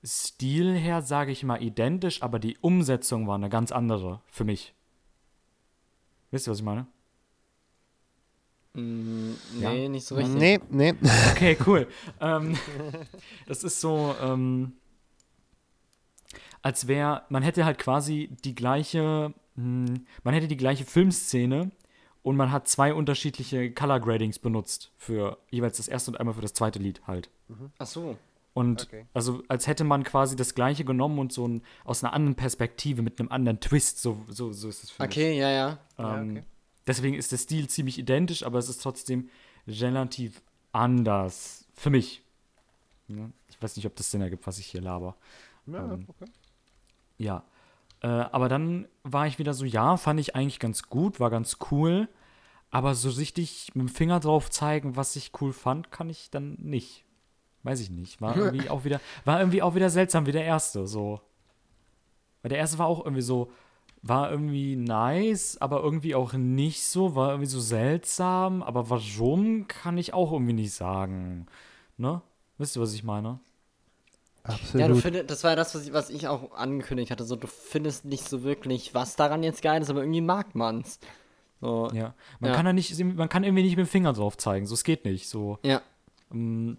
Stil 0.04 0.74
her, 0.74 1.02
sage 1.02 1.32
ich 1.32 1.42
mal, 1.44 1.62
identisch, 1.62 2.22
aber 2.22 2.38
die 2.38 2.56
Umsetzung 2.60 3.26
war 3.26 3.34
eine 3.34 3.50
ganz 3.50 3.72
andere 3.72 4.22
für 4.26 4.44
mich. 4.44 4.74
Wisst 6.30 6.46
ihr, 6.46 6.52
was 6.52 6.58
ich 6.58 6.64
meine? 6.64 6.86
Mm, 8.74 9.32
Ja. 9.60 9.70
nee, 9.72 9.88
nicht 9.88 10.06
so 10.06 10.14
richtig. 10.14 10.36
Nee, 10.36 10.60
nee. 10.70 10.94
Okay, 11.32 11.56
cool. 11.66 11.88
ähm, 12.20 12.56
das 13.46 13.64
ist 13.64 13.80
so, 13.80 14.14
ähm, 14.22 14.72
als 16.62 16.88
wäre, 16.88 17.22
man 17.28 17.42
hätte 17.42 17.64
halt 17.64 17.78
quasi 17.78 18.30
die 18.44 18.54
gleiche, 18.54 19.32
hm, 19.54 20.06
man 20.24 20.34
hätte 20.34 20.48
die 20.48 20.56
gleiche 20.56 20.84
Filmszene 20.84 21.70
und 22.22 22.36
man 22.36 22.50
hat 22.52 22.68
zwei 22.68 22.92
unterschiedliche 22.94 23.72
Color 23.72 24.00
Gradings 24.00 24.38
benutzt 24.38 24.90
für 24.96 25.38
jeweils 25.50 25.76
das 25.76 25.88
erste 25.88 26.10
und 26.10 26.16
einmal 26.18 26.34
für 26.34 26.40
das 26.42 26.52
zweite 26.54 26.78
Lied 26.78 27.00
halt. 27.06 27.30
Ach 27.78 27.86
so. 27.86 28.16
Und 28.54 28.82
Okay. 28.82 29.06
also 29.14 29.42
als 29.46 29.66
hätte 29.68 29.84
man 29.84 30.02
quasi 30.02 30.34
das 30.34 30.54
gleiche 30.54 30.84
genommen 30.84 31.18
und 31.20 31.32
so 31.32 31.46
ein, 31.46 31.62
aus 31.84 32.02
einer 32.02 32.12
anderen 32.12 32.34
Perspektive 32.34 33.02
mit 33.02 33.20
einem 33.20 33.30
anderen 33.30 33.60
Twist, 33.60 34.02
so, 34.02 34.24
so, 34.28 34.52
so 34.52 34.68
ist 34.68 34.82
es 34.84 34.90
für 34.90 35.02
mich. 35.04 35.10
Okay, 35.12 35.38
ja, 35.38 35.50
ja. 35.50 35.78
Ja, 35.96 36.16
Ähm, 36.20 36.30
okay. 36.30 36.44
Deswegen 36.86 37.14
ist 37.16 37.30
der 37.30 37.38
Stil 37.38 37.68
ziemlich 37.68 37.98
identisch, 37.98 38.42
aber 38.42 38.58
es 38.58 38.68
ist 38.68 38.82
trotzdem 38.82 39.28
relativ 39.68 40.42
anders. 40.72 41.66
Für 41.74 41.90
mich. 41.90 42.22
Ja, 43.08 43.30
ich 43.48 43.62
weiß 43.62 43.76
nicht, 43.76 43.86
ob 43.86 43.94
das 43.96 44.10
Sinn 44.10 44.22
ergibt, 44.22 44.46
was 44.46 44.58
ich 44.58 44.66
hier 44.66 44.80
laber. 44.80 45.16
Ja, 45.66 45.84
Ähm, 45.84 46.04
okay. 46.08 46.24
Ja. 47.18 47.44
Äh, 48.00 48.06
aber 48.06 48.48
dann 48.48 48.88
war 49.02 49.26
ich 49.26 49.38
wieder 49.38 49.54
so, 49.54 49.64
ja, 49.64 49.96
fand 49.96 50.20
ich 50.20 50.34
eigentlich 50.34 50.60
ganz 50.60 50.84
gut, 50.84 51.20
war 51.20 51.30
ganz 51.30 51.58
cool. 51.70 52.08
Aber 52.70 52.94
so 52.94 53.10
richtig 53.10 53.70
mit 53.74 53.88
dem 53.88 53.94
Finger 53.94 54.20
drauf 54.20 54.50
zeigen, 54.50 54.96
was 54.96 55.16
ich 55.16 55.32
cool 55.40 55.52
fand, 55.52 55.90
kann 55.90 56.10
ich 56.10 56.30
dann 56.30 56.56
nicht. 56.60 57.04
Weiß 57.62 57.80
ich 57.80 57.90
nicht. 57.90 58.20
War 58.20 58.36
irgendwie 58.36 58.70
auch 58.70 58.84
wieder, 58.84 59.00
war 59.24 59.40
irgendwie 59.40 59.62
auch 59.62 59.74
wieder 59.74 59.90
seltsam 59.90 60.26
wie 60.26 60.32
der 60.32 60.44
erste, 60.44 60.86
so. 60.86 61.20
Weil 62.42 62.50
der 62.50 62.58
erste 62.58 62.78
war 62.78 62.86
auch 62.86 63.04
irgendwie 63.04 63.22
so, 63.22 63.50
war 64.02 64.30
irgendwie 64.30 64.76
nice, 64.76 65.58
aber 65.60 65.82
irgendwie 65.82 66.14
auch 66.14 66.34
nicht 66.34 66.84
so, 66.84 67.16
war 67.16 67.30
irgendwie 67.30 67.50
so 67.50 67.60
seltsam. 67.60 68.62
Aber 68.62 68.90
warum, 68.90 69.66
kann 69.66 69.98
ich 69.98 70.14
auch 70.14 70.32
irgendwie 70.32 70.52
nicht 70.52 70.72
sagen. 70.72 71.46
Ne? 71.96 72.22
Wisst 72.58 72.76
ihr, 72.76 72.82
was 72.82 72.94
ich 72.94 73.02
meine? 73.02 73.40
Ja, 74.48 74.54
du 74.54 74.94
Absolut. 74.94 75.02
findest, 75.02 75.30
das 75.30 75.44
war 75.44 75.50
ja 75.50 75.56
das, 75.56 75.74
was 75.74 75.86
ich, 75.86 75.92
was 75.92 76.10
ich 76.10 76.26
auch 76.28 76.52
angekündigt 76.52 77.10
hatte. 77.10 77.24
So, 77.24 77.36
du 77.36 77.46
findest 77.46 78.04
nicht 78.04 78.28
so 78.28 78.42
wirklich, 78.42 78.94
was 78.94 79.14
daran 79.16 79.42
jetzt 79.42 79.62
geil 79.62 79.82
ist, 79.82 79.90
aber 79.90 80.00
irgendwie 80.00 80.20
mag 80.22 80.54
man's. 80.54 80.98
So, 81.60 81.90
Ja. 81.92 82.14
Man 82.40 82.50
Ja. 82.50 82.56
kann 82.56 82.64
da 82.66 82.72
nicht, 82.72 82.98
man 83.04 83.28
kann 83.28 83.44
irgendwie 83.44 83.62
nicht 83.64 83.76
mit 83.76 83.86
dem 83.86 83.90
Finger 83.90 84.12
drauf 84.12 84.36
zeigen. 84.36 84.66
So, 84.66 84.74
es 84.74 84.84
geht 84.84 85.04
nicht. 85.04 85.28
So, 85.28 85.58
ja. 85.62 85.82
ähm, 86.32 86.78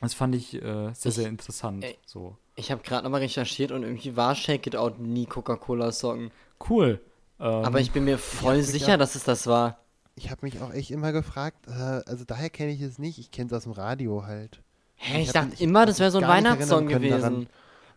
das 0.00 0.14
fand 0.14 0.34
ich 0.34 0.54
äh, 0.54 0.60
sehr, 0.94 1.10
Ich- 1.10 1.14
sehr 1.14 1.28
interessant. 1.28 1.84
ey. 1.84 1.98
So. 2.06 2.36
Ich 2.56 2.70
habe 2.70 2.82
gerade 2.82 3.02
nochmal 3.04 3.20
recherchiert 3.22 3.72
und 3.72 3.82
irgendwie 3.82 4.16
war 4.16 4.34
Shake 4.34 4.66
It 4.68 4.76
Out 4.76 5.00
nie 5.00 5.26
Coca-Cola-Song. 5.26 6.30
Cool. 6.68 7.00
Ähm, 7.40 7.46
Aber 7.46 7.80
ich 7.80 7.90
bin 7.90 8.04
mir 8.04 8.16
voll 8.18 8.62
sicher, 8.62 8.94
auch- 8.94 8.98
dass 8.98 9.14
es 9.16 9.24
das 9.24 9.46
war. 9.48 9.78
Ich 10.14 10.30
habe 10.30 10.40
mich 10.46 10.60
auch 10.62 10.72
echt 10.72 10.92
immer 10.92 11.10
gefragt, 11.10 11.66
äh, 11.66 11.72
also 11.72 12.24
daher 12.24 12.48
kenne 12.50 12.70
ich 12.70 12.80
es 12.80 12.98
nicht. 13.00 13.18
Ich 13.18 13.32
kenne 13.32 13.48
es 13.48 13.52
aus 13.52 13.64
dem 13.64 13.72
Radio 13.72 14.24
halt. 14.24 14.60
Hä, 15.06 15.22
ich, 15.22 15.28
hab 15.28 15.50
dachte 15.50 15.62
immer, 15.62 15.84
das 15.86 16.00
wäre 16.00 16.10
so 16.10 16.18
ein 16.18 16.26
Weihnachtssong 16.28 16.86
gewesen. 16.88 17.20
daran. 17.20 17.46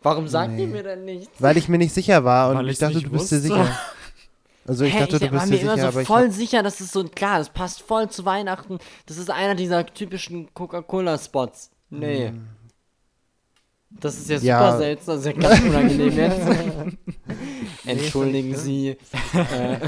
Warum 0.04 0.28
sagt 0.28 0.52
ihr 0.52 0.68
Nee. 0.68 0.74
mir 0.74 0.84
denn 0.84 1.06
nichts? 1.06 1.42
Weil 1.42 1.58
ich 1.58 1.70
mir 1.70 1.78
nicht 1.78 1.94
sicher 1.94 2.24
war 2.24 2.50
und 2.52 2.58
Weil 2.58 2.70
ich 2.70 2.78
dachte, 2.78 3.02
du 3.02 3.10
bist 3.10 3.32
dir 3.32 3.40
sicher. 3.40 3.68
Also 4.70 4.84
ich 4.84 4.94
Hä, 4.94 5.00
dachte, 5.00 5.20
du 5.20 5.26
ich 5.28 5.32
war 5.32 5.40
bist 5.40 5.50
mir 5.52 5.58
dir 5.60 5.64
immer 5.64 5.76
sicher, 5.78 5.92
so 5.94 6.00
ich 6.02 6.08
voll 6.08 6.26
hab, 6.26 6.32
sicher, 6.34 6.62
dass 6.62 6.82
es 6.82 6.92
so, 6.92 7.02
klar, 7.06 7.38
das 7.40 7.48
passt 7.52 7.82
voll 7.84 8.10
zu 8.10 8.26
Weihnachten. 8.26 8.80
Das 9.06 9.16
ist 9.16 9.30
einer 9.32 9.56
dieser 9.56 9.86
typischen 9.86 10.54
Coca-Cola-Spots. 10.54 11.72
Nee. 11.90 12.34
Das 13.90 14.18
ist 14.18 14.30
ja 14.30 14.40
super 14.40 14.46
Ja. 14.50 14.78
seltsam, 14.78 15.16
das 15.16 15.26
ist 15.26 15.26
ja 15.38 15.42
ganz 15.42 15.62
unangenehm 15.70 16.12
jetzt. 16.18 16.98
Entschuldigen? 17.86 18.58
Sie. 18.58 18.90
Äh, 18.90 19.80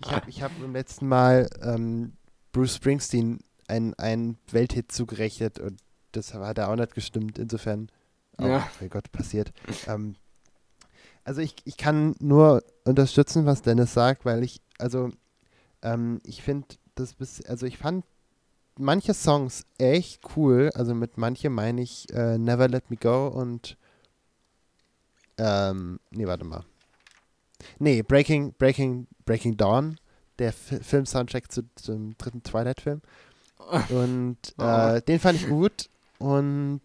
ich 0.00 0.10
habe 0.10 0.30
ich 0.30 0.42
hab 0.42 0.58
beim 0.58 0.72
letzten 0.72 1.06
Mal 1.06 1.50
ähm, 1.62 2.14
Bruce 2.52 2.76
Springsteen 2.76 3.40
einen, 3.68 3.92
einen 3.98 4.38
Welthit 4.50 4.90
zugerechnet 4.90 5.58
und 5.58 5.78
das 6.12 6.34
hat 6.34 6.58
da 6.58 6.68
auch 6.68 6.76
nicht 6.76 6.94
gestimmt. 6.94 7.38
Insofern, 7.38 7.88
auch, 8.38 8.46
Ja. 8.46 8.68
mein 8.80 8.90
Gott, 8.90 9.10
passiert. 9.12 9.52
Ähm, 9.86 10.16
also 11.24 11.40
ich, 11.40 11.54
ich 11.64 11.76
kann 11.76 12.14
nur 12.20 12.62
unterstützen, 12.84 13.46
was 13.46 13.62
Dennis 13.62 13.92
sagt, 13.94 14.24
weil 14.24 14.42
ich, 14.42 14.60
also 14.78 15.10
ähm, 15.82 16.20
ich 16.24 16.42
finde 16.42 16.66
das 16.94 17.14
bis, 17.14 17.44
also 17.46 17.66
ich 17.66 17.78
fand 17.78 18.04
manche 18.78 19.14
Songs 19.14 19.64
echt 19.78 20.20
cool. 20.36 20.70
Also 20.74 20.94
mit 20.94 21.18
manche 21.18 21.50
meine 21.50 21.82
ich 21.82 22.12
äh, 22.12 22.38
Never 22.38 22.68
Let 22.68 22.90
Me 22.90 22.96
Go 22.96 23.28
und 23.28 23.76
ähm, 25.38 25.98
nee, 26.10 26.26
warte 26.26 26.44
mal. 26.44 26.64
Nee, 27.78 28.02
Breaking, 28.02 28.52
Breaking, 28.54 29.06
Breaking 29.24 29.56
Dawn, 29.56 29.98
der 30.38 30.48
F 30.48 30.80
Film-Soundtrack 30.82 31.50
zu, 31.50 31.62
zum 31.76 32.16
dritten 32.18 32.42
Twilight-Film. 32.42 33.00
Und 33.90 34.38
äh, 34.58 35.00
den 35.02 35.20
fand 35.20 35.40
ich 35.40 35.48
gut. 35.48 35.88
Und 36.22 36.80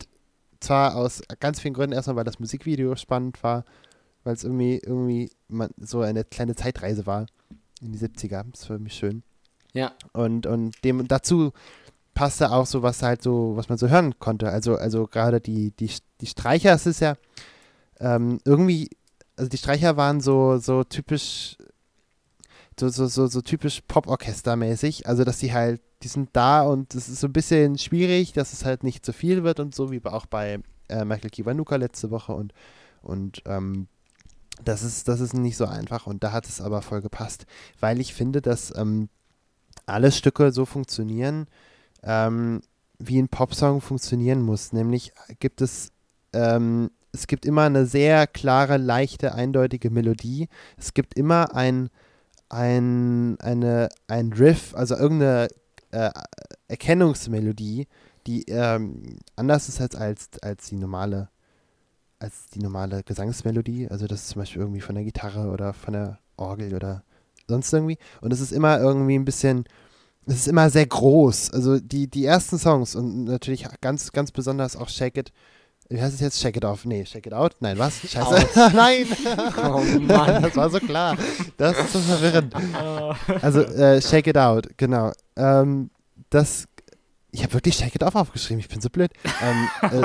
zwar 0.59 0.95
aus 0.95 1.21
ganz 1.39 1.59
vielen 1.59 1.75
Gründen. 1.75 1.93
Erstmal, 1.93 2.15
weil 2.15 2.23
das 2.23 2.39
Musikvideo 2.39 2.95
spannend 2.95 3.41
war, 3.43 3.65
weil 4.23 4.33
es 4.33 4.43
irgendwie, 4.43 4.79
irgendwie 4.83 5.31
man, 5.47 5.69
so 5.77 6.01
eine 6.01 6.23
kleine 6.23 6.55
Zeitreise 6.55 7.05
war 7.05 7.27
in 7.81 7.91
die 7.91 7.99
70er. 7.99 8.45
Das 8.51 8.67
war 8.67 8.77
für 8.77 8.83
mich 8.83 8.95
schön. 8.95 9.21
Ja. 9.73 9.91
Und, 10.13 10.47
und 10.47 10.83
dem 10.83 11.07
dazu 11.07 11.51
passte 12.15 12.51
auch 12.51 12.65
so, 12.65 12.81
was 12.81 13.03
halt 13.03 13.21
so, 13.21 13.55
was 13.55 13.69
man 13.69 13.77
so 13.77 13.89
hören 13.89 14.17
konnte. 14.17 14.49
Also, 14.49 14.75
also 14.75 15.05
gerade 15.05 15.39
die, 15.39 15.69
die, 15.71 15.91
die 16.19 16.25
Streicher, 16.25 16.73
es 16.73 16.87
ist 16.87 16.99
ja 16.99 17.15
ähm, 17.99 18.39
irgendwie, 18.43 18.89
also 19.35 19.49
die 19.49 19.57
Streicher 19.57 19.97
waren 19.97 20.19
so, 20.19 20.57
so 20.57 20.83
typisch, 20.83 21.57
so, 22.79 22.89
so, 22.89 23.07
so, 23.07 23.27
so 23.27 23.41
typisch 23.41 23.81
Pop-Orchester-mäßig. 23.87 25.07
Also, 25.07 25.23
dass 25.23 25.39
die 25.39 25.53
halt, 25.53 25.81
die 26.03 26.07
sind 26.07 26.29
da 26.33 26.61
und 26.61 26.93
es 26.95 27.09
ist 27.09 27.21
so 27.21 27.27
ein 27.27 27.33
bisschen 27.33 27.77
schwierig, 27.77 28.33
dass 28.33 28.53
es 28.53 28.65
halt 28.65 28.83
nicht 28.83 29.05
zu 29.05 29.13
viel 29.13 29.43
wird 29.43 29.59
und 29.59 29.73
so, 29.73 29.91
wie 29.91 30.03
auch 30.05 30.25
bei 30.25 30.59
äh, 30.89 31.05
Michael 31.05 31.29
Kiwanuka 31.29 31.75
letzte 31.75 32.11
Woche 32.11 32.33
und, 32.33 32.53
und 33.01 33.41
ähm, 33.45 33.87
das 34.63 34.83
ist, 34.83 35.07
das 35.07 35.19
ist 35.19 35.33
nicht 35.33 35.57
so 35.57 35.65
einfach 35.65 36.07
und 36.07 36.23
da 36.23 36.31
hat 36.31 36.47
es 36.47 36.61
aber 36.61 36.81
voll 36.81 37.01
gepasst, 37.01 37.45
weil 37.79 37.99
ich 37.99 38.13
finde, 38.13 38.41
dass 38.41 38.75
ähm, 38.75 39.09
alle 39.85 40.11
Stücke 40.11 40.51
so 40.51 40.65
funktionieren, 40.65 41.47
ähm, 42.03 42.61
wie 42.99 43.19
ein 43.21 43.29
Popsong 43.29 43.81
funktionieren 43.81 44.41
muss. 44.41 44.73
Nämlich 44.73 45.13
gibt 45.39 45.61
es, 45.61 45.91
ähm, 46.33 46.89
es 47.11 47.27
gibt 47.27 47.45
immer 47.45 47.63
eine 47.63 47.85
sehr 47.85 48.27
klare, 48.27 48.77
leichte, 48.77 49.33
eindeutige 49.33 49.89
Melodie. 49.89 50.49
Es 50.77 50.93
gibt 50.93 51.13
immer 51.15 51.55
ein, 51.55 51.89
ein, 52.49 53.39
eine, 53.39 53.89
ein 54.07 54.33
Riff, 54.33 54.73
also 54.75 54.95
irgendeine 54.95 55.49
äh, 55.91 56.11
Erkennungsmelodie, 56.67 57.87
die 58.25 58.43
ähm, 58.43 59.17
anders 59.35 59.69
ist 59.69 59.81
als, 59.81 59.95
als, 59.95 60.29
als 60.41 60.69
die 60.69 60.77
normale 60.77 61.29
als 62.19 62.47
die 62.47 62.59
normale 62.59 63.03
Gesangsmelodie. 63.03 63.89
Also 63.89 64.07
das 64.07 64.21
ist 64.21 64.29
zum 64.29 64.41
Beispiel 64.41 64.61
irgendwie 64.61 64.81
von 64.81 64.95
der 64.95 65.03
Gitarre 65.03 65.51
oder 65.51 65.73
von 65.73 65.93
der 65.93 66.19
Orgel 66.35 66.73
oder 66.73 67.03
sonst 67.47 67.71
irgendwie. 67.71 67.97
Und 68.21 68.33
es 68.33 68.41
ist 68.41 68.51
immer 68.51 68.79
irgendwie 68.79 69.15
ein 69.15 69.25
bisschen, 69.25 69.65
es 70.25 70.35
ist 70.35 70.47
immer 70.47 70.69
sehr 70.69 70.85
groß. 70.85 71.51
Also 71.51 71.79
die, 71.79 72.09
die 72.09 72.25
ersten 72.25 72.57
Songs 72.57 72.95
und 72.95 73.25
natürlich 73.25 73.67
ganz, 73.81 74.11
ganz 74.11 74.31
besonders 74.31 74.75
auch 74.75 74.89
Shake 74.89 75.17
It. 75.17 75.33
Wie 75.89 76.01
heißt 76.01 76.15
es 76.15 76.19
jetzt? 76.19 76.39
Shake 76.41 76.57
It 76.57 76.65
Off? 76.65 76.83
Nee, 76.85 77.05
Shake 77.05 77.27
It 77.27 77.33
Out? 77.33 77.55
Nein, 77.61 77.77
was? 77.77 77.99
Scheiße. 78.01 78.71
Nein! 78.75 79.05
Oh 79.57 79.79
Mann. 79.99 80.41
das 80.43 80.55
war 80.55 80.69
so 80.69 80.79
klar. 80.79 81.17
Das 81.57 81.77
ist 81.77 81.93
so 81.93 81.99
verwirrend. 81.99 82.53
Also 83.41 83.61
äh, 83.61 84.01
Shake 84.01 84.27
It 84.27 84.37
Out, 84.37 84.69
genau. 84.77 85.11
Ähm, 85.35 85.89
das 86.29 86.67
ich 87.31 87.43
habe 87.43 87.53
wirklich 87.53 87.75
Shake 87.75 87.95
It 87.95 88.03
Off 88.03 88.15
aufgeschrieben, 88.15 88.59
ich 88.59 88.67
bin 88.69 88.81
so 88.81 88.89
blöd. 88.89 89.11
Ähm, 89.41 89.67
äh, 89.81 90.01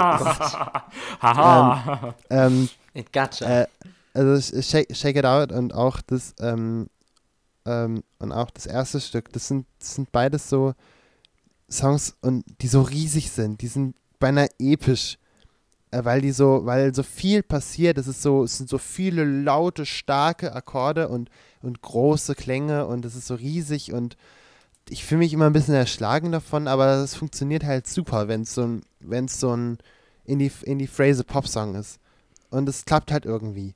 Haha. 1.20 2.14
ähm, 2.30 2.68
It 2.94 3.12
gotcha. 3.12 3.62
äh, 3.62 3.66
also 4.14 4.60
Shake, 4.60 4.94
Shake 4.94 5.16
It 5.16 5.24
Out 5.24 5.52
und 5.52 5.72
auch 5.72 6.00
das 6.02 6.34
ähm, 6.40 6.88
ähm, 7.64 8.02
und 8.18 8.32
auch 8.32 8.50
das 8.50 8.66
erste 8.66 9.00
Stück, 9.00 9.32
das 9.32 9.48
sind, 9.48 9.66
das 9.78 9.94
sind 9.94 10.12
beides 10.12 10.48
so 10.48 10.74
Songs 11.70 12.16
und 12.20 12.44
die 12.60 12.68
so 12.68 12.82
riesig 12.82 13.30
sind, 13.30 13.62
die 13.62 13.68
sind 13.68 13.94
beinahe 14.18 14.48
episch, 14.58 15.16
weil 15.92 16.20
die 16.22 16.32
so, 16.32 16.64
weil 16.64 16.94
so 16.94 17.02
viel 17.02 17.42
passiert, 17.42 17.98
es 17.98 18.06
ist 18.06 18.22
so, 18.22 18.44
es 18.44 18.56
sind 18.56 18.68
so 18.68 18.78
viele 18.78 19.24
laute, 19.24 19.86
starke 19.86 20.54
Akkorde 20.54 21.08
und, 21.08 21.30
und 21.60 21.82
große 21.82 22.34
Klänge 22.34 22.86
und 22.86 23.04
es 23.04 23.14
ist 23.14 23.26
so 23.26 23.34
riesig 23.34 23.92
und 23.92 24.16
ich 24.88 25.04
fühle 25.04 25.20
mich 25.20 25.32
immer 25.32 25.46
ein 25.46 25.52
bisschen 25.52 25.74
erschlagen 25.74 26.32
davon, 26.32 26.66
aber 26.66 26.96
es 26.96 27.14
funktioniert 27.14 27.64
halt 27.64 27.86
super, 27.86 28.28
wenn 28.28 28.42
es 28.42 28.54
so 28.54 28.62
ein, 28.62 28.82
wenn 29.00 29.26
es 29.26 29.38
so 29.38 29.54
ein 29.54 29.78
in 30.24 30.38
die, 30.38 30.50
in 30.62 30.78
die 30.78 30.86
Phrase 30.86 31.24
Popsong 31.24 31.74
ist. 31.74 31.98
Und 32.50 32.68
es 32.68 32.84
klappt 32.84 33.12
halt 33.12 33.24
irgendwie. 33.24 33.74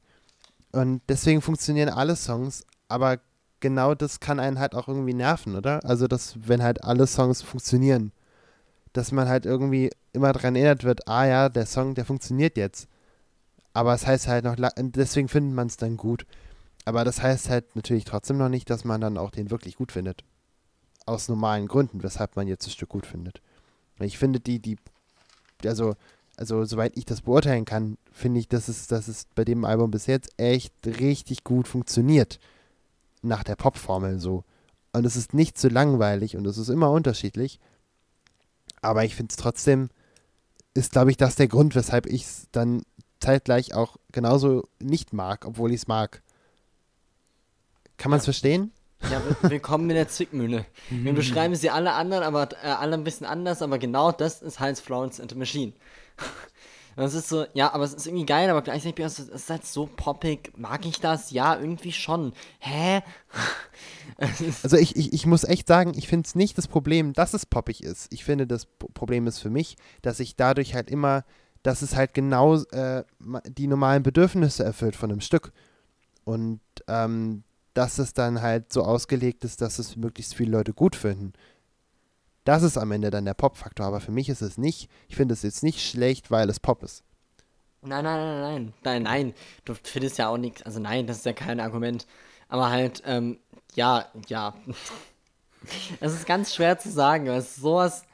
Und 0.73 1.01
deswegen 1.09 1.41
funktionieren 1.41 1.89
alle 1.89 2.17
Songs, 2.17 2.65
aber 2.89 3.19
genau 3.61 3.95
das 3.95 4.21
kann 4.21 4.39
einen 4.39 4.59
halt 4.59 4.75
auch 4.75 4.89
irgendwie 4.89 5.15
nerven, 5.15 5.57
oder? 5.57 5.85
Also, 5.85 6.07
dass, 6.07 6.35
wenn 6.47 6.63
halt 6.63 6.85
alle 6.85 7.07
Songs 7.07 7.43
funktionieren, 7.43 8.13
dass 8.97 9.13
man 9.13 9.29
halt 9.29 9.45
irgendwie 9.45 9.91
immer 10.13 10.33
daran 10.33 10.57
erinnert 10.57 10.85
wird, 10.85 11.07
ah 11.09 11.27
ja, 11.27 11.49
der 11.49 11.67
Song, 11.67 11.95
der 11.95 12.05
funktioniert 12.05 12.57
jetzt. 12.57 12.89
Aber 13.73 13.93
es 13.93 14.07
heißt 14.07 14.27
halt 14.27 14.45
noch, 14.45 14.57
deswegen 14.79 15.29
findet 15.29 15.55
man 15.55 15.67
es 15.67 15.77
dann 15.77 15.97
gut. 15.97 16.27
Aber 16.87 17.05
das 17.05 17.21
heißt 17.21 17.51
halt 17.51 17.77
natürlich 17.77 18.05
trotzdem 18.05 18.39
noch 18.39 18.49
nicht, 18.49 18.71
dass 18.71 18.85
man 18.85 19.01
dann 19.01 19.19
auch 19.19 19.31
den 19.31 19.51
wirklich 19.51 19.77
gut 19.77 19.93
findet. 19.93 20.25
Aus 21.05 21.29
normalen 21.29 21.69
Gründen, 21.69 22.03
weshalb 22.03 22.37
man 22.37 22.49
jetzt 22.49 22.65
das 22.67 22.73
Stück 22.73 22.89
gut 22.89 23.07
findet. 23.07 23.43
Ich 24.01 24.17
finde 24.19 24.41
die, 24.41 24.61
die, 24.61 24.79
also, 25.65 25.95
also 26.37 26.65
soweit 26.65 26.97
ich 26.97 27.05
das 27.05 27.23
beurteilen 27.23 27.65
kann, 27.65 27.99
finde 28.13 28.41
ich, 28.41 28.49
dass 28.49 28.69
es, 28.69 28.87
dass 28.87 29.09
es 29.09 29.27
bei 29.35 29.45
dem 29.45 29.65
Album 29.65 29.91
bis 29.91 30.07
jetzt 30.07 30.31
echt 30.39 30.73
richtig 30.87 31.45
gut 31.45 31.69
funktioniert. 31.69 32.39
Nach 33.23 33.45
der 33.45 33.57
Popformel 33.57 34.21
so. 34.21 34.45
Und 34.93 35.05
es 35.05 35.17
ist 35.17 35.35
nicht 35.35 35.59
zu 35.59 35.69
langweilig 35.69 36.37
und 36.37 36.47
es 36.47 36.57
ist 36.57 36.71
immer 36.71 36.91
unterschiedlich. 36.91 37.61
Aber 38.87 39.05
ich 39.05 39.15
finde 39.15 39.31
es 39.33 39.37
trotzdem, 39.37 39.89
ist 40.75 40.93
glaube 40.93 41.11
ich 41.11 41.17
das 41.17 41.37
der 41.37 41.49
Grund, 41.49 41.75
weshalb 41.75 42.07
ich 42.07 42.23
es 42.25 42.47
dann 42.53 42.83
zeitgleich 43.21 43.75
auch 43.75 43.97
genauso 44.13 44.69
nicht 44.79 45.13
mag, 45.13 45.45
obwohl 45.47 45.71
ich 45.73 45.81
es 45.83 45.87
mag. 45.89 46.23
Kann 47.97 48.11
man 48.11 48.19
es 48.19 48.25
Ja. 48.25 48.33
verstehen? 48.33 48.73
Ja, 49.11 49.23
will- 49.25 49.51
willkommen 49.51 49.91
in 49.91 49.97
der 49.97 50.09
Zwickmühle. 50.09 50.65
Wir 50.91 51.13
beschreiben 51.15 51.55
sie 51.55 51.71
alle 51.71 51.93
anderen, 51.93 52.23
aber 52.25 52.49
äh, 52.63 52.69
alle 52.69 52.95
ein 52.95 53.05
bisschen 53.05 53.27
anders, 53.27 53.61
aber 53.63 53.79
genau 53.79 54.11
das 54.13 54.41
ist 54.43 54.59
Heinz 54.61 54.81
Florence 54.81 55.21
and 55.21 55.31
the 55.33 55.37
Machine. 55.37 55.73
Und 56.97 57.05
es 57.05 57.15
ist 57.15 57.29
so, 57.29 57.45
ja, 57.53 57.73
aber 57.75 57.85
es 57.85 57.93
ist 57.93 58.07
irgendwie 58.07 58.25
geil, 58.25 58.49
aber 58.49 58.63
gleichzeitig 58.63 58.95
bin 58.95 59.07
ich 59.07 59.13
so, 59.13 59.23
es 59.23 59.29
ist 59.29 59.51
halt 59.51 59.67
so 59.67 59.87
poppig. 59.87 60.53
Mag 60.57 60.87
ich 60.87 60.99
das? 60.99 61.31
Ja, 61.31 61.59
irgendwie 61.59 61.93
schon. 61.93 62.33
Hä? 62.59 63.03
Also 64.63 64.79
ich, 64.79 64.97
ich, 64.97 65.13
ich 65.13 65.27
muss 65.27 65.45
echt 65.45 65.69
sagen, 65.69 65.93
ich 65.95 66.09
finde 66.09 66.27
es 66.27 66.35
nicht 66.35 66.57
das 66.57 66.69
Problem, 66.69 67.13
dass 67.13 67.35
es 67.35 67.45
poppig 67.45 67.83
ist. 67.83 68.11
Ich 68.11 68.25
finde, 68.25 68.47
das 68.47 68.65
Problem 68.65 69.27
ist 69.27 69.41
für 69.41 69.51
mich, 69.51 69.77
dass 70.01 70.21
ich 70.21 70.37
dadurch 70.37 70.75
halt 70.75 70.91
immer, 70.91 71.25
dass 71.63 71.83
es 71.83 71.95
halt 71.95 72.15
genau 72.15 72.63
äh, 72.71 73.05
die 73.47 73.67
normalen 73.67 74.03
Bedürfnisse 74.03 74.65
erfüllt 74.65 74.97
von 74.97 75.11
einem 75.11 75.21
Stück. 75.21 75.53
Und 76.25 76.61
ähm, 76.89 77.45
dass 77.75 77.99
es 77.99 78.15
dann 78.15 78.41
halt 78.41 78.73
so 78.73 78.85
ausgelegt 78.85 79.45
ist, 79.45 79.61
dass 79.61 79.79
es 79.79 79.97
möglichst 79.97 80.35
viele 80.35 80.53
Leute 80.53 80.73
gut 80.73 80.97
finden. 80.97 81.35
Das 82.47 82.63
ist 82.63 82.79
am 82.79 82.93
Ende 82.93 83.11
dann 83.11 83.25
der 83.25 83.35
Pop-Faktor, 83.35 83.87
aber 83.87 84.01
für 84.01 84.13
mich 84.13 84.29
ist 84.29 84.41
es 84.41 84.57
nicht. 84.57 84.89
Ich 85.09 85.17
finde 85.17 85.35
es 85.35 85.43
jetzt 85.43 85.65
nicht 85.65 85.81
schlecht, 85.81 86.31
weil 86.31 86.49
es 86.49 86.61
Pop 86.61 86.85
ist. 86.85 87.03
Nein, 87.83 88.05
nein, 88.05 88.19
nein, 88.21 88.41
nein, 88.41 88.75
nein, 88.85 89.03
nein. 89.03 89.35
Du 89.65 89.75
findest 89.75 90.17
ja 90.19 90.29
auch 90.29 90.37
nichts. 90.37 90.63
Also 90.63 90.79
nein, 90.79 91.09
das 91.09 91.19
ist 91.19 91.27
ja 91.27 91.33
kein 91.33 91.59
Argument. 91.59 92.07
Aber 92.49 92.71
halt, 92.71 93.03
ähm, 93.05 93.41
ja, 93.75 94.07
ja. 94.29 94.55
Es 95.99 96.13
ist 96.13 96.27
ganz 96.27 96.55
schwer 96.55 96.79
zu 96.79 96.89
sagen, 96.89 97.27
weil 97.27 97.39
es 97.39 97.57
sowas 97.57 98.05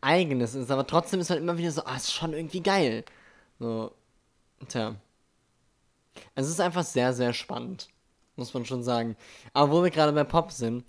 Eigenes 0.00 0.54
ist. 0.54 0.70
Aber 0.70 0.86
trotzdem 0.86 1.18
ist 1.18 1.30
halt 1.30 1.40
immer 1.40 1.58
wieder 1.58 1.72
so, 1.72 1.84
ah, 1.84 1.96
ist 1.96 2.12
schon 2.12 2.32
irgendwie 2.32 2.62
geil. 2.62 3.04
So, 3.58 3.92
tja. 4.68 4.94
Es 6.36 6.46
ist 6.46 6.60
einfach 6.60 6.84
sehr, 6.84 7.12
sehr 7.12 7.32
spannend. 7.32 7.88
Muss 8.36 8.54
man 8.54 8.64
schon 8.66 8.84
sagen. 8.84 9.16
Aber 9.52 9.72
wo 9.72 9.82
wir 9.82 9.90
gerade 9.90 10.12
bei 10.12 10.22
Pop 10.22 10.52
sind, 10.52 10.84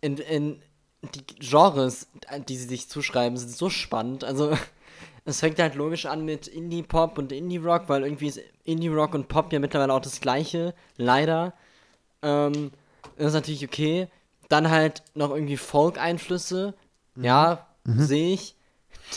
in, 0.00 0.16
in 0.16 0.60
die 1.02 1.24
Genres, 1.38 2.06
die 2.48 2.56
sie 2.56 2.66
sich 2.66 2.88
zuschreiben, 2.88 3.36
sind 3.36 3.50
so 3.50 3.70
spannend. 3.70 4.24
Also, 4.24 4.56
es 5.24 5.40
fängt 5.40 5.58
halt 5.58 5.74
logisch 5.74 6.06
an 6.06 6.24
mit 6.24 6.46
Indie-Pop 6.46 7.18
und 7.18 7.32
Indie-Rock, 7.32 7.84
weil 7.88 8.02
irgendwie 8.02 8.28
ist 8.28 8.40
Indie-Rock 8.64 9.14
und 9.14 9.28
Pop 9.28 9.52
ja 9.52 9.58
mittlerweile 9.58 9.92
auch 9.94 10.00
das 10.00 10.20
gleiche, 10.20 10.74
leider. 10.96 11.54
Ähm, 12.22 12.72
das 13.16 13.28
ist 13.28 13.34
natürlich 13.34 13.64
okay. 13.64 14.08
Dann 14.48 14.70
halt 14.70 15.02
noch 15.14 15.30
irgendwie 15.30 15.56
Folk-Einflüsse. 15.56 16.74
Ja, 17.16 17.66
sehe 17.84 18.34
ich. 18.34 18.56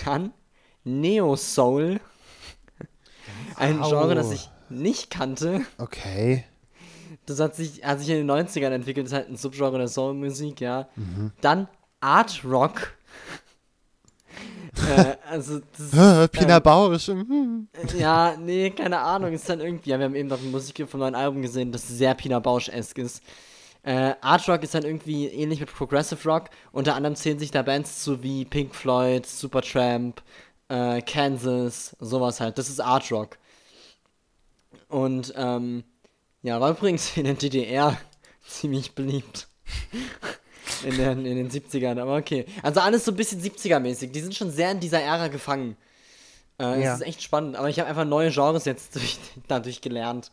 Dann 0.06 0.34
Neo-Soul. 0.84 2.00
Ein. 3.56 3.82
Genre, 3.82 4.16
das 4.16 4.32
ich 4.32 4.50
nicht 4.70 5.10
kannte. 5.10 5.62
Okay. 5.78 6.46
Das 7.26 7.40
hat 7.40 7.56
sich, 7.56 7.84
hat 7.84 8.00
sich 8.00 8.10
in 8.10 8.28
den 8.28 8.32
90ern 8.32 8.72
entwickelt, 8.72 9.06
das 9.06 9.14
ist 9.14 9.18
halt 9.18 9.30
ein 9.30 9.38
Subgenre 9.38 9.78
der 9.78 9.88
Soulmusik, 9.88 10.62
ja. 10.62 10.88
Dann 11.42 11.68
Art 12.00 12.42
Rock. 12.44 12.94
äh, 14.98 15.16
also, 15.30 15.62
das 15.78 16.30
Pina 16.30 16.60
Bausch. 16.60 17.08
hm. 17.08 17.68
ja, 17.98 18.36
nee, 18.38 18.70
keine 18.72 19.00
Ahnung, 19.00 19.34
ist 19.34 19.48
dann 19.48 19.62
irgendwie, 19.62 19.92
ja, 19.92 20.00
wir 20.00 20.06
haben 20.06 20.16
eben 20.16 20.30
noch 20.30 20.42
Musik 20.42 20.88
vom 20.90 21.00
neuen 21.00 21.16
Album 21.16 21.42
gesehen, 21.42 21.72
das 21.72 21.88
sehr 21.88 22.14
Pina 22.16 22.40
Bausch-esk 22.40 22.98
ist. 22.98 23.24
Äh, 23.84 24.16
Art 24.22 24.48
Rock 24.48 24.64
ist 24.64 24.74
dann 24.74 24.84
irgendwie 24.84 25.28
ähnlich 25.28 25.60
mit 25.60 25.74
Progressive 25.74 26.28
Rock. 26.30 26.50
Unter 26.72 26.96
anderem 26.96 27.16
zählen 27.16 27.38
sich 27.38 27.52
da 27.52 27.62
Bands 27.62 28.02
zu 28.02 28.24
wie 28.24 28.46
Pink 28.46 28.74
Floyd, 28.74 29.26
Supertramp, 29.26 30.22
äh, 30.70 31.02
Kansas, 31.02 31.96
sowas 32.00 32.40
halt. 32.40 32.58
Das 32.58 32.70
ist 32.70 32.80
Art 32.80 33.12
Rock. 33.12 33.38
Und 34.88 35.34
ähm, 35.36 35.84
ja, 36.44 36.60
war 36.62 36.72
übrigens 36.72 37.16
in 37.18 37.24
der 37.24 37.34
DDR 37.34 37.98
ziemlich 38.48 38.94
beliebt. 38.94 39.48
in, 40.84 40.98
den, 40.98 41.26
in 41.26 41.38
den 41.38 41.50
70ern, 41.50 42.00
aber 42.00 42.18
okay. 42.18 42.46
Also 42.62 42.80
alles 42.82 43.06
so 43.06 43.12
ein 43.12 43.18
bisschen 43.18 43.42
70er-mäßig. 43.42 44.12
Die 44.12 44.20
sind 44.20 44.36
schon 44.36 44.52
sehr 44.52 44.72
in 44.72 44.80
dieser 44.80 45.02
Ära 45.02 45.30
gefangen. 45.30 45.78
Äh, 46.60 46.82
Ja. 46.84 46.92
Das 46.92 47.02
ist 47.02 47.08
echt 47.08 47.24
spannend, 47.24 47.56
aber 47.56 47.70
ich 47.70 47.80
habe 47.80 47.90
einfach 47.90 48.06
neue 48.06 48.30
Genres 48.32 48.66
jetzt 48.66 48.96
durch, 48.96 49.18
dadurch 49.48 49.82
gelernt. 49.82 50.32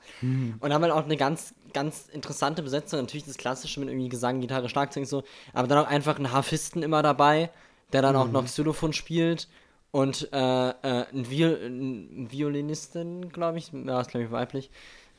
Und 0.61 0.73
haben 0.73 0.83
halt 0.83 0.93
auch 0.93 1.05
eine 1.05 1.17
ganz, 1.17 1.55
ganz 1.73 2.09
interessante 2.13 2.63
Besetzung. 2.63 3.01
Natürlich 3.01 3.25
das 3.25 3.39
Klassische 3.39 3.81
mit 3.81 3.89
irgendwie 3.89 4.09
Gesang, 4.09 4.41
Gitarre, 4.41 4.69
Schlagzeug 4.69 5.03
und 5.05 5.09
so, 5.09 5.23
aber 5.53 5.69
dann 5.69 5.79
auch 5.79 5.89
einfach 5.89 6.17
einen 6.17 6.33
Harfisten 6.33 6.83
immer 6.83 7.03
dabei, 7.03 7.51
der 7.93 8.03
dann 8.03 8.17
auch 8.17 8.29
noch 8.31 8.45
Xylophon 8.45 8.93
spielt. 8.93 9.49
Und 9.93 10.29
äh, 10.33 10.37
äh, 10.37 11.07
ein, 11.13 11.31
Viol 11.31 11.59
ein 11.67 12.31
Violinistin, 12.31 13.31
glaube 13.31 13.59
ich, 13.59 13.73
ja, 13.73 14.01
ist 14.01 14.11
glaube 14.11 14.27
ich 14.27 14.31
weiblich, 14.31 14.71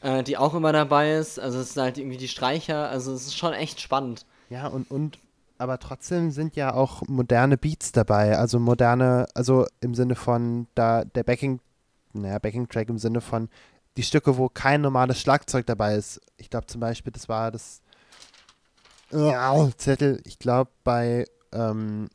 äh, 0.02 0.24
die 0.24 0.38
auch 0.38 0.54
immer 0.54 0.72
dabei 0.72 1.14
ist. 1.14 1.40
Also 1.40 1.60
es 1.60 1.74
sind 1.74 1.84
halt 1.84 1.98
irgendwie 1.98 2.18
die 2.18 2.28
Streicher, 2.28 2.90
also 2.90 3.14
es 3.14 3.28
ist 3.28 3.38
schon 3.38 3.54
echt 3.54 3.80
spannend. 3.82 4.26
Ja, 4.50 4.68
und, 4.68 4.90
und 4.92 5.20
aber 5.58 5.78
trotzdem 5.78 6.32
sind 6.32 6.56
ja 6.56 6.74
auch 6.74 7.04
moderne 7.08 7.58
Beats 7.58 7.92
dabei. 7.92 8.38
Also 8.38 8.60
moderne, 8.60 9.28
also 9.36 9.68
im 9.80 9.94
Sinne 9.94 10.16
von 10.16 10.68
da 10.76 11.06
der 11.06 11.24
Backing, 11.24 11.60
naja, 12.14 12.40
Backing-Track 12.40 12.90
im 12.90 12.98
Sinne 12.98 13.22
von 13.22 13.48
die 13.98 14.04
Stücke, 14.04 14.38
wo 14.38 14.50
kein 14.50 14.82
normales 14.82 15.20
Schlagzeug 15.20 15.66
dabei 15.66 15.96
ist. 15.96 16.20
Ich 16.38 16.50
glaube 16.50 16.66
zum 16.66 16.82
Beispiel, 16.82 17.12
das 17.12 17.30
war 17.30 17.52
das 17.52 17.82
Au, 19.14 19.70
Zettel, 19.78 20.22
ich 20.26 20.40
glaube 20.40 20.72
bei 20.84 21.26
ähm, 21.52 22.10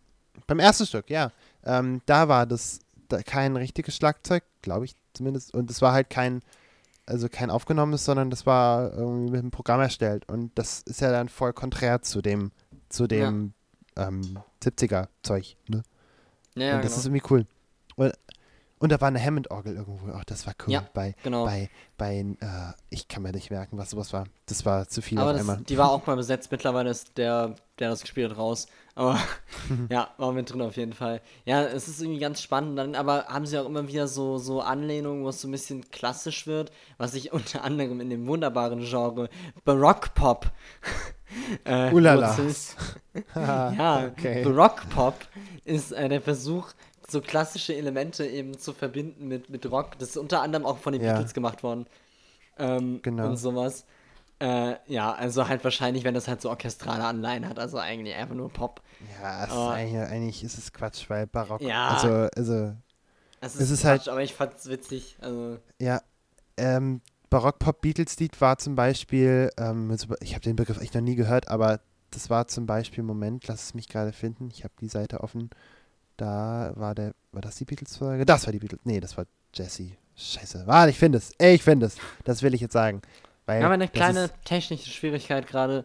beim 0.47 0.59
ersten 0.59 0.87
Stück, 0.87 1.11
ja. 1.11 1.31
Ähm, 1.65 2.01
da 2.07 2.29
war 2.29 2.47
das 2.47 2.81
da 3.09 3.23
kein 3.23 3.57
richtiges 3.57 3.97
Schlagzeug, 3.97 4.45
glaube 4.63 4.87
ich 4.87 4.95
zumindest. 5.15 5.55
Und 5.55 5.71
es 5.71 5.83
war 5.83 5.93
halt 5.93 6.11
kein, 6.11 6.43
also 7.07 7.29
kein 7.29 7.51
aufgenommenes, 7.51 8.05
sondern 8.05 8.31
das 8.31 8.47
war 8.47 8.93
irgendwie 8.93 9.31
mit 9.31 9.43
dem 9.43 9.51
Programm 9.51 9.81
erstellt. 9.81 10.29
Und 10.29 10.51
das 10.57 10.83
ist 10.83 11.01
ja 11.01 11.11
dann 11.11 11.29
voll 11.29 11.53
konträr 11.53 12.03
zu 12.03 12.21
dem, 12.21 12.51
zu 12.89 13.07
dem 13.07 13.55
ähm, 13.97 14.39
70er-Zeug. 14.63 15.57
Ne? 15.69 15.83
Ja, 16.57 16.65
ja 16.65 16.77
und 16.77 16.85
das 16.85 16.93
genau. 16.93 16.99
ist 16.99 17.07
irgendwie 17.07 17.23
cool. 17.31 17.47
Und, 17.97 18.13
und 18.79 18.93
da 18.93 19.01
war 19.01 19.09
eine 19.09 19.23
Hammond-Orgel 19.23 19.77
irgendwo. 19.77 20.13
Ach, 20.13 20.25
das 20.25 20.47
war 20.47 20.55
cool. 20.67 20.73
Ja, 20.73 20.87
bei, 20.93 21.15
genau. 21.23 21.45
bei, 21.45 21.71
bei 21.97 22.19
äh, 22.19 22.73
ich 22.91 23.09
kann 23.09 23.23
mir 23.23 23.33
nicht 23.33 23.51
merken, 23.51 23.79
was 23.79 23.91
sowas 23.91 24.13
war. 24.13 24.27
Das 24.47 24.67
war 24.67 24.89
zu 24.89 25.01
viel 25.01 25.19
Aber 25.19 25.31
auf 25.31 25.33
das, 25.33 25.41
einmal. 25.41 25.57
die 25.65 25.79
war 25.79 25.91
auch 25.91 26.07
mal 26.07 26.17
besetzt. 26.17 26.51
Mittlerweile 26.51 26.91
ist 26.91 27.17
der, 27.17 27.55
der 27.79 27.91
das 27.91 28.03
gespielt 28.03 28.33
hat, 28.33 28.39
raus. 28.39 28.67
Aber 28.97 29.21
ja, 29.91 30.09
war 30.17 30.33
mit 30.33 30.51
drin 30.51 30.63
auf 30.63 30.77
jeden 30.77 30.95
Fall. 30.95 31.21
Ja, 31.45 31.63
es 31.63 31.87
ist 31.87 32.01
irgendwie 32.01 32.19
ganz 32.19 32.41
spannend. 32.43 32.79
Dann, 32.79 32.95
aber 32.97 33.27
haben 33.29 33.47
sie 33.47 33.59
auch 33.61 33.67
immer 33.67 33.87
wieder 33.87 34.09
so, 34.09 34.39
so 34.39 34.63
Anlehnungen, 34.63 35.23
wo 35.23 35.29
es 35.29 35.41
so 35.41 35.49
ein 35.49 35.53
bisschen 35.53 35.89
klassisch 35.91 36.47
wird, 36.47 36.73
was 36.99 37.15
ich 37.15 37.33
unter 37.35 37.63
anderem 37.63 38.01
in 38.01 38.11
dem 38.11 38.27
wunderbaren 38.27 38.81
Genre 38.81 39.29
Barock-Pop 39.65 40.51
äh, 41.65 41.93
Ulala. 41.93 42.37
wurzelt. 42.37 42.75
ja, 43.35 44.07
okay. 44.11 44.43
Barock-Pop 44.43 45.15
ist 45.65 45.93
äh, 45.93 46.09
der 46.09 46.23
Versuch, 46.23 46.71
so 47.09 47.21
klassische 47.21 47.75
Elemente 47.77 48.27
eben 48.27 48.59
zu 48.59 48.73
verbinden 48.73 49.29
mit, 49.29 49.49
mit 49.51 49.71
Rock. 49.71 49.99
Das 49.99 50.09
ist 50.11 50.17
unter 50.17 50.43
anderem 50.43 50.67
auch 50.67 50.79
von 50.79 50.93
den 50.93 51.03
Ja. 51.03 51.13
Beatles 51.13 51.35
gemacht 51.35 51.63
worden. 51.63 51.87
Ähm, 52.59 53.01
Genau. 53.03 53.29
Und 53.29 53.37
sowas. 53.37 53.85
Äh, 54.39 54.75
ja, 54.87 55.13
also 55.13 55.49
halt 55.49 55.63
wahrscheinlich, 55.65 56.05
wenn 56.05 56.15
das 56.15 56.29
halt 56.29 56.41
so 56.43 56.51
orchestrale 56.51 57.05
Anleihen 57.05 57.49
hat, 57.49 57.59
also 57.59 57.79
eigentlich 57.79 58.15
einfach 58.17 58.35
nur 58.35 58.51
Pop. 58.51 58.83
Ja, 59.21 59.45
ist 59.45 59.53
eigentlich, 59.53 59.97
eigentlich 60.11 60.45
ist 60.45 60.59
es 60.59 60.73
Quatsch, 60.73 61.09
weil 61.11 61.27
Barock. 61.27 61.61
Ja. 61.61 61.89
Also, 61.89 62.29
also, 62.37 62.75
Es 63.41 63.55
Es 63.57 63.71
ist 63.71 63.85
halt- 63.85 64.09
aber 64.09 64.23
ich 64.23 64.35
fand's 64.35 64.67
witzig. 64.69 65.17
Also, 65.21 65.59
ja. 65.81 66.01
Ähm, 66.57 67.03
Barock-Pop-Beatles-Lied 67.29 68.41
war 68.41 68.59
zum 68.59 68.75
Beispiel, 68.75 69.51
ähm, 69.59 69.95
ich 70.21 70.33
habe 70.35 70.43
den 70.43 70.57
Begriff 70.57 70.81
echt 70.81 70.95
noch 70.95 71.03
nie 71.03 71.17
gehört, 71.17 71.49
aber 71.49 71.81
das 72.11 72.31
war 72.31 72.47
zum 72.49 72.67
Beispiel, 72.67 73.03
Moment, 73.05 73.47
lass 73.49 73.63
es 73.65 73.75
mich 73.75 73.89
gerade 73.89 74.13
finden, 74.13 74.49
ich 74.51 74.65
habe 74.65 74.73
die 74.81 74.89
Seite 74.89 75.21
offen. 75.21 75.51
Da 76.17 76.73
war 76.77 76.95
der, 76.95 77.15
war 77.33 77.43
das 77.43 77.57
die 77.57 77.65
Beatles-Folge? 77.67 78.25
Das 78.25 78.47
war 78.47 78.53
die 78.53 78.59
Beatles, 78.59 78.81
nee, 78.85 79.01
das 79.01 79.17
war 79.19 79.27
Jesse. 79.55 79.93
Scheiße, 80.17 80.67
warte, 80.67 80.91
ich 80.91 80.99
finde 80.99 81.19
es, 81.19 81.33
ich 81.39 81.63
finde 81.63 81.87
es. 81.87 81.97
Das 82.25 82.43
will 82.43 82.55
ich 82.55 82.63
jetzt 82.63 82.73
sagen. 82.73 83.03
Weil 83.45 83.61
wir 83.61 83.67
haben 83.67 83.73
eine 83.73 83.89
kleine 83.89 84.25
ist- 84.25 84.35
technische 84.45 84.89
Schwierigkeit 84.91 85.47
gerade. 85.47 85.85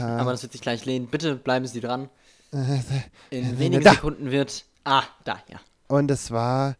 Aber 0.00 0.32
das 0.32 0.42
wird 0.42 0.52
sich 0.52 0.60
gleich 0.60 0.84
lehnen. 0.84 1.06
Bitte 1.08 1.36
bleiben 1.36 1.66
Sie 1.66 1.80
dran. 1.80 2.08
In 3.30 3.58
wenigen 3.58 3.84
da. 3.84 3.92
Sekunden 3.92 4.30
wird. 4.30 4.64
Ah, 4.84 5.04
da, 5.24 5.40
ja. 5.48 5.60
Und 5.88 6.10
es 6.10 6.30
war, 6.30 6.76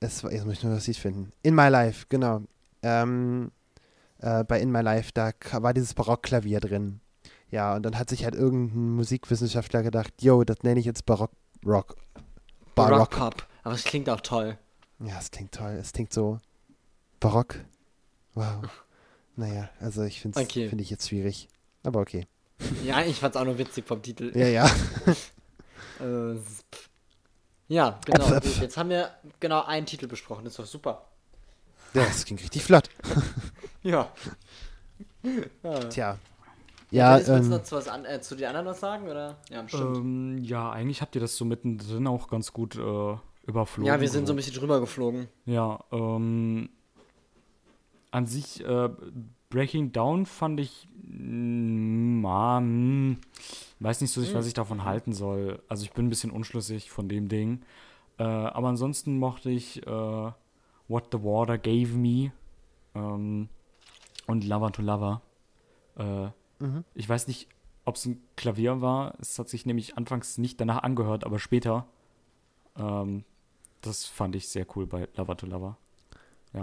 es 0.00 0.24
war, 0.24 0.32
jetzt 0.32 0.44
muss 0.44 0.54
ich 0.54 0.62
nur 0.64 0.74
das 0.74 0.86
Lied 0.86 0.96
finden. 0.96 1.32
In 1.42 1.54
My 1.54 1.68
Life, 1.68 2.06
genau. 2.08 2.42
Ähm, 2.82 3.52
äh, 4.18 4.44
bei 4.44 4.60
In 4.60 4.70
My 4.72 4.80
Life, 4.80 5.10
da 5.14 5.32
war 5.52 5.74
dieses 5.74 5.94
Barockklavier 5.94 6.60
drin. 6.60 7.00
Ja, 7.50 7.74
und 7.76 7.84
dann 7.84 7.98
hat 7.98 8.10
sich 8.10 8.24
halt 8.24 8.34
irgendein 8.34 8.96
Musikwissenschaftler 8.96 9.82
gedacht, 9.82 10.12
yo, 10.20 10.42
das 10.44 10.62
nenne 10.62 10.80
ich 10.80 10.86
jetzt 10.86 11.06
Barock 11.06 11.30
Rock. 11.64 11.96
Barock. 12.74 13.10
Barock-Pop. 13.10 13.46
Aber 13.62 13.74
es 13.74 13.84
klingt 13.84 14.08
auch 14.08 14.20
toll. 14.20 14.58
Ja, 15.00 15.18
es 15.18 15.30
klingt 15.30 15.52
toll. 15.52 15.72
Es 15.80 15.92
klingt 15.92 16.12
so 16.12 16.38
barock. 17.20 17.56
Wow. 18.34 18.64
Naja, 19.38 19.68
also 19.80 20.02
ich 20.02 20.22
finde 20.22 20.40
es 20.40 20.46
Okay. 20.46 20.70
finde 20.70 20.82
ich 20.82 20.88
jetzt 20.88 21.10
schwierig. 21.10 21.48
Aber 21.86 22.00
okay. 22.00 22.26
Ja, 22.84 23.02
ich 23.02 23.18
fand's 23.20 23.36
auch 23.36 23.44
nur 23.44 23.58
witzig 23.58 23.86
vom 23.86 24.02
Titel. 24.02 24.32
Ja, 24.36 24.46
ja. 24.48 24.70
Also, 25.98 26.40
pff. 26.74 26.90
ja, 27.68 27.98
genau. 28.04 28.26
Äpfel, 28.26 28.52
Gut, 28.52 28.60
jetzt 28.60 28.76
haben 28.76 28.90
wir 28.90 29.10
genau 29.40 29.64
einen 29.64 29.86
Titel 29.86 30.06
besprochen. 30.06 30.44
Das 30.44 30.52
ist 30.52 30.58
doch 30.58 30.66
super. 30.66 31.06
ja 31.94 32.04
das 32.04 32.26
ging 32.26 32.36
richtig 32.38 32.62
flott. 32.64 32.90
Ja. 33.82 34.12
Tja. 35.88 36.18
Ja, 36.90 37.18
Ja, 37.18 37.18
Dennis, 37.18 37.28
willst 37.28 37.28
du 37.28 37.44
ähm, 37.44 37.48
noch 37.58 37.62
zu, 37.64 37.76
was 37.76 37.88
an, 37.88 38.04
äh, 38.04 38.20
zu 38.20 38.34
den 38.36 38.46
anderen 38.46 38.66
was 38.66 38.80
sagen? 38.80 39.08
Oder? 39.08 39.38
Ja, 39.50 39.62
bestimmt. 39.62 39.96
Ähm, 39.96 40.38
ja, 40.38 40.70
eigentlich 40.70 41.00
habt 41.00 41.14
ihr 41.14 41.20
das 41.20 41.36
so 41.36 41.44
mittendrin 41.44 42.06
auch 42.06 42.28
ganz 42.28 42.52
gut 42.52 42.76
äh, 42.76 43.16
überflogen. 43.46 43.86
ja, 43.86 44.00
wir 44.00 44.08
sind 44.08 44.26
so 44.26 44.32
ein 44.32 44.36
bisschen 44.36 44.54
drüber 44.54 44.80
geflogen. 44.80 45.28
Ja, 45.46 45.82
ähm, 45.92 46.68
an 48.10 48.26
sich, 48.26 48.62
äh, 48.64 48.88
Breaking 49.48 49.92
Down 49.92 50.26
fand 50.26 50.58
ich, 50.60 50.88
mm, 51.02 52.24
ah, 52.26 52.60
mm, 52.60 53.18
weiß 53.80 54.00
nicht 54.00 54.10
so, 54.12 54.20
richtig, 54.20 54.36
was 54.36 54.46
ich 54.46 54.54
davon 54.54 54.84
halten 54.84 55.12
soll. 55.12 55.62
Also 55.68 55.84
ich 55.84 55.92
bin 55.92 56.06
ein 56.06 56.10
bisschen 56.10 56.30
unschlüssig 56.30 56.90
von 56.90 57.08
dem 57.08 57.28
Ding. 57.28 57.62
Äh, 58.18 58.24
aber 58.24 58.68
ansonsten 58.68 59.18
mochte 59.18 59.50
ich 59.50 59.86
äh, 59.86 60.32
What 60.88 61.08
the 61.12 61.22
Water 61.22 61.58
Gave 61.58 61.94
Me 61.96 62.32
ähm, 62.94 63.48
und 64.26 64.44
Lover 64.44 64.72
to 64.72 64.82
Lover. 64.82 65.22
Äh, 65.96 66.28
Ich 66.94 67.08
weiß 67.08 67.28
nicht, 67.28 67.48
ob 67.84 67.96
es 67.96 68.06
ein 68.06 68.20
Klavier 68.36 68.80
war. 68.80 69.14
Es 69.20 69.38
hat 69.38 69.48
sich 69.48 69.66
nämlich 69.66 69.96
anfangs 69.96 70.38
nicht 70.38 70.60
danach 70.60 70.82
angehört, 70.82 71.24
aber 71.24 71.38
später. 71.38 71.86
Ähm, 72.78 73.24
das 73.82 74.06
fand 74.06 74.34
ich 74.34 74.48
sehr 74.48 74.66
cool 74.74 74.86
bei 74.86 75.08
Lover 75.16 75.36
to 75.36 75.46
Lover. 75.46 75.76
Ja. 76.54 76.62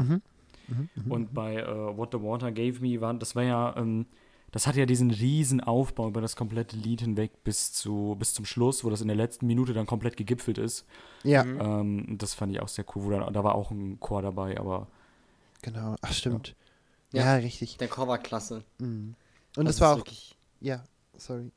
Und 1.10 1.34
bei 1.34 1.56
äh, 1.58 1.98
What 1.98 2.10
the 2.14 2.22
Water 2.22 2.52
Gave 2.52 2.80
Me 2.82 3.00
war, 3.02 3.14
das 3.14 3.36
war 3.36 3.44
ja, 3.44 3.76
ähm, 3.78 4.06
das 4.52 4.68
hat 4.68 4.76
ja 4.76 4.86
diesen 4.86 5.10
riesen 5.12 5.62
Aufbau 5.62 6.08
über 6.08 6.22
das 6.22 6.36
komplette 6.36 6.76
Lied 6.76 7.02
hinweg 7.02 7.44
bis 7.44 7.74
zu 7.74 8.16
bis 8.20 8.34
zum 8.34 8.46
Schluss, 8.46 8.84
wo 8.84 8.90
das 8.90 9.02
in 9.02 9.08
der 9.08 9.18
letzten 9.18 9.48
Minute 9.48 9.74
dann 9.74 9.88
komplett 9.88 10.16
gegipfelt 10.18 10.58
ist. 10.58 10.86
ja, 11.24 11.44
Ähm, 11.44 12.18
das 12.20 12.34
fand 12.36 12.52
ich 12.52 12.62
auch 12.62 12.68
sehr 12.68 12.86
cool. 12.96 13.04
Wo 13.06 13.10
dann, 13.10 13.34
da 13.34 13.44
war 13.44 13.56
auch 13.56 13.72
ein 13.72 14.00
Chor 14.00 14.22
dabei, 14.22 14.60
aber 14.60 14.88
genau. 15.62 15.96
Ach, 16.02 16.14
stimmt. 16.14 16.56
Ja. 17.12 17.26
Ja, 17.26 17.36
richtig. 17.36 17.78
Der 17.78 17.88
Chor 17.88 18.08
war 18.08 18.18
klasse. 18.18 18.64
Und 18.80 19.16
Also 19.56 19.70
es 19.70 19.82
war 19.82 19.92
ist 19.92 19.94
auch, 19.94 19.98
Wirklich, 19.98 20.36
ja, 20.62 20.84
sorry. 21.16 21.52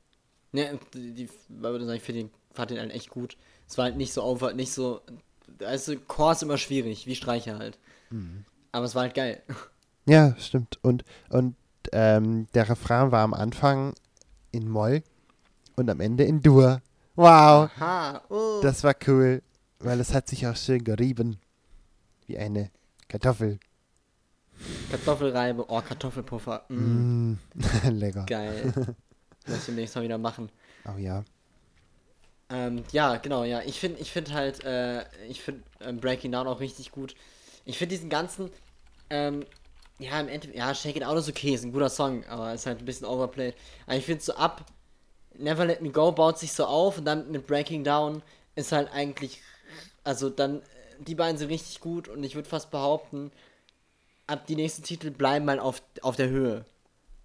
ne, 0.52 0.78
die, 0.94 1.12
die, 1.12 1.28
weil 1.48 1.72
würde 1.72 1.86
sagen, 1.86 1.96
ich 1.96 2.02
finde 2.02 2.22
den, 2.24 2.30
fand 2.52 2.70
den 2.70 2.78
halt 2.78 2.92
echt 2.92 3.10
gut. 3.10 3.36
Es 3.68 3.76
war 3.78 3.84
halt 3.86 3.96
nicht 3.96 4.12
so 4.12 4.22
auf, 4.22 4.42
nicht 4.54 4.72
so. 4.72 5.00
Also, 5.60 5.96
Chor 6.08 6.32
ist 6.32 6.42
immer 6.42 6.58
schwierig, 6.58 7.06
wie 7.06 7.14
Streicher 7.14 7.58
halt. 7.58 7.78
Mhm. 8.10 8.44
Aber 8.76 8.84
es 8.84 8.94
war 8.94 9.04
halt 9.04 9.14
geil. 9.14 9.42
Ja, 10.04 10.36
stimmt. 10.38 10.78
Und, 10.82 11.02
und 11.30 11.56
ähm, 11.92 12.46
der 12.52 12.68
Refrain 12.68 13.10
war 13.10 13.22
am 13.24 13.32
Anfang 13.32 13.94
in 14.52 14.68
Moll 14.68 15.02
und 15.76 15.88
am 15.88 15.98
Ende 16.00 16.24
in 16.24 16.42
Dur. 16.42 16.82
Wow, 17.14 17.70
Ha, 17.80 18.20
oh. 18.28 18.60
das 18.62 18.84
war 18.84 18.94
cool, 19.06 19.42
weil 19.78 19.98
es 19.98 20.12
hat 20.12 20.28
sich 20.28 20.46
auch 20.46 20.56
schön 20.56 20.84
gerieben. 20.84 21.38
Wie 22.26 22.36
eine 22.36 22.70
Kartoffel. 23.08 23.58
Kartoffelreibe, 24.90 25.64
oh, 25.68 25.80
Kartoffelpuffer. 25.80 26.66
Mm, 26.68 27.30
Mm. 27.32 27.38
Lecker. 27.92 28.26
Geil. 28.26 28.74
Muss 29.46 29.56
ich 29.58 29.64
demnächst 29.64 29.96
mal 29.96 30.02
wieder 30.02 30.18
machen. 30.18 30.50
Oh 30.84 30.98
ja. 30.98 31.24
Ähm, 32.50 32.84
ja, 32.92 33.16
genau, 33.16 33.44
ja. 33.44 33.62
Ich 33.62 33.80
finde 33.80 34.00
ich 34.00 34.12
find 34.12 34.34
halt, 34.34 34.62
äh, 34.64 35.04
ich 35.28 35.40
finde 35.40 35.62
ähm, 35.80 35.98
Breaking 35.98 36.30
Down 36.32 36.46
auch 36.46 36.60
richtig 36.60 36.92
gut. 36.92 37.14
Ich 37.64 37.78
finde 37.78 37.94
diesen 37.96 38.10
ganzen, 38.10 38.50
ähm, 39.10 39.44
ja, 39.98 40.20
im 40.20 40.28
Endeffekt, 40.28 40.58
ja, 40.58 40.74
Shake 40.74 40.96
It 40.96 41.04
Out 41.04 41.18
ist 41.18 41.28
okay, 41.28 41.54
ist 41.54 41.64
ein 41.64 41.72
guter 41.72 41.88
Song, 41.88 42.24
aber 42.26 42.52
ist 42.52 42.66
halt 42.66 42.80
ein 42.80 42.84
bisschen 42.84 43.06
overplayed. 43.06 43.54
Aber 43.86 43.96
ich 43.96 44.04
finde 44.04 44.22
so 44.22 44.34
ab 44.34 44.66
Never 45.38 45.64
Let 45.64 45.82
Me 45.82 45.90
Go 45.90 46.12
baut 46.12 46.38
sich 46.38 46.52
so 46.52 46.64
auf 46.66 46.98
und 46.98 47.04
dann 47.04 47.30
mit 47.30 47.46
Breaking 47.46 47.84
Down 47.84 48.22
ist 48.54 48.72
halt 48.72 48.90
eigentlich, 48.92 49.40
also 50.04 50.30
dann, 50.30 50.62
die 50.98 51.14
beiden 51.14 51.38
sind 51.38 51.48
richtig 51.50 51.80
gut 51.80 52.08
und 52.08 52.24
ich 52.24 52.34
würde 52.34 52.48
fast 52.48 52.70
behaupten, 52.70 53.30
ab 54.26 54.46
die 54.46 54.56
nächsten 54.56 54.82
Titel 54.82 55.10
bleiben 55.10 55.48
halt 55.48 55.60
auf, 55.60 55.82
auf 56.02 56.16
der 56.16 56.28
Höhe. 56.28 56.64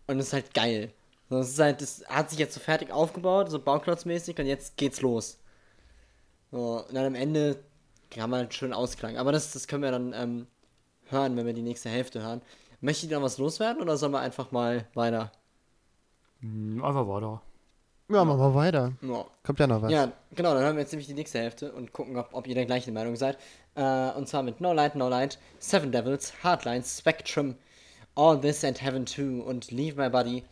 Und 0.08 0.20
ist 0.20 0.34
halt 0.34 0.54
geil. 0.54 0.92
Das 1.30 1.50
ist 1.50 1.60
halt, 1.60 1.82
das 1.82 2.04
hat 2.08 2.30
sich 2.30 2.40
jetzt 2.40 2.54
so 2.54 2.60
fertig 2.60 2.92
aufgebaut, 2.92 3.50
so 3.50 3.60
bauklotzmäßig 3.60 4.38
und 4.38 4.46
jetzt 4.46 4.76
geht's 4.76 5.02
los. 5.02 5.38
So, 6.52 6.84
und 6.88 6.94
dann 6.94 7.06
am 7.06 7.16
Ende 7.16 7.64
kann 8.10 8.30
man 8.30 8.42
halt 8.42 8.54
schön 8.54 8.74
ausklang. 8.74 9.18
Aber 9.18 9.32
das, 9.32 9.54
das 9.54 9.68
können 9.68 9.84
wir 9.84 9.92
dann 9.92 10.14
ähm, 10.14 10.48
hören, 11.12 11.36
wenn 11.38 11.46
wir 11.46 11.54
die 11.54 11.62
nächste 11.62 11.90
Hälfte 11.90 12.22
hören. 12.22 12.42
Möchtet 12.82 13.12
ihr 13.12 13.18
noch 13.18 13.26
was 13.26 13.38
loswerden 13.38 13.82
oder 13.82 13.98
sollen 13.98 14.12
wir 14.14 14.20
einfach 14.20 14.52
mal 14.52 14.86
weiter? 14.94 15.32
Hm, 16.42 16.84
Einfach 16.84 17.08
weiter. 17.08 17.42
Ja, 18.10 18.26
machen 18.26 18.40
wir 18.40 18.56
weiter. 18.56 18.92
Ja. 19.02 19.26
Kommt 19.44 19.60
ja 19.60 19.68
noch 19.68 19.82
was. 19.82 19.92
Ja, 19.92 20.12
genau, 20.36 20.54
dann 20.54 20.64
hören 20.64 20.76
wir 20.76 20.82
jetzt 20.82 20.92
nämlich 20.92 21.08
die 21.08 21.14
nächste 21.14 21.40
Hälfte 21.40 21.72
und 21.72 21.94
gucken, 21.94 22.18
ob, 22.18 22.30
ob 22.34 22.46
ihr 22.48 22.56
der 22.56 22.66
gleichen 22.66 22.94
Meinung 22.94 23.16
seid. 23.16 23.38
Äh, 23.76 24.12
und 24.12 24.28
zwar 24.28 24.44
mit 24.44 24.60
No 24.60 24.74
Light, 24.74 24.96
No 24.96 25.08
Light, 25.08 25.40
Seven 25.60 25.92
Devils, 25.92 26.34
Hardlines, 26.44 26.98
Spectrum, 27.00 27.56
All 28.16 28.42
This 28.42 28.66
and 28.66 28.82
Heaven 28.82 29.08
2 29.08 29.44
und 29.44 29.72
Leave 29.72 29.96
My 30.02 30.10
Body. 30.10 30.44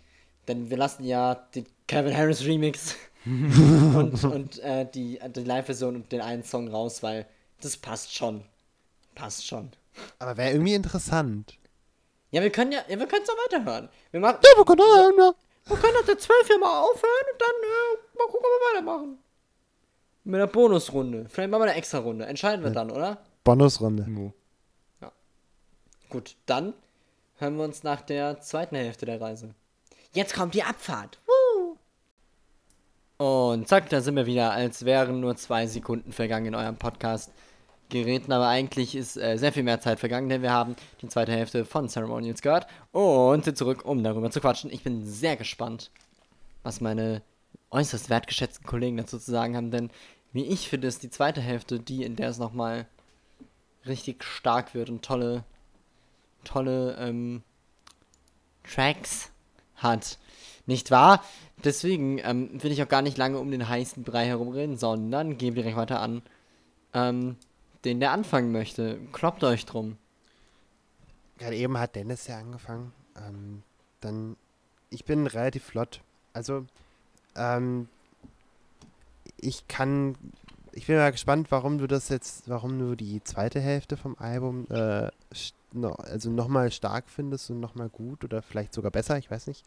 Denn 0.48 0.70
wir 0.70 0.78
lassen 0.78 1.04
ja 1.04 1.36
den 1.54 1.66
Kevin 1.88 2.16
Harris 2.16 2.46
Remix 2.46 2.96
und, 3.26 4.24
und 4.24 4.60
äh, 4.60 4.90
die, 4.90 5.20
die 5.36 5.44
Live-Version 5.44 5.96
und 5.96 6.12
den 6.12 6.22
einen 6.22 6.44
Song 6.44 6.70
raus, 6.70 7.04
weil 7.04 7.26
das 7.62 7.76
passt 7.76 8.16
schon. 8.16 8.46
Passt 9.16 9.46
schon. 9.46 9.70
Aber 10.20 10.38
wäre 10.38 10.52
irgendwie 10.52 10.74
interessant. 10.74 11.58
Ja, 12.32 12.42
wir 12.42 12.52
können 12.52 12.72
ja, 12.72 12.80
ja 12.88 13.00
wir 13.00 13.08
können 13.08 13.24
es 13.24 13.28
doch 13.28 13.38
weiterhören. 13.38 13.90
Wir, 14.12 14.20
machen, 14.20 14.38
Ja, 14.44 14.58
wir 14.58 14.66
können 14.66 14.82
auch, 14.82 15.18
ja. 15.18 15.34
wir 15.66 15.78
können 15.78 15.94
nach 15.94 16.06
der 16.06 16.18
12 16.18 16.48
hier 16.48 16.60
mal 16.60 16.82
aufhören 16.82 17.26
und 17.34 17.42
dann 17.42 17.50
äh, 17.50 18.18
mal 18.18 18.26
gucken, 18.26 18.40
ob 18.40 18.44
wir 18.44 18.76
weitermachen. 18.76 19.18
Mit 20.24 20.36
einer 20.36 20.48
Bonusrunde. 20.48 21.26
Vielleicht 21.30 21.50
machen 21.50 21.62
wir 21.62 21.70
eine 21.70 21.76
extra 21.76 22.00
Runde. 22.00 22.26
Entscheiden 22.26 22.64
wir 22.64 22.72
dann, 22.72 22.92
oder? 22.92 23.18
Bonusrunde. 23.44 24.04
Mo. 24.08 24.34
Gut, 26.10 26.36
dann 26.48 26.74
hören 27.38 27.58
wir 27.58 27.64
uns 27.64 27.84
nach 27.84 28.02
der 28.02 28.42
zweiten 28.42 28.76
Hälfte 28.76 29.06
der 29.06 29.22
Reise. 29.22 29.54
Jetzt 30.12 30.34
kommt 30.34 30.56
die 30.56 30.64
Abfahrt. 30.64 31.20
Woo! 31.28 31.78
Und 33.24 33.68
zack, 33.68 33.90
da 33.90 34.02
sind 34.02 34.16
wir 34.16 34.26
wieder, 34.26 34.52
als 34.52 34.86
wären 34.86 35.20
nur 35.20 35.36
zwei 35.36 35.68
Sekunden 35.68 36.12
vergangen 36.12 36.48
in 36.48 36.56
eurem 36.56 36.78
Podcast. 36.78 37.32
Geräten, 37.90 38.32
aber 38.32 38.48
eigentlich 38.48 38.96
ist 38.96 39.18
äh, 39.18 39.38
sehr 39.38 39.52
viel 39.52 39.64
mehr 39.64 39.82
Zeit 39.82 40.00
vergangen, 40.00 40.30
denn 40.30 40.42
wir 40.42 40.52
haben 40.52 40.76
die 41.02 41.08
zweite 41.08 41.32
Hälfte 41.32 41.66
von 41.66 41.90
Ceremonials 41.90 42.42
gehört 42.42 42.68
und 42.92 43.46
sind 43.46 43.58
zurück, 43.58 43.84
um 43.86 44.04
darüber 44.04 44.30
zu 44.32 44.40
quatschen. 44.40 44.72
Ich 44.72 44.84
bin 44.84 45.06
sehr 45.06 45.36
gespannt, 45.36 45.92
was 46.64 46.82
meine 46.82 47.22
äußerst 47.72 48.10
wertgeschätzten 48.10 48.66
Kollegen 48.66 48.98
dazu 48.98 49.18
zu 49.18 49.32
sagen 49.32 49.56
haben, 49.56 49.72
denn 49.72 49.90
wie 50.32 50.46
ich 50.46 50.70
finde, 50.70 50.88
ist 50.88 51.02
die 51.02 51.10
zweite 51.10 51.42
Hälfte 51.42 51.80
die, 51.80 52.04
in 52.04 52.16
der 52.16 52.30
es 52.30 52.38
nochmal 52.38 52.86
richtig 53.88 54.24
stark 54.24 54.76
wird 54.76 54.90
und 54.90 55.04
tolle, 55.04 55.44
tolle 56.44 56.96
ähm, 57.00 57.42
Tracks 58.64 59.32
hat. 59.76 60.20
Nicht 60.66 60.92
wahr? 60.92 61.24
Deswegen 61.64 62.20
ähm, 62.20 62.62
will 62.62 62.72
ich 62.72 62.84
auch 62.84 62.88
gar 62.88 63.02
nicht 63.02 63.18
lange 63.18 63.40
um 63.40 63.50
den 63.50 63.68
heißen 63.68 64.04
Brei 64.04 64.28
herumreden, 64.28 64.78
sondern 64.78 65.38
gebe 65.38 65.56
direkt 65.56 65.78
weiter 65.78 66.00
an, 66.00 66.22
ähm, 66.94 67.38
den 67.86 68.00
der 68.00 68.12
anfangen 68.12 68.52
möchte. 68.52 69.00
Kloppt 69.12 69.44
euch 69.44 69.66
drum. 69.66 69.98
Gerade 71.38 71.56
eben 71.56 71.78
hat 71.78 71.96
Dennis 71.96 72.28
ja 72.28 72.38
angefangen. 72.38 72.92
Ähm, 73.16 73.64
dann, 74.02 74.36
ich 74.90 75.06
bin 75.06 75.28
relativ 75.28 75.64
flott. 75.64 76.02
Also, 76.34 76.66
ähm, 77.36 77.88
ich 79.38 79.68
kann, 79.68 80.16
ich 80.74 80.88
bin 80.88 80.98
mal 80.98 81.12
gespannt, 81.12 81.52
warum 81.52 81.78
du 81.78 81.88
das 81.88 82.10
jetzt, 82.10 82.50
warum 82.50 82.78
du 82.78 82.96
die 82.96 83.24
zweite 83.24 83.62
Hälfte 83.62 83.96
vom 83.98 84.18
Album, 84.20 84.68
äh, 84.70 85.10
no, 85.74 85.92
also 85.94 86.30
nochmal 86.30 86.72
stark 86.72 87.06
findest 87.08 87.50
und 87.50 87.60
nochmal 87.60 87.90
gut 87.90 88.24
oder 88.24 88.42
vielleicht 88.42 88.74
sogar 88.74 88.92
besser, 88.92 89.18
ich 89.18 89.32
weiß 89.32 89.48
nicht. 89.48 89.66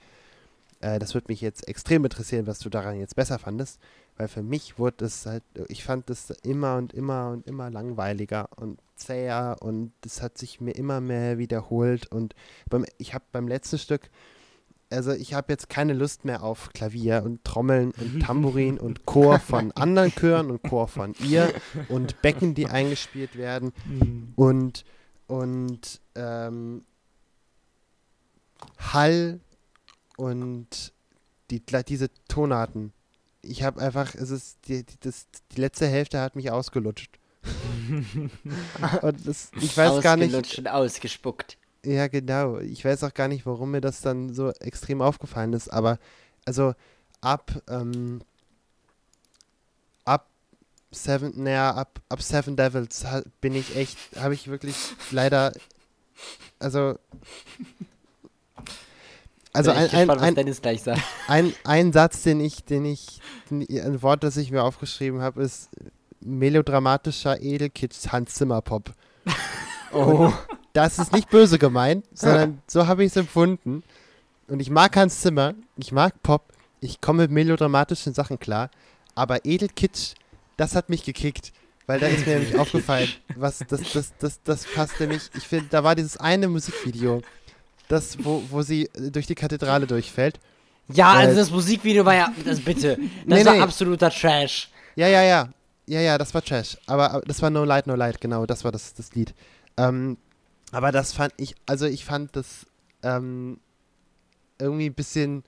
Äh, 0.82 0.98
das 0.98 1.14
würde 1.14 1.28
mich 1.28 1.40
jetzt 1.40 1.66
extrem 1.68 2.04
interessieren, 2.04 2.46
was 2.46 2.58
du 2.58 2.68
daran 2.68 2.98
jetzt 2.98 3.16
besser 3.16 3.38
fandest, 3.38 3.80
weil 4.16 4.28
für 4.28 4.42
mich 4.42 4.78
wurde 4.78 5.06
es 5.06 5.24
halt, 5.24 5.44
ich 5.68 5.84
fand 5.84 6.10
es 6.10 6.30
immer 6.42 6.76
und 6.76 6.92
immer 6.92 7.30
und 7.30 7.46
immer 7.46 7.70
langweiliger 7.70 8.48
und 8.56 8.78
zäher 8.96 9.56
und 9.60 9.92
es 10.04 10.20
hat 10.20 10.36
sich 10.36 10.60
mir 10.60 10.72
immer 10.72 11.00
mehr 11.00 11.38
wiederholt 11.38 12.06
und 12.12 12.34
beim, 12.68 12.84
ich 12.98 13.14
habe 13.14 13.24
beim 13.32 13.48
letzten 13.48 13.78
Stück, 13.78 14.10
also 14.90 15.12
ich 15.12 15.34
habe 15.34 15.52
jetzt 15.52 15.70
keine 15.70 15.94
Lust 15.94 16.24
mehr 16.24 16.42
auf 16.42 16.70
Klavier 16.74 17.22
und 17.24 17.44
Trommeln 17.44 17.92
und 17.92 18.20
Tambourin 18.22 18.78
und 18.78 19.06
Chor 19.06 19.38
von 19.38 19.72
anderen 19.72 20.12
Chören 20.12 20.50
und 20.50 20.62
Chor 20.62 20.86
von 20.86 21.14
ihr 21.20 21.50
und 21.88 22.20
Becken, 22.20 22.54
die 22.54 22.66
eingespielt 22.66 23.36
werden. 23.36 23.72
Und 24.36 24.84
und 25.28 26.02
ähm, 26.14 26.84
Hall 28.78 29.40
und 30.22 30.92
die, 31.50 31.60
diese 31.88 32.08
Tonarten. 32.28 32.92
Ich 33.42 33.64
habe 33.64 33.80
einfach, 33.80 34.14
es 34.14 34.30
ist 34.30 34.58
die, 34.68 34.84
die, 34.84 34.94
das, 35.00 35.26
die 35.50 35.60
letzte 35.60 35.88
Hälfte 35.88 36.20
hat 36.20 36.36
mich 36.36 36.50
ausgelutscht. 36.52 37.18
und 39.02 39.26
das, 39.26 39.50
ich 39.60 39.76
weiß 39.76 40.00
gar 40.00 40.16
nicht, 40.16 40.28
Ausgelutscht 40.28 40.58
und 40.58 40.68
ausgespuckt. 40.68 41.58
ja, 41.84 42.06
genau. 42.06 42.58
Ich 42.58 42.84
weiß 42.84 43.02
auch 43.02 43.14
gar 43.14 43.26
nicht, 43.26 43.46
warum 43.46 43.72
mir 43.72 43.80
das 43.80 44.00
dann 44.00 44.32
so 44.32 44.50
extrem 44.60 45.02
aufgefallen 45.02 45.52
ist, 45.54 45.72
aber 45.72 45.98
also 46.44 46.74
ab, 47.20 47.60
ähm, 47.68 48.22
ab 50.04 50.28
Seven, 50.92 51.32
naja, 51.42 51.74
ab, 51.74 52.00
ab 52.08 52.22
Seven 52.22 52.54
Devils 52.54 53.04
bin 53.40 53.56
ich 53.56 53.74
echt, 53.74 53.98
habe 54.16 54.34
ich 54.34 54.46
wirklich 54.46 54.76
leider, 55.10 55.52
also, 56.60 56.96
also 59.52 59.70
ein, 59.70 59.76
ein, 59.90 60.08
gespannt, 60.08 60.22
ein, 60.22 60.36
ein, 61.28 61.54
ein 61.64 61.92
Satz, 61.92 62.22
den 62.22 62.40
ich, 62.40 62.64
den 62.64 62.84
ich, 62.84 63.20
den, 63.50 63.62
ein 63.62 64.02
Wort, 64.02 64.24
das 64.24 64.36
ich 64.36 64.50
mir 64.50 64.62
aufgeschrieben 64.62 65.20
habe, 65.20 65.42
ist 65.42 65.68
melodramatischer 66.20 67.40
Edelkitsch 67.40 68.08
Hans 68.08 68.34
Zimmer 68.34 68.62
Pop. 68.62 68.92
Oh. 69.94 70.32
Das 70.72 70.98
ist 70.98 71.12
nicht 71.12 71.28
böse 71.28 71.58
gemeint, 71.58 72.06
sondern 72.14 72.62
so 72.66 72.86
habe 72.86 73.04
ich 73.04 73.10
es 73.10 73.16
empfunden. 73.16 73.82
Und 74.48 74.60
ich 74.60 74.70
mag 74.70 74.96
Hans 74.96 75.20
Zimmer, 75.20 75.52
ich 75.76 75.92
mag 75.92 76.22
Pop, 76.22 76.48
ich 76.80 77.02
komme 77.02 77.24
mit 77.24 77.30
melodramatischen 77.30 78.14
Sachen 78.14 78.38
klar, 78.38 78.70
aber 79.14 79.44
Edelkitsch, 79.44 80.14
das 80.56 80.74
hat 80.74 80.88
mich 80.88 81.04
gekickt. 81.04 81.52
Weil 81.86 82.00
da 82.00 82.06
ist 82.06 82.26
mir 82.26 82.38
nämlich 82.38 82.58
aufgefallen, 82.58 83.08
was 83.36 83.58
das, 83.68 83.82
das, 83.92 84.14
das, 84.18 84.42
das 84.42 84.64
passt 84.64 84.98
nämlich. 84.98 85.30
Ich 85.36 85.46
finde, 85.46 85.66
da 85.68 85.84
war 85.84 85.94
dieses 85.94 86.16
eine 86.16 86.48
Musikvideo, 86.48 87.20
das, 87.92 88.24
wo, 88.24 88.42
wo 88.50 88.62
sie 88.62 88.88
durch 89.10 89.26
die 89.26 89.34
Kathedrale 89.34 89.86
durchfällt. 89.86 90.40
Ja, 90.92 91.14
Äh, 91.14 91.26
also 91.26 91.36
das 91.36 91.50
Musikvideo 91.50 92.04
war 92.04 92.14
ja, 92.14 92.32
das 92.44 92.60
bitte, 92.60 92.96
das 93.26 93.38
Nee, 93.38 93.44
war 93.44 93.54
nee. 93.54 93.60
absoluter 93.60 94.10
Trash. 94.10 94.70
Ja, 94.96 95.08
ja, 95.08 95.22
ja. 95.22 95.48
Ja, 95.86 96.00
ja, 96.00 96.16
das 96.16 96.32
war 96.32 96.42
Trash. 96.42 96.76
Aber, 96.86 97.10
aber 97.10 97.22
das 97.26 97.42
war 97.42 97.50
No 97.50 97.64
Light, 97.64 97.86
No 97.86 97.94
Light, 97.94 98.20
genau, 98.20 98.46
das 98.46 98.64
war 98.64 98.72
das, 98.72 98.94
das 98.94 99.14
Lied. 99.14 99.34
Ähm, 99.76 100.16
aber 100.70 100.92
das 100.92 101.12
fand 101.12 101.34
ich, 101.36 101.54
also 101.66 101.86
ich 101.86 102.04
fand 102.04 102.34
das 102.36 102.66
ähm, 103.02 103.58
irgendwie 104.58 104.86
ein 104.86 104.94
bisschen, 104.94 105.44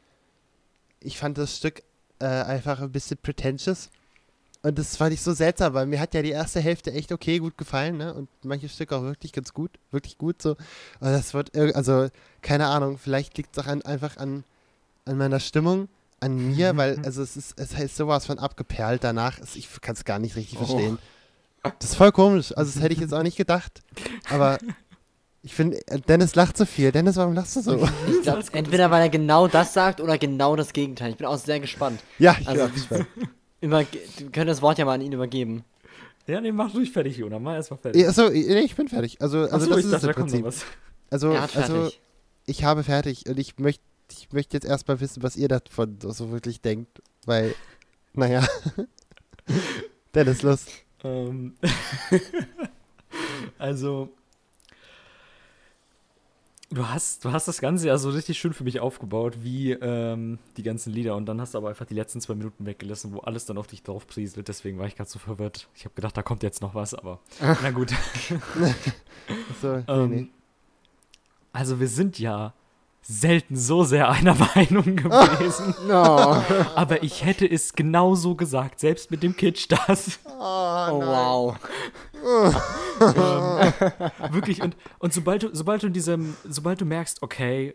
ich 1.01 1.19
fand 1.19 1.39
das 1.39 1.57
Stück 1.57 1.83
äh, 2.19 2.27
einfach 2.27 2.81
ein 2.81 2.91
bisschen 2.93 3.17
pretentious. 3.23 3.91
Und 4.65 4.79
das 4.79 4.97
fand 4.97 5.13
ich 5.13 5.21
so 5.21 5.33
seltsam, 5.35 5.75
weil 5.75 5.85
mir 5.87 6.01
hat 6.01 6.15
ja 6.15 6.23
die 6.23 6.31
erste 6.31 6.59
Hälfte 6.59 6.91
echt 6.93 7.13
okay 7.13 7.39
gut 7.39 7.59
gefallen, 7.59 7.99
ne? 7.99 8.15
Und 8.15 8.29
manche 8.43 8.69
Stücke 8.69 8.97
auch 8.97 9.03
wirklich 9.03 9.33
ganz 9.33 9.53
gut, 9.53 9.71
wirklich 9.91 10.17
gut 10.19 10.41
so. 10.41 10.51
Und 10.53 10.59
das 11.13 11.35
wird, 11.35 11.55
also, 11.55 12.09
keine 12.41 12.67
Ahnung, 12.69 12.97
vielleicht 12.99 13.37
liegt 13.37 13.57
es 13.57 13.63
auch 13.63 13.69
an, 13.69 13.83
einfach 13.83 14.17
an, 14.17 14.43
an 15.05 15.19
meiner 15.19 15.39
Stimmung, 15.39 15.89
an 16.21 16.37
mir, 16.57 16.75
weil, 16.79 16.99
also 17.05 17.23
es 17.23 17.37
ist, 17.37 17.61
es 17.61 17.77
heißt 17.77 17.95
sowas 17.97 18.25
von 18.25 18.39
abgeperlt 18.39 19.05
danach. 19.05 19.39
Ich 19.55 19.69
kann 19.83 19.95
es 19.95 20.05
gar 20.07 20.19
nicht 20.19 20.35
richtig 20.35 20.59
Oh. 20.59 20.65
verstehen. 20.65 20.99
Das 21.79 21.91
ist 21.91 21.97
voll 21.97 22.13
komisch. 22.13 22.57
Also, 22.57 22.73
das 22.73 22.83
hätte 22.83 22.95
ich 22.95 23.01
jetzt 23.01 23.13
auch 23.13 23.23
nicht 23.23 23.37
gedacht. 23.37 23.83
Aber 24.31 24.59
ich 25.43 25.55
finde, 25.55 25.87
äh, 25.89 26.01
Dennis 26.01 26.35
lacht 26.35 26.57
so 26.57 26.65
viel. 26.65 26.91
Dennis, 26.91 27.17
warum 27.17 27.35
lachst 27.35 27.57
du 27.57 27.61
so? 27.61 27.87
Ich 28.11 28.23
glaub, 28.23 28.43
entweder 28.55 28.91
weil 28.91 29.03
er 29.03 29.09
genau 29.11 29.47
das 29.47 29.75
sagt 29.75 30.01
oder 30.01 30.17
genau 30.17 30.57
das 30.57 30.73
Gegenteil. 30.73 31.11
Ich 31.11 31.17
bin 31.19 31.27
auch 31.27 31.37
sehr 31.39 31.61
gespannt. 31.61 32.01
ja, 32.19 32.35
ich 32.41 32.49
Also- 32.49 32.63
also, 32.63 32.75
gespannt. 32.75 33.07
Über, 33.65 33.81
wir 33.81 34.31
können 34.31 34.47
das 34.47 34.63
Wort 34.63 34.79
ja 34.79 34.85
mal 34.85 34.95
an 34.95 35.01
ihn 35.01 35.13
übergeben. 35.13 35.65
Ja, 36.27 36.41
nee, 36.41 36.53
mach 36.53 36.75
ruhig 36.75 36.91
fertig, 36.91 37.17
Jona. 37.17 37.39
Mach 37.39 37.55
erstmal 37.55 37.79
fertig. 37.79 38.03
Ja, 38.03 38.09
Achso, 38.09 38.29
nee, 38.29 38.61
ich 38.61 38.77
bin 38.77 38.89
fertig. 38.89 39.21
Also, 39.21 39.41
also 39.41 39.57
Achso, 39.57 39.69
das 39.71 39.79
ich 39.79 39.85
ist 39.87 39.93
dachte, 39.93 40.07
im 40.09 40.13
kommt 40.15 40.33
noch 40.33 40.43
Prinzip. 40.43 40.45
was. 40.45 40.65
Also, 41.11 41.31
also 41.33 41.51
fertig. 41.51 42.01
ich 42.47 42.65
habe 42.65 42.83
fertig 42.83 43.25
und 43.29 43.39
ich 43.39 43.59
möchte 43.59 43.83
ich 44.11 44.33
möchte 44.33 44.57
jetzt 44.57 44.67
erstmal 44.67 45.01
wissen, 45.01 45.23
was 45.23 45.37
ihr 45.37 45.49
davon 45.49 45.99
so 46.01 46.31
wirklich 46.31 46.61
denkt, 46.61 47.03
weil, 47.25 47.55
naja. 48.13 48.47
Dennis, 50.15 50.43
los. 50.43 50.67
Ähm, 51.03 51.55
also, 53.59 54.11
Du 56.75 56.89
hast, 56.89 57.25
du 57.25 57.31
hast 57.33 57.47
das 57.47 57.61
Ganze 57.61 57.87
ja 57.87 57.97
so 57.99 58.11
richtig 58.11 58.37
schön 58.37 58.53
für 58.53 58.65
mich 58.65 58.81
aufgebaut, 58.81 59.39
wie 59.43 59.73
ähm, 59.73 60.39
die 60.57 60.65
ganzen 60.65 60.93
Lieder. 60.93 61.15
Und 61.15 61.27
dann 61.27 61.41
hast 61.41 61.55
du 61.55 61.59
aber 61.59 61.69
einfach 61.69 61.87
die 61.87 61.95
letzten 61.95 62.21
zwei 62.21 62.35
Minuten 62.35 62.67
weggelassen, 62.67 63.13
wo 63.13 63.21
alles 63.21 63.47
dann 63.47 63.59
auf 63.59 63.69
dich 63.69 63.85
drauf 63.85 64.09
prieselt. 64.09 64.49
Deswegen 64.49 64.79
war 64.79 64.87
ich 64.87 64.97
gerade 64.97 65.09
so 65.09 65.21
verwirrt. 65.21 65.69
Ich 65.77 65.85
habe 65.85 65.95
gedacht, 65.95 66.17
da 66.17 66.23
kommt 66.23 66.43
jetzt 66.43 66.63
noch 66.63 66.75
was, 66.75 66.93
aber 66.93 67.21
na 67.41 67.71
gut. 67.71 67.93
So, 69.63 69.77
nee, 69.77 69.85
Ähm, 69.89 70.11
nee. 70.11 70.29
Also 71.53 71.81
wir 71.81 71.89
sind 71.89 72.19
ja 72.19 72.53
selten 73.07 73.55
so 73.57 73.85
sehr 73.85 74.09
einer 74.11 74.35
Meinung 74.55 74.97
gewesen. 74.97 75.75
No. 75.87 76.43
aber 76.75 77.03
ich 77.03 77.25
hätte 77.25 77.47
es 77.47 77.75
genauso 77.75 78.35
gesagt, 78.35 78.81
selbst 78.81 79.11
mit 79.11 79.23
dem 79.23 79.37
Kitsch 79.37 79.67
das. 79.69 80.19
Oh, 80.27 80.41
wow. 80.41 81.57
Wirklich, 84.31 84.63
und, 84.63 84.77
und 84.99 85.13
sobald 85.13 85.43
du, 85.43 85.51
sobald 85.53 85.83
du 85.83 85.89
in 85.89 85.93
diesem, 85.93 86.37
sobald 86.49 86.81
du 86.81 86.85
merkst, 86.87 87.23
okay, 87.23 87.75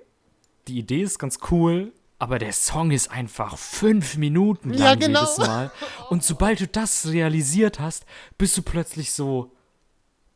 die 0.67 0.79
Idee 0.79 1.01
ist 1.03 1.19
ganz 1.19 1.37
cool, 1.51 1.93
aber 2.17 2.39
der 2.39 2.51
Song 2.53 2.91
ist 2.91 3.11
einfach 3.11 3.57
fünf 3.57 4.17
Minuten 4.17 4.71
lang 4.71 4.79
Ja, 4.79 4.95
genau. 4.95 5.21
jedes 5.21 5.37
Mal. 5.37 5.71
Und 6.09 6.23
sobald 6.23 6.59
du 6.59 6.67
das 6.67 7.07
realisiert 7.07 7.79
hast, 7.79 8.05
bist 8.37 8.57
du 8.57 8.61
plötzlich 8.61 9.11
so, 9.11 9.51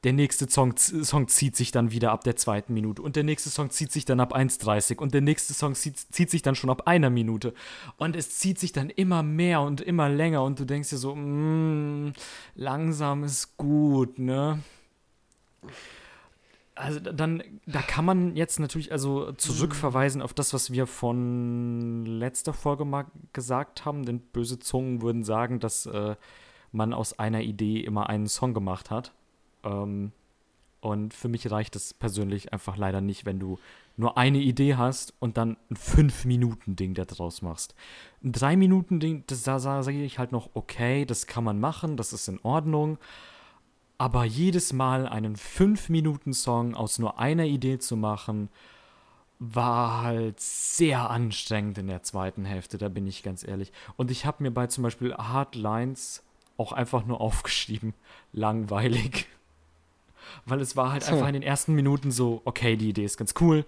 der 0.03 0.13
nächste 0.13 0.49
Song, 0.49 0.75
Song 0.75 1.27
zieht 1.27 1.55
sich 1.55 1.71
dann 1.71 1.91
wieder 1.91 2.11
ab 2.11 2.23
der 2.23 2.35
zweiten 2.35 2.73
Minute 2.73 3.01
und 3.01 3.15
der 3.15 3.23
nächste 3.23 3.49
Song 3.49 3.69
zieht 3.69 3.91
sich 3.91 4.03
dann 4.05 4.19
ab 4.19 4.35
1,30 4.35 4.97
und 4.97 5.13
der 5.13 5.21
nächste 5.21 5.53
Song 5.53 5.75
zieht, 5.75 5.97
zieht 5.97 6.29
sich 6.29 6.41
dann 6.41 6.55
schon 6.55 6.69
ab 6.69 6.87
einer 6.87 7.09
Minute 7.09 7.53
und 7.97 8.15
es 8.15 8.37
zieht 8.37 8.59
sich 8.59 8.71
dann 8.73 8.89
immer 8.89 9.23
mehr 9.23 9.61
und 9.61 9.79
immer 9.81 10.09
länger 10.09 10.43
und 10.43 10.59
du 10.59 10.65
denkst 10.65 10.89
dir 10.89 10.97
so, 10.97 11.15
mm, 11.15 12.13
langsam 12.55 13.23
ist 13.23 13.55
gut, 13.57 14.19
ne? 14.19 14.59
Also 16.75 16.99
da- 16.99 17.11
dann, 17.13 17.43
da 17.67 17.81
kann 17.81 18.03
man 18.03 18.35
jetzt 18.35 18.59
natürlich 18.59 18.91
also 18.91 19.31
zurückverweisen 19.33 20.21
auf 20.23 20.33
das, 20.33 20.53
was 20.53 20.71
wir 20.71 20.87
von 20.87 22.03
letzter 22.05 22.53
Folge 22.53 22.83
mal 22.83 23.05
gesagt 23.31 23.85
haben, 23.85 24.05
denn 24.05 24.19
böse 24.19 24.59
Zungen 24.59 25.01
würden 25.03 25.23
sagen, 25.23 25.59
dass 25.59 25.85
äh, 25.85 26.15
man 26.71 26.93
aus 26.93 27.19
einer 27.19 27.41
Idee 27.41 27.79
immer 27.81 28.09
einen 28.09 28.27
Song 28.27 28.53
gemacht 28.55 28.89
hat. 28.89 29.13
Ähm, 29.63 30.11
und 30.81 31.13
für 31.13 31.29
mich 31.29 31.49
reicht 31.49 31.77
es 31.77 31.93
persönlich 31.93 32.51
einfach 32.51 32.75
leider 32.75 32.99
nicht, 32.99 33.25
wenn 33.25 33.39
du 33.39 33.57
nur 33.95 34.17
eine 34.17 34.39
Idee 34.39 34.75
hast 34.75 35.13
und 35.19 35.37
dann 35.37 35.55
ein 35.69 35.77
5-Minuten-Ding 35.77 36.93
daraus 36.93 37.41
machst. 37.41 37.73
Ein 38.21 38.33
3-Minuten-Ding, 38.33 39.23
das 39.27 39.43
da 39.43 39.59
sage 39.59 40.03
ich 40.03 40.19
halt 40.19 40.31
noch, 40.31 40.49
okay, 40.55 41.05
das 41.05 41.25
kann 41.25 41.45
man 41.45 41.59
machen, 41.59 41.95
das 41.95 42.11
ist 42.11 42.27
in 42.27 42.39
Ordnung. 42.43 42.97
Aber 43.97 44.25
jedes 44.25 44.73
Mal 44.73 45.07
einen 45.07 45.37
5-Minuten-Song 45.37 46.75
aus 46.75 46.99
nur 46.99 47.19
einer 47.19 47.45
Idee 47.45 47.79
zu 47.79 47.95
machen, 47.95 48.49
war 49.39 50.01
halt 50.01 50.39
sehr 50.39 51.09
anstrengend 51.09 51.77
in 51.77 51.87
der 51.87 52.03
zweiten 52.03 52.45
Hälfte, 52.45 52.77
da 52.77 52.89
bin 52.89 53.07
ich 53.07 53.23
ganz 53.23 53.47
ehrlich. 53.47 53.71
Und 53.95 54.11
ich 54.11 54.25
habe 54.25 54.43
mir 54.43 54.51
bei 54.51 54.67
zum 54.67 54.83
Beispiel 54.83 55.13
Hardlines 55.13 56.23
auch 56.57 56.71
einfach 56.71 57.05
nur 57.05 57.21
aufgeschrieben, 57.21 57.93
langweilig. 58.31 59.27
Weil 60.45 60.61
es 60.61 60.75
war 60.75 60.91
halt 60.91 61.07
einfach 61.07 61.27
in 61.27 61.33
den 61.33 61.43
ersten 61.43 61.73
Minuten 61.73 62.11
so, 62.11 62.41
okay, 62.45 62.75
die 62.75 62.89
Idee 62.89 63.05
ist 63.05 63.17
ganz 63.17 63.33
cool. 63.39 63.65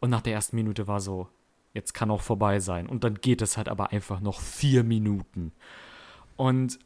Und 0.00 0.10
nach 0.10 0.22
der 0.22 0.32
ersten 0.32 0.56
Minute 0.56 0.86
war 0.88 1.00
so, 1.00 1.28
jetzt 1.74 1.94
kann 1.94 2.10
auch 2.10 2.22
vorbei 2.22 2.60
sein. 2.60 2.86
Und 2.86 3.04
dann 3.04 3.14
geht 3.14 3.42
es 3.42 3.56
halt 3.56 3.68
aber 3.68 3.90
einfach 3.92 4.20
noch 4.20 4.40
vier 4.40 4.82
Minuten. 4.82 5.52
Und 6.36 6.78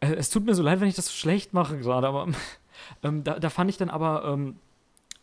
äh, 0.00 0.14
es 0.14 0.30
tut 0.30 0.44
mir 0.44 0.54
so 0.54 0.62
leid, 0.62 0.80
wenn 0.80 0.88
ich 0.88 0.96
das 0.96 1.06
so 1.06 1.12
schlecht 1.12 1.54
mache 1.54 1.78
gerade, 1.78 2.08
aber 2.08 2.26
ähm, 3.02 3.24
da, 3.24 3.38
da 3.38 3.50
fand 3.50 3.70
ich 3.70 3.76
dann 3.76 3.90
aber, 3.90 4.24
ähm, 4.24 4.56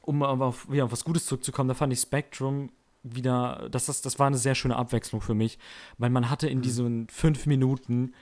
um 0.01 0.23
aber 0.23 0.45
auf, 0.45 0.69
wieder 0.69 0.85
auf 0.85 0.91
was 0.91 1.03
Gutes 1.03 1.25
zurückzukommen, 1.25 1.67
da 1.67 1.73
fand 1.73 1.91
ich 1.93 1.99
Spectrum 1.99 2.69
wieder, 3.03 3.67
das, 3.69 3.85
das, 3.85 4.01
das 4.01 4.17
war 4.19 4.27
eine 4.27 4.37
sehr 4.37 4.55
schöne 4.55 4.75
Abwechslung 4.75 5.21
für 5.21 5.35
mich, 5.35 5.59
weil 5.97 6.09
man 6.09 6.29
hatte 6.29 6.47
in 6.47 6.61
diesen 6.61 7.07
fünf 7.09 7.45
Minuten 7.45 8.13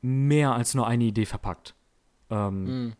mehr 0.00 0.54
als 0.54 0.74
nur 0.74 0.86
eine 0.86 1.04
Idee 1.04 1.26
verpackt. 1.26 1.74
Ähm, 2.30 2.66
Hm. 2.66 2.92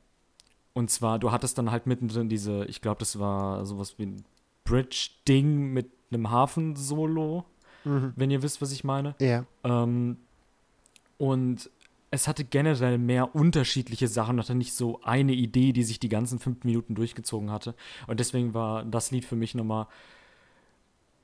Und 0.79 0.91
zwar, 0.91 1.19
du 1.19 1.31
hattest 1.33 1.59
dann 1.59 1.71
halt 1.71 1.87
mittendrin 1.87 2.29
diese, 2.29 2.65
ich 2.67 2.81
glaube, 2.81 3.01
das 3.01 3.19
war 3.19 3.67
sowas 3.67 3.95
wie 3.99 4.07
ein 4.07 4.25
Bridge-Ding 4.65 5.73
mit 5.73 5.91
einem 6.11 6.31
Hafen-Solo, 6.31 7.45
Mhm. 7.85 8.13
wenn 8.17 8.31
ihr 8.31 8.43
wisst, 8.43 8.61
was 8.63 8.73
ich 8.73 8.85
meine. 8.85 9.15
Ja. 9.21 9.45
Ähm, 9.65 10.17
und 11.19 11.71
es 12.11 12.27
hatte 12.27 12.45
generell 12.45 12.99
mehr 12.99 13.35
unterschiedliche 13.35 14.09
Sachen, 14.09 14.39
hatte 14.39 14.55
nicht 14.55 14.73
so 14.75 15.01
eine 15.03 15.33
Idee, 15.33 15.73
die 15.73 15.85
sich 15.85 16.01
die 16.01 16.09
ganzen 16.09 16.39
fünf 16.39 16.65
Minuten 16.65 16.95
durchgezogen 16.95 17.51
hatte. 17.51 17.75
Und 18.07 18.21
deswegen 18.21 18.55
war 18.55 18.85
das 18.85 19.11
Lied 19.11 19.25
für 19.25 19.37
mich 19.37 19.55
nochmal 19.55 19.87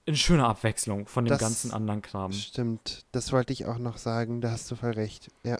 eine 0.06 0.16
schöne 0.16 0.46
Abwechslung 0.46 1.06
von 1.06 1.24
dem 1.24 1.30
Das 1.30 1.40
ganzen 1.40 1.72
anderen 1.72 2.02
Kram. 2.02 2.32
Stimmt, 2.32 3.04
das 3.12 3.32
wollte 3.32 3.52
ich 3.52 3.64
auch 3.66 3.78
noch 3.78 3.96
sagen, 3.96 4.40
da 4.40 4.50
hast 4.50 4.70
du 4.70 4.76
voll 4.76 4.90
recht. 4.92 5.30
Ja, 5.44 5.58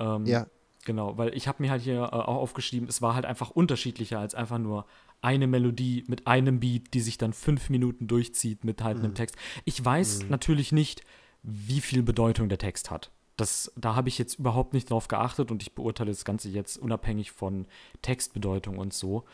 Ähm, 0.00 0.24
ja. 0.26 0.46
Genau, 0.84 1.16
weil 1.16 1.34
ich 1.34 1.48
habe 1.48 1.62
mir 1.62 1.70
halt 1.70 1.82
hier 1.82 1.96
äh, 1.96 2.16
auch 2.16 2.36
aufgeschrieben, 2.36 2.88
es 2.88 3.00
war 3.00 3.14
halt 3.14 3.24
einfach 3.24 3.50
unterschiedlicher 3.50 4.18
als 4.18 4.34
einfach 4.34 4.58
nur 4.58 4.86
eine 5.22 5.46
Melodie 5.46 6.04
mit 6.06 6.26
einem 6.26 6.60
Beat, 6.60 6.92
die 6.92 7.00
sich 7.00 7.16
dann 7.16 7.32
fünf 7.32 7.70
Minuten 7.70 8.06
durchzieht 8.06 8.64
mit 8.64 8.82
halt 8.82 8.98
einem 8.98 9.14
Text. 9.14 9.36
Ich 9.64 9.82
weiß 9.82 10.28
natürlich 10.28 10.70
nicht, 10.70 11.02
wie 11.42 11.80
viel 11.80 12.02
Bedeutung 12.02 12.48
der 12.48 12.58
Text 12.58 12.90
hat. 12.90 13.10
Das, 13.36 13.72
da 13.76 13.94
habe 13.94 14.08
ich 14.08 14.18
jetzt 14.18 14.38
überhaupt 14.38 14.74
nicht 14.74 14.90
drauf 14.90 15.08
geachtet 15.08 15.50
und 15.50 15.62
ich 15.62 15.74
beurteile 15.74 16.10
das 16.10 16.24
Ganze 16.24 16.50
jetzt 16.50 16.76
unabhängig 16.76 17.32
von 17.32 17.66
Textbedeutung 18.02 18.78
und 18.78 18.92
so. 18.92 19.24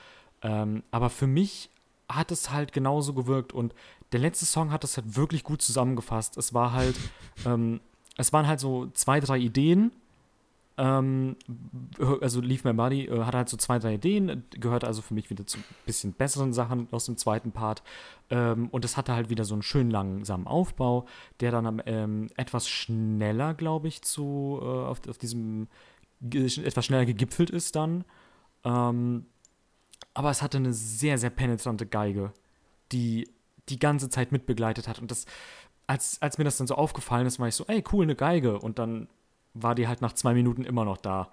Ähm, 0.43 0.85
aber 0.91 1.11
für 1.11 1.27
mich 1.27 1.71
hat 2.09 2.31
es 2.33 2.51
halt 2.51 2.73
genauso 2.73 3.13
gewirkt 3.13 3.53
und 3.53 3.75
der 4.13 4.21
letzte 4.21 4.47
Song 4.47 4.71
hat 4.73 4.85
das 4.85 4.97
halt 4.97 5.17
wirklich 5.17 5.45
gut 5.45 5.61
zusammengefasst. 5.63 6.37
Es 6.37 6.55
war 6.55 6.73
halt, 6.73 6.97
ähm, 7.45 7.81
es 8.17 8.33
waren 8.33 8.47
halt 8.47 8.61
so 8.61 8.87
zwei, 8.95 9.21
drei 9.21 9.39
Ideen, 9.39 9.93
ähm, 10.77 11.37
also 12.21 12.41
Leave 12.41 12.67
My 12.67 12.75
Body 12.75 13.07
äh, 13.07 13.25
hat 13.25 13.35
halt 13.35 13.49
so 13.49 13.57
zwei, 13.57 13.79
drei 13.79 13.95
Ideen, 13.95 14.45
gehört 14.51 14.85
also 14.85 15.03
für 15.03 15.15
mich 15.15 15.29
wieder 15.31 15.47
zu 15.47 15.59
ein 15.59 15.65
bisschen 15.85 16.13
besseren 16.13 16.53
Sachen 16.53 16.89
aus 16.91 17.07
dem 17.07 17.17
zweiten 17.17 17.53
Part. 17.53 17.83
Ähm, 18.31 18.69
und 18.69 18.85
es 18.85 18.97
hatte 18.97 19.15
halt 19.15 19.29
wieder 19.31 19.45
so 19.45 19.55
einen 19.55 19.63
schönen 19.63 19.91
langsamen 19.91 20.47
Aufbau, 20.47 21.07
der 21.41 21.51
dann 21.51 21.83
ähm, 21.87 22.29
etwas 22.37 22.69
schneller, 22.69 23.55
glaube 23.55 23.89
ich, 23.89 24.03
zu 24.03 24.59
äh, 24.63 24.65
auf, 24.65 25.01
auf 25.09 25.19
diesem 25.19 25.69
etwas 26.23 26.85
schneller 26.85 27.07
gegipfelt 27.07 27.51
ist 27.51 27.77
dann. 27.77 28.05
Ähm, 28.65 29.27
aber 30.15 30.31
es 30.31 30.43
hatte 30.43 30.59
eine 30.59 30.73
sehr, 30.73 31.19
sehr 31.19 31.31
penetrante 31.31 31.87
Geige, 31.87 32.33
die 32.93 33.29
die 33.69 33.79
ganze 33.79 34.09
Zeit 34.09 34.33
mitbegleitet 34.33 34.89
hat. 34.89 34.99
Und 34.99 35.11
das, 35.11 35.27
als, 35.87 36.21
als 36.21 36.39
mir 36.39 36.45
das 36.45 36.57
dann 36.57 36.67
so 36.67 36.75
aufgefallen 36.75 37.27
ist, 37.27 37.39
war 37.39 37.49
ich 37.49 37.55
so, 37.55 37.65
ey, 37.67 37.83
cool, 37.93 38.05
eine 38.05 38.17
Geige. 38.17 38.59
Und 38.59 38.79
dann 38.79 39.09
war 39.55 39.75
die 39.75 39.89
halt 39.89 40.01
nach 40.01 40.13
zwei 40.13 40.35
Minuten 40.35 40.65
immer 40.65 40.85
noch 40.85 40.97
da. 40.97 41.29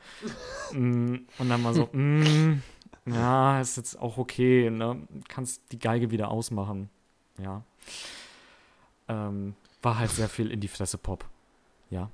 Mm, 0.71 1.15
Und 1.37 1.49
dann 1.49 1.63
war 1.63 1.73
so, 1.73 1.87
mm, 1.91 2.61
ja, 3.05 3.61
ist 3.61 3.77
jetzt 3.77 3.99
auch 3.99 4.17
okay, 4.17 4.69
ne? 4.69 5.07
Kannst 5.27 5.61
die 5.71 5.79
Geige 5.79 6.11
wieder 6.11 6.29
ausmachen. 6.29 6.89
Ja. 7.41 7.63
Ähm, 9.07 9.55
war 9.81 9.99
halt 9.99 10.11
sehr 10.11 10.29
viel 10.29 10.51
in 10.51 10.59
die 10.59 10.67
Fresse 10.67 10.97
Pop. 10.97 11.25
Ja. 11.89 12.09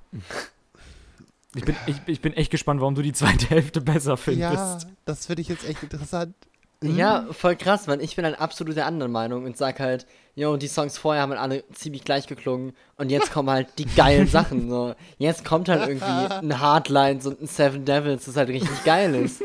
Ich 1.54 1.64
bin, 1.64 1.76
ich, 1.86 1.96
ich 2.06 2.20
bin 2.20 2.32
echt 2.34 2.50
gespannt, 2.50 2.80
warum 2.80 2.94
du 2.94 3.02
die 3.02 3.12
zweite 3.12 3.46
Hälfte 3.46 3.80
besser 3.80 4.16
findest. 4.16 4.84
Ja, 4.86 4.92
das 5.04 5.26
finde 5.26 5.42
ich 5.42 5.48
jetzt 5.48 5.66
echt 5.68 5.82
interessant. 5.82 6.34
Ja, 6.82 7.26
voll 7.32 7.56
krass, 7.56 7.88
weil 7.88 8.00
ich 8.02 8.14
bin 8.14 8.24
halt 8.24 8.38
absolut 8.38 8.76
der 8.76 8.86
anderen 8.86 9.10
Meinung 9.10 9.44
und 9.44 9.56
sag 9.56 9.80
halt, 9.80 10.06
yo, 10.34 10.56
die 10.56 10.66
Songs 10.68 10.98
vorher 10.98 11.22
haben 11.22 11.30
halt 11.30 11.40
alle 11.40 11.64
ziemlich 11.72 12.04
gleich 12.04 12.26
geklungen 12.26 12.74
und 12.96 13.10
jetzt 13.10 13.32
kommen 13.32 13.50
halt 13.50 13.68
die 13.78 13.86
geilen 13.86 14.26
Sachen. 14.26 14.68
So. 14.68 14.94
Jetzt 15.18 15.44
kommt 15.44 15.68
halt 15.68 15.88
irgendwie 15.88 16.04
ein 16.34 16.60
Hardlines 16.60 17.26
und 17.26 17.40
ein 17.40 17.46
Seven 17.46 17.84
Devils, 17.84 18.24
das 18.24 18.36
halt 18.36 18.48
richtig 18.48 18.82
geil 18.84 19.14
ist. 19.14 19.40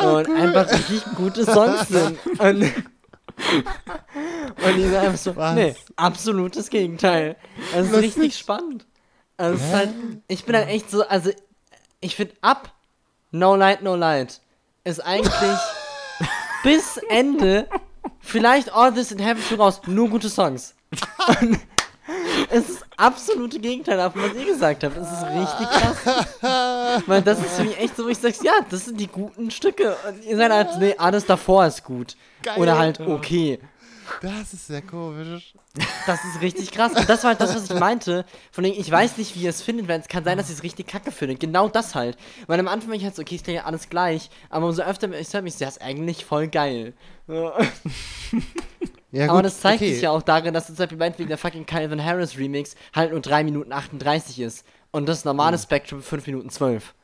und 0.00 0.30
einfach 0.36 0.70
richtig 0.70 1.02
gute 1.16 1.44
Songs 1.44 1.88
sind. 1.88 2.18
Und, 2.38 2.62
und 4.64 4.76
die 4.76 4.82
sind 4.82 4.94
einfach 4.96 5.18
so, 5.18 5.34
Was? 5.36 5.54
nee, 5.54 5.74
absolutes 5.96 6.68
Gegenteil. 6.70 7.36
Das 7.74 7.86
ist 7.88 7.96
richtig 7.96 8.28
ist- 8.28 8.38
spannend. 8.38 8.86
Also 9.36 9.56
ist 9.56 9.72
halt, 9.72 9.90
ich 10.28 10.44
bin 10.44 10.54
halt 10.54 10.68
echt 10.68 10.88
so, 10.90 11.06
also 11.08 11.30
ich 12.00 12.14
finde 12.14 12.34
ab 12.40 12.72
No 13.32 13.56
Light, 13.56 13.82
No 13.82 13.96
Light 13.96 14.40
ist 14.84 15.00
eigentlich 15.04 15.32
bis 16.62 16.98
Ende, 17.08 17.66
vielleicht 18.20 18.72
All 18.72 18.92
This 18.92 19.12
in 19.12 19.18
Heaven 19.18 19.42
für 19.42 19.56
raus, 19.56 19.80
nur 19.86 20.08
gute 20.08 20.28
Songs. 20.28 20.74
Es 22.50 22.68
ist 22.68 22.84
absolute 22.96 23.58
Gegenteil 23.58 23.96
davon, 23.96 24.22
was 24.22 24.34
ihr 24.34 24.44
gesagt 24.44 24.84
habt. 24.84 24.96
Es 24.96 25.10
ist 25.10 25.24
richtig 25.24 25.68
krass. 25.68 27.02
Weil 27.06 27.22
das 27.22 27.40
ist 27.40 27.56
für 27.56 27.64
mich 27.64 27.78
echt 27.78 27.96
so, 27.96 28.04
wo 28.04 28.08
ich 28.08 28.18
sag, 28.18 28.34
ja, 28.42 28.52
das 28.68 28.84
sind 28.84 29.00
die 29.00 29.06
guten 29.06 29.50
Stücke. 29.50 29.96
Und 30.06 30.24
ihr 30.24 30.36
seid 30.36 30.52
halt, 30.52 30.68
nee, 30.78 30.94
alles 30.98 31.24
davor 31.24 31.66
ist 31.66 31.82
gut. 31.82 32.16
Geil. 32.42 32.58
Oder 32.58 32.78
halt 32.78 33.00
okay. 33.00 33.58
Das 34.20 34.52
ist 34.54 34.66
sehr 34.66 34.82
komisch. 34.82 35.54
Das 36.06 36.24
ist 36.24 36.40
richtig 36.40 36.70
krass. 36.70 36.92
Und 36.92 37.08
das 37.08 37.22
war 37.24 37.30
halt 37.30 37.40
das, 37.40 37.54
was 37.54 37.70
ich 37.70 37.78
meinte. 37.78 38.24
Von 38.52 38.64
dem, 38.64 38.72
ich 38.76 38.90
weiß 38.90 39.16
nicht, 39.18 39.34
wie 39.34 39.40
ihr 39.42 39.50
es 39.50 39.62
findet, 39.62 39.88
weil 39.88 40.00
es 40.00 40.08
kann 40.08 40.24
sein, 40.24 40.38
dass 40.38 40.48
ihr 40.50 40.54
es 40.56 40.62
richtig 40.62 40.86
kacke 40.86 41.10
findet. 41.10 41.40
Genau 41.40 41.68
das 41.68 41.94
halt. 41.94 42.16
Weil 42.46 42.60
am 42.60 42.68
Anfang 42.68 42.90
war 42.90 42.96
ich 42.96 43.04
halt 43.04 43.16
so, 43.16 43.22
okay, 43.22 43.36
ist 43.36 43.46
ja 43.46 43.64
alles 43.64 43.88
gleich. 43.88 44.30
Aber 44.50 44.66
umso 44.66 44.82
öfter 44.82 45.10
ich 45.18 45.32
höre 45.32 45.42
mich, 45.42 45.56
das 45.56 45.76
ist 45.76 45.82
eigentlich 45.82 46.24
voll 46.24 46.48
geil. 46.48 46.94
Ja, 49.10 49.26
Aber 49.28 49.36
gut, 49.38 49.44
das 49.44 49.60
zeigt 49.60 49.80
okay. 49.80 49.92
sich 49.92 50.02
ja 50.02 50.10
auch 50.10 50.22
darin, 50.22 50.52
dass 50.54 50.66
zum 50.66 50.74
Beispiel 50.74 50.98
meinetwegen 50.98 51.28
der 51.28 51.38
fucking 51.38 51.66
Calvin 51.66 52.04
Harris 52.04 52.36
Remix 52.36 52.74
halt 52.94 53.12
nur 53.12 53.20
3 53.20 53.44
Minuten 53.44 53.72
38 53.72 54.40
ist. 54.40 54.66
Und 54.90 55.08
das 55.08 55.24
normale 55.24 55.56
Spectrum 55.58 56.02
5 56.02 56.26
Minuten 56.26 56.50
12. 56.50 56.94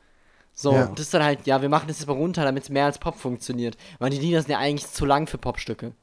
So, 0.53 0.73
Ja. 0.73 0.87
das 0.87 1.05
ist 1.05 1.13
dann 1.13 1.23
halt, 1.23 1.47
ja, 1.47 1.61
wir 1.61 1.69
machen 1.69 1.87
das 1.87 1.99
jetzt 1.99 2.07
mal 2.07 2.13
runter, 2.13 2.43
damit 2.43 2.63
es 2.63 2.69
mehr 2.69 2.85
als 2.85 2.99
Pop 2.99 3.15
funktioniert. 3.17 3.77
Weil 3.99 4.09
die 4.09 4.19
Lieder 4.19 4.41
sind 4.41 4.51
ja 4.51 4.57
eigentlich 4.59 4.91
zu 4.91 5.05
lang 5.05 5.27
für 5.27 5.37
Popstücke. 5.37 5.93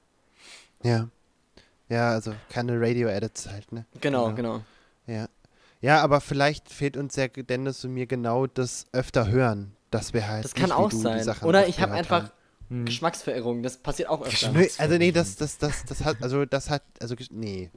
Ja. 0.82 1.08
Ja, 1.88 2.10
also 2.10 2.34
keine 2.50 2.80
Radio-Edits 2.80 3.48
halt, 3.48 3.72
ne? 3.72 3.86
Genau, 4.00 4.32
genau. 4.34 4.62
Ja. 5.06 5.28
Ja, 5.80 6.02
aber 6.02 6.20
vielleicht 6.20 6.68
fehlt 6.70 6.96
uns 6.96 7.16
ja 7.16 7.28
Dennis 7.28 7.84
und 7.84 7.94
mir 7.94 8.06
genau 8.06 8.46
das 8.46 8.86
öfter 8.92 9.28
hören, 9.28 9.72
dass 9.90 10.12
wir 10.12 10.26
halt. 10.28 10.44
Das 10.44 10.54
kann 10.54 10.64
nicht 10.64 10.72
wie 10.72 10.82
auch 10.82 10.90
sein. 10.90 11.36
Oder 11.44 11.66
ich 11.68 11.80
habe 11.80 11.92
einfach 11.92 12.30
haben. 12.70 12.84
Geschmacksverirrung. 12.84 13.62
Das 13.62 13.78
passiert 13.78 14.08
auch 14.08 14.20
öfter. 14.22 14.52
Nö, 14.52 14.66
also 14.78 14.98
nee, 14.98 15.12
das, 15.12 15.36
das, 15.36 15.56
das, 15.56 15.84
das 15.86 16.04
hat, 16.04 16.16
also 16.20 16.44
das 16.44 16.68
hat, 16.68 16.82
also 17.00 17.14
gesch- 17.14 17.30
nee. 17.30 17.70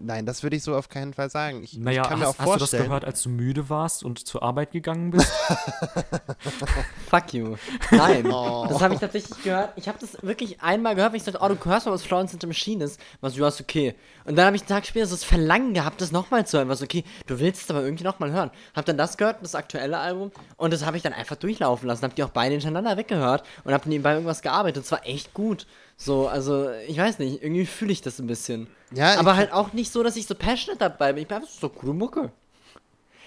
Nein, 0.00 0.24
das 0.26 0.42
würde 0.42 0.56
ich 0.56 0.62
so 0.62 0.76
auf 0.76 0.88
keinen 0.88 1.12
Fall 1.14 1.30
sagen. 1.30 1.62
Ich, 1.64 1.76
Naja, 1.76 2.02
ich 2.02 2.08
kann 2.08 2.18
mir 2.20 2.26
hast, 2.26 2.34
auch 2.34 2.38
hast 2.38 2.46
du 2.46 2.52
das 2.52 2.58
vorstellen. 2.60 2.84
gehört, 2.84 3.04
als 3.04 3.22
du 3.22 3.28
müde 3.28 3.68
warst 3.68 4.04
und 4.04 4.24
zur 4.26 4.42
Arbeit 4.42 4.70
gegangen 4.72 5.10
bist? 5.10 5.32
Fuck 7.10 7.34
you. 7.34 7.56
Nein, 7.90 8.26
Oh. 8.30 8.66
das 8.68 8.80
habe 8.80 8.94
ich 8.94 9.00
tatsächlich 9.00 9.42
gehört. 9.42 9.72
Ich 9.76 9.88
habe 9.88 9.98
das 10.00 10.22
wirklich 10.22 10.60
einmal 10.60 10.94
gehört, 10.94 11.12
weil 11.12 11.18
ich 11.18 11.24
dachte, 11.24 11.38
oh, 11.42 11.48
du 11.48 11.56
hörst 11.64 11.86
mal, 11.86 11.92
was 11.92 12.02
Florence 12.02 12.32
and 12.32 12.40
the 12.42 12.46
Machine 12.46 12.84
ist. 12.84 13.00
Was, 13.20 13.36
ja, 13.36 13.48
ist 13.48 13.60
okay. 13.60 13.94
Und 14.24 14.36
dann 14.36 14.46
habe 14.46 14.56
ich 14.56 14.62
einen 14.62 14.68
Tag 14.68 14.86
später 14.86 15.06
so 15.06 15.14
das 15.14 15.24
Verlangen 15.24 15.74
gehabt, 15.74 16.00
das 16.00 16.12
nochmal 16.12 16.46
zu 16.46 16.58
hören. 16.58 16.68
Was, 16.68 16.82
okay, 16.82 17.04
du 17.26 17.38
willst 17.38 17.62
es 17.62 17.70
aber 17.70 17.82
irgendwie 17.82 18.04
nochmal 18.04 18.30
hören. 18.32 18.50
Hab 18.74 18.84
dann 18.84 18.96
das 18.96 19.16
gehört, 19.16 19.38
das 19.42 19.54
aktuelle 19.54 19.98
Album. 19.98 20.30
Und 20.56 20.72
das 20.72 20.84
habe 20.84 20.96
ich 20.96 21.02
dann 21.02 21.12
einfach 21.12 21.36
durchlaufen 21.36 21.88
lassen. 21.88 22.04
Hab 22.04 22.14
die 22.14 22.22
auch 22.24 22.30
beide 22.30 22.52
hintereinander 22.52 22.96
weggehört. 22.96 23.44
Und 23.64 23.72
hab 23.72 23.86
nebenbei 23.86 24.12
irgendwas 24.14 24.42
gearbeitet. 24.42 24.84
Das 24.84 24.92
war 24.92 25.06
echt 25.06 25.34
gut. 25.34 25.66
So, 25.96 26.28
also, 26.28 26.70
ich 26.86 26.98
weiß 26.98 27.18
nicht, 27.18 27.42
irgendwie 27.42 27.66
fühle 27.66 27.92
ich 27.92 28.02
das 28.02 28.18
ein 28.18 28.26
bisschen. 28.26 28.68
Ja, 28.92 29.14
ich 29.14 29.18
aber 29.18 29.36
halt 29.36 29.52
auch 29.52 29.72
nicht 29.72 29.92
so, 29.92 30.02
dass 30.02 30.16
ich 30.16 30.26
so 30.26 30.34
passionate 30.34 30.78
dabei 30.78 31.12
bin. 31.12 31.22
Ich 31.22 31.28
bin 31.28 31.38
einfach 31.38 31.50
so 31.50 31.68
coole 31.68 31.92
Mucke. 31.92 32.32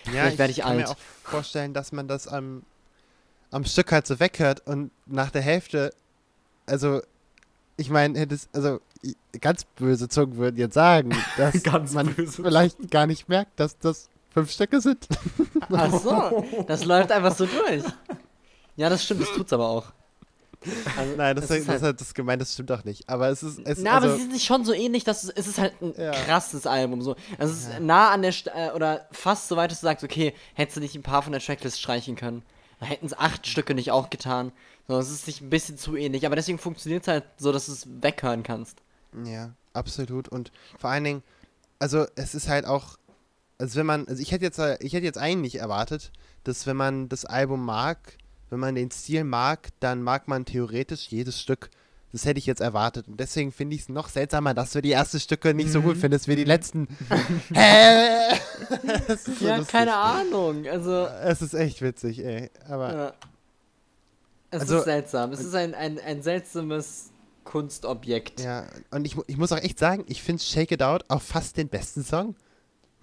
Ja, 0.05 0.11
Vielleicht 0.11 0.37
werd 0.37 0.51
ich 0.51 0.57
kann 0.59 0.77
mir 0.77 0.87
alt. 0.87 0.95
auch 0.95 1.01
vorstellen, 1.23 1.73
dass 1.73 1.91
man 1.91 2.07
das 2.07 2.27
am, 2.27 2.63
am 3.51 3.65
Stück 3.65 3.91
halt 3.91 4.07
so 4.07 4.19
weghört 4.19 4.65
und 4.65 4.91
nach 5.05 5.31
der 5.31 5.41
Hälfte, 5.41 5.93
also, 6.65 7.01
ich 7.77 7.89
meine, 7.89 8.17
hätte 8.17 8.35
es, 8.35 8.47
also, 8.53 8.79
ganz 9.41 9.65
böse 9.65 10.07
Zungen 10.09 10.37
würden 10.37 10.57
jetzt 10.57 10.73
sagen, 10.73 11.11
dass 11.37 11.93
man 11.93 12.13
böse 12.13 12.43
vielleicht 12.43 12.89
gar 12.89 13.07
nicht 13.07 13.27
merkt, 13.29 13.59
dass 13.59 13.77
das 13.77 14.09
fünf 14.33 14.51
Stücke 14.51 14.79
sind. 14.81 15.07
Ach 15.71 15.91
so, 15.91 16.45
das 16.67 16.85
läuft 16.85 17.11
einfach 17.11 17.35
so 17.35 17.45
durch. 17.45 17.83
Ja, 18.75 18.89
das 18.89 19.03
stimmt, 19.03 19.21
das 19.21 19.31
tut's 19.33 19.51
aber 19.51 19.67
auch. 19.67 19.91
Also, 20.97 21.15
Nein, 21.15 21.35
das, 21.35 21.45
es 21.45 21.49
das, 21.49 21.57
ist 21.59 21.69
das, 21.69 21.81
halt, 21.81 22.01
das 22.01 22.13
gemeint, 22.13 22.41
das 22.41 22.53
stimmt 22.53 22.69
doch 22.69 22.83
nicht. 22.83 23.07
Aber 23.07 23.29
es 23.29 23.43
ist, 23.43 23.59
es, 23.65 23.77
na, 23.79 23.91
aber 23.91 24.05
also, 24.07 24.15
sie 24.17 24.23
sind 24.23 24.33
sich 24.33 24.43
schon 24.43 24.65
so 24.65 24.73
ähnlich, 24.73 25.03
dass 25.05 25.23
es, 25.23 25.29
es 25.29 25.47
ist 25.47 25.57
halt 25.57 25.73
ein 25.81 25.93
Ja. 25.97 26.11
krasses 26.11 26.67
Album. 26.67 27.01
So. 27.01 27.15
Also 27.37 27.53
es 27.53 27.59
ist 27.61 27.79
nah 27.79 28.11
an 28.11 28.21
der, 28.21 28.33
St 28.33 28.47
äh, 28.47 28.71
oder 28.75 29.07
fast 29.11 29.47
so 29.47 29.55
weit, 29.55 29.71
dass 29.71 29.79
du 29.79 29.85
sagst, 29.85 30.03
okay, 30.03 30.33
hättest 30.55 30.75
du 30.77 30.81
nicht 30.81 30.95
ein 30.95 31.03
paar 31.03 31.21
von 31.21 31.31
der 31.31 31.41
Tracklist 31.41 31.79
streichen 31.79 32.15
können. 32.15 32.43
Da 32.79 32.85
hätten 32.87 33.05
es 33.05 33.17
acht 33.17 33.47
Stücke 33.47 33.73
nicht 33.73 33.91
auch 33.91 34.09
getan. 34.09 34.51
So, 34.87 34.97
es 34.99 35.09
ist 35.09 35.25
sich 35.25 35.41
ein 35.41 35.49
bisschen 35.49 35.77
zu 35.77 35.95
ähnlich, 35.95 36.25
aber 36.25 36.35
deswegen 36.35 36.57
funktioniert 36.59 37.03
es 37.03 37.07
halt 37.07 37.23
so, 37.37 37.51
dass 37.51 37.67
du 37.67 37.71
es 37.73 37.87
weghören 38.01 38.43
kannst. 38.43 38.77
Ja, 39.25 39.51
absolut. 39.73 40.27
Und 40.27 40.51
vor 40.77 40.89
allen 40.89 41.03
Dingen, 41.03 41.23
also 41.79 42.05
es 42.15 42.35
ist 42.35 42.47
halt 42.49 42.65
auch, 42.65 42.97
also 43.57 43.79
wenn 43.79 43.85
man, 43.85 44.07
also 44.07 44.21
ich 44.21 44.31
hätte 44.31 44.45
jetzt, 44.45 44.59
ich 44.81 44.93
hätte 44.93 45.05
jetzt 45.05 45.17
eigentlich 45.17 45.55
erwartet, 45.55 46.11
dass 46.43 46.65
wenn 46.67 46.77
man 46.77 47.07
das 47.09 47.25
Album 47.25 47.63
mag, 47.65 48.17
wenn 48.49 48.59
man 48.59 48.75
den 48.75 48.91
Stil 48.91 49.23
mag, 49.23 49.69
dann 49.79 50.01
mag 50.03 50.27
man 50.27 50.45
theoretisch 50.45 51.07
jedes 51.09 51.39
Stück. 51.39 51.69
Das 52.11 52.25
hätte 52.25 52.39
ich 52.39 52.47
jetzt 52.47 52.61
erwartet. 52.61 53.07
Und 53.07 53.19
deswegen 53.19 53.51
finde 53.51 53.75
ich 53.75 53.83
es 53.83 53.89
noch 53.89 54.09
seltsamer, 54.09 54.55
dass 54.55 54.71
du 54.71 54.81
die 54.81 54.91
ersten 54.91 55.19
Stücke 55.19 55.53
nicht 55.53 55.71
so 55.71 55.81
gut 55.81 55.95
Mhm. 55.95 55.99
findest 56.01 56.27
wie 56.27 56.35
die 56.35 56.43
letzten. 56.43 56.87
Hä? 57.53 58.35
So 59.07 59.45
Ja, 59.45 59.57
lustig. 59.57 59.71
keine 59.71 59.95
Ahnung. 59.95 60.65
Also, 60.67 61.05
Es 61.23 61.41
ist 61.41 61.53
echt 61.53 61.81
witzig, 61.81 62.19
ey. 62.23 62.49
Aber 62.67 62.93
ja. 62.93 63.13
Es 64.51 64.61
Also- 64.61 64.79
ist 64.79 64.85
seltsam. 64.85 65.31
Es 65.31 65.39
ist 65.41 65.53
ein, 65.53 65.75
ein, 65.75 65.99
ein 65.99 66.21
seltsames 66.23 67.11
Kunstobjekt. 67.43 68.41
ja, 68.41 68.65
und 68.91 69.05
ich, 69.05 69.15
ich 69.27 69.37
muss 69.37 69.51
auch 69.51 69.57
echt 69.57 69.79
sagen, 69.79 70.03
ich 70.07 70.21
finde 70.23 70.41
Shake 70.43 70.71
It 70.71 70.83
Out 70.83 71.05
auch 71.09 71.21
fast 71.21 71.57
den 71.57 71.67
besten 71.69 72.03
Song. 72.03 72.35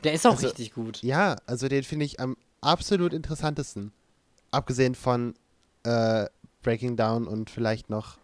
Der 0.05 0.13
ist 0.13 0.27
auch 0.27 0.33
Also- 0.33 0.49
richtig 0.49 0.75
gut. 0.75 1.03
Ja, 1.03 1.37
also 1.47 1.69
den 1.69 1.83
finde 1.85 2.05
ich 2.05 2.19
am 2.21 2.37
absolut 2.61 3.13
interessantesten. 3.13 3.93
Abgesehen 4.57 4.95
von 4.95 5.35
äh, 5.85 6.27
Breaking 6.63 6.97
Down 6.97 7.27
und 7.29 7.51
vielleicht 7.51 7.91
noch 7.91 8.17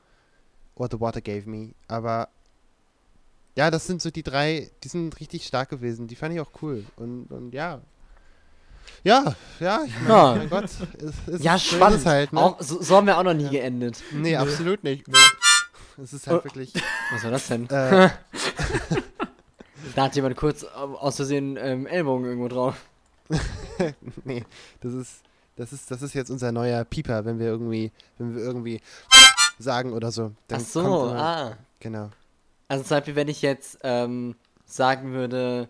What 0.76 0.92
the 0.92 1.00
Water 1.00 1.20
Gave 1.20 1.48
Me. 1.48 1.74
Aber 1.88 2.28
ja, 3.56 3.70
das 3.70 3.86
sind 3.86 4.00
so 4.00 4.10
die 4.10 4.22
drei, 4.22 4.70
die 4.82 4.88
sind 4.88 5.20
richtig 5.20 5.44
stark 5.46 5.68
gewesen. 5.68 6.06
Die 6.08 6.16
fand 6.16 6.34
ich 6.34 6.40
auch 6.40 6.50
cool. 6.62 6.84
Und, 6.96 7.26
und 7.30 7.52
ja. 7.52 7.80
Ja, 9.04 9.36
ja, 9.60 9.82
ich 9.86 9.92
mein, 10.00 10.08
Ja. 10.08 10.34
mein 10.36 10.48
Gott. 10.50 10.64
Es, 10.64 11.34
es 11.34 11.42
Ja, 11.42 11.58
spannend. 11.58 12.04
halt, 12.06 12.32
ne? 12.32 12.40
auch, 12.40 12.60
so, 12.62 12.80
so 12.82 12.96
haben 12.96 13.06
wir 13.06 13.18
auch 13.18 13.22
noch 13.22 13.34
nie 13.34 13.48
geendet. 13.50 14.02
nee, 14.12 14.34
absolut 14.36 14.82
nicht. 14.82 15.04
Es 16.02 16.12
ist 16.14 16.26
halt 16.26 16.40
Oh. 16.40 16.44
wirklich. 16.44 16.72
Was 17.12 17.22
war 17.24 17.30
das 17.30 17.46
denn? 17.48 17.68
Äh, 17.68 18.08
Da 19.94 20.04
hat 20.04 20.16
jemand 20.16 20.36
kurz 20.36 20.64
aus 20.64 21.16
Versehen 21.16 21.58
ähm, 21.60 21.86
Ellbogen 21.86 22.24
irgendwo 22.24 22.48
drauf. 22.48 22.76
nee, 24.24 24.44
das 24.80 24.94
ist, 24.94 25.22
das 25.56 25.72
ist, 25.72 25.90
das 25.90 26.02
ist 26.02 26.14
jetzt 26.14 26.30
unser 26.30 26.52
neuer 26.52 26.84
Pieper, 26.84 27.24
wenn 27.24 27.38
wir 27.38 27.46
irgendwie, 27.46 27.92
wenn 28.18 28.34
wir 28.34 28.42
irgendwie 28.42 28.80
sagen 29.58 29.92
oder 29.92 30.10
so. 30.10 30.32
Dann 30.48 30.60
Ach 30.60 30.66
so, 30.66 30.82
kommt 30.82 31.12
immer, 31.12 31.22
ah. 31.22 31.56
Genau. 31.80 32.10
Also 32.68 32.84
zum 32.84 32.96
Beispiel, 32.96 33.16
wenn 33.16 33.28
ich 33.28 33.42
jetzt 33.42 33.78
ähm, 33.82 34.34
sagen 34.64 35.12
würde. 35.12 35.68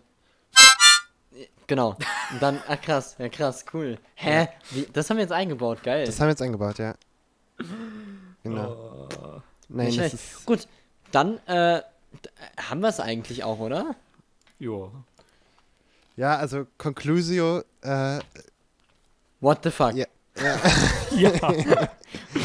Genau. 1.67 1.97
Und 2.31 2.41
dann, 2.41 2.59
ach 2.67 2.79
krass, 2.81 3.15
ja 3.19 3.29
krass, 3.29 3.65
cool. 3.73 3.97
Hä? 4.15 4.47
Wie, 4.71 4.87
das 4.91 5.09
haben 5.09 5.17
wir 5.17 5.23
jetzt 5.23 5.31
eingebaut, 5.31 5.81
geil. 5.83 6.05
Das 6.05 6.19
haben 6.19 6.27
wir 6.27 6.31
jetzt 6.31 6.41
eingebaut, 6.41 6.77
ja. 6.77 6.95
Genau. 8.43 9.07
Nein, 9.69 9.87
Nicht 9.87 9.99
das 9.99 10.13
ist. 10.13 10.45
Gut, 10.45 10.67
dann 11.11 11.39
äh, 11.47 11.81
haben 12.57 12.81
wir 12.81 12.89
es 12.89 12.99
eigentlich 12.99 13.43
auch, 13.43 13.59
oder? 13.59 13.95
Ja. 14.59 14.91
Ja, 16.15 16.37
also 16.37 16.67
Conclusio, 16.77 17.63
äh, 17.81 18.19
What 19.43 19.59
the 19.63 19.71
fuck? 19.71 19.93
ja, 19.93 20.05
ja, 21.15 21.31
Ja. 21.51 21.89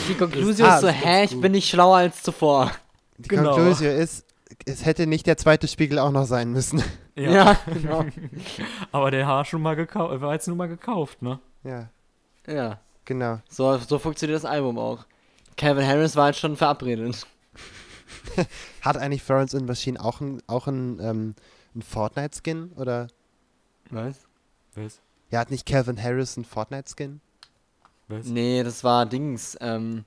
Die 0.09 0.15
Konklusion 0.15 0.69
Ah, 0.69 0.75
ist 0.75 0.81
so, 0.83 0.89
hä, 0.89 1.25
ich 1.25 1.41
bin 1.41 1.53
nicht 1.53 1.69
schlauer 1.69 1.97
als 1.99 2.23
zuvor. 2.23 2.71
die 3.19 3.29
Genau. 3.29 3.55
Conclusio 3.55 3.91
ist, 3.91 4.25
es 4.67 4.85
hätte 4.85 5.07
nicht 5.07 5.27
der 5.27 5.37
zweite 5.37 5.69
Spiegel 5.69 5.99
auch 6.01 6.11
noch 6.11 6.25
sein 6.27 6.51
müssen. 6.51 6.83
ja. 7.15 7.31
Ja, 7.31 7.57
genau. 7.73 8.05
Aber 8.93 9.11
der 9.11 9.27
war 9.27 9.45
schon 9.45 9.63
mal 9.63 9.77
gekauft, 9.77 10.21
war 10.21 10.33
jetzt 10.35 10.49
nur 10.49 10.57
mal 10.57 10.69
gekauft, 10.69 11.23
ne? 11.23 11.39
ja, 11.65 11.89
Ja, 12.47 12.81
genau. 13.05 13.39
so, 13.49 13.79
so 13.79 13.99
funktioniert 13.99 14.37
das 14.43 14.45
Album 14.51 14.79
auch. 14.79 15.07
Calvin 15.57 15.87
Harris 15.87 16.17
war 16.17 16.29
jetzt 16.29 16.41
schon 16.41 16.57
verabredet. 16.57 17.27
Hat 18.83 18.97
eigentlich 18.97 19.23
Florence 19.23 19.53
the 19.53 19.61
Machine 19.63 20.03
auch 20.03 20.21
ein, 20.21 20.43
auch 20.47 20.67
ein, 20.67 20.99
ähm, 21.01 21.35
ein 21.75 21.83
Fortnite-Skin? 21.83 22.73
Oder? 22.77 23.09
Was? 23.91 24.17
Was? 24.75 25.01
Ja, 25.31 25.41
hat 25.41 25.51
nicht 25.51 25.67
Calvin 25.67 26.03
Harris 26.03 26.37
ein 26.37 26.45
Fortnite-Skin? 26.45 27.21
Was? 28.09 28.27
Nee, 28.27 28.63
das 28.63 28.83
war 28.85 29.05
Dings, 29.07 29.57
ähm, 29.61 30.05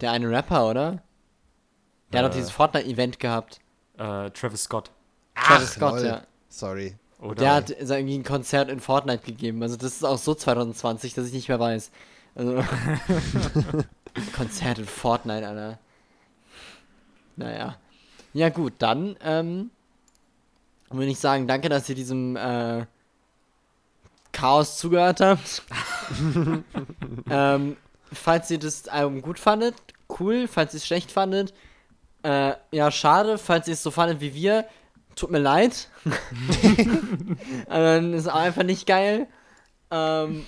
der 0.00 0.12
eine 0.12 0.30
Rapper, 0.30 0.68
oder? 0.70 1.02
Der 2.12 2.20
hat 2.22 2.30
doch 2.30 2.34
Äh. 2.36 2.38
dieses 2.38 2.52
Fortnite-Event 2.52 3.18
gehabt. 3.18 3.58
Äh, 3.98 4.30
Travis 4.30 4.64
Scott. 4.64 4.90
Travis 5.34 5.72
Scott, 5.72 5.94
lol. 5.96 6.06
ja. 6.06 6.22
Sorry. 6.48 6.96
Oder? 7.20 7.34
Der 7.36 7.54
hat 7.54 7.68
so 7.82 7.94
irgendwie 7.94 8.18
ein 8.18 8.22
Konzert 8.24 8.68
in 8.70 8.78
Fortnite 8.80 9.24
gegeben. 9.24 9.62
Also 9.62 9.76
das 9.76 9.92
ist 9.96 10.04
auch 10.04 10.18
so 10.18 10.34
2020, 10.34 11.14
dass 11.14 11.26
ich 11.26 11.32
nicht 11.32 11.48
mehr 11.48 11.58
weiß. 11.58 11.90
Also 12.36 12.62
Konzert 14.36 14.78
in 14.78 14.84
Fortnite, 14.84 15.46
Alter. 15.46 15.78
Naja. 17.36 17.76
Ja 18.32 18.48
gut, 18.50 18.74
dann 18.78 19.16
ähm, 19.22 19.70
würde 20.90 21.10
ich 21.10 21.18
sagen, 21.18 21.46
danke, 21.48 21.68
dass 21.68 21.88
ihr 21.88 21.94
diesem 21.94 22.36
äh, 22.36 22.84
Chaos 24.34 24.76
zugehört 24.76 25.20
habt. 25.20 25.62
ähm, 27.30 27.76
falls 28.12 28.50
ihr 28.50 28.58
das 28.58 28.88
Album 28.88 29.22
gut 29.22 29.38
fandet, 29.38 29.74
cool. 30.20 30.46
Falls 30.46 30.74
ihr 30.74 30.78
es 30.78 30.86
schlecht 30.86 31.10
fandet, 31.10 31.54
äh, 32.22 32.52
ja, 32.70 32.90
schade. 32.90 33.38
Falls 33.38 33.68
ihr 33.68 33.74
es 33.74 33.82
so 33.82 33.90
fandet 33.90 34.20
wie 34.20 34.34
wir, 34.34 34.66
tut 35.14 35.30
mir 35.30 35.38
leid. 35.38 35.88
dann 37.68 38.12
ist 38.14 38.28
auch 38.28 38.34
einfach 38.34 38.64
nicht 38.64 38.86
geil. 38.86 39.26
Ähm, 39.90 40.44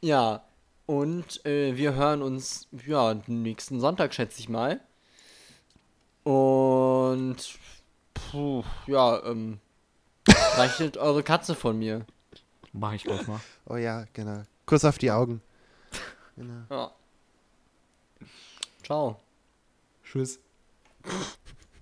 ja. 0.00 0.42
Und 0.86 1.44
äh, 1.46 1.76
wir 1.76 1.94
hören 1.94 2.20
uns, 2.20 2.68
ja, 2.86 3.16
nächsten 3.26 3.80
Sonntag, 3.80 4.12
schätze 4.12 4.38
ich 4.40 4.50
mal. 4.50 4.80
Und, 6.24 7.36
puh, 8.12 8.64
ja, 8.86 9.24
ähm, 9.24 9.60
reichelt 10.56 10.98
eure 10.98 11.22
Katze 11.22 11.54
von 11.54 11.78
mir. 11.78 12.04
Mach 12.74 12.92
ich 12.92 13.04
gleich 13.04 13.26
mal. 13.26 13.40
Oh 13.66 13.76
ja, 13.76 14.04
genau. 14.12 14.42
Kuss 14.66 14.84
auf 14.84 14.98
die 14.98 15.10
Augen. 15.10 15.40
Genau. 16.36 16.64
Ja. 16.68 16.92
Ciao. 18.82 19.20
Tschüss. 20.02 20.40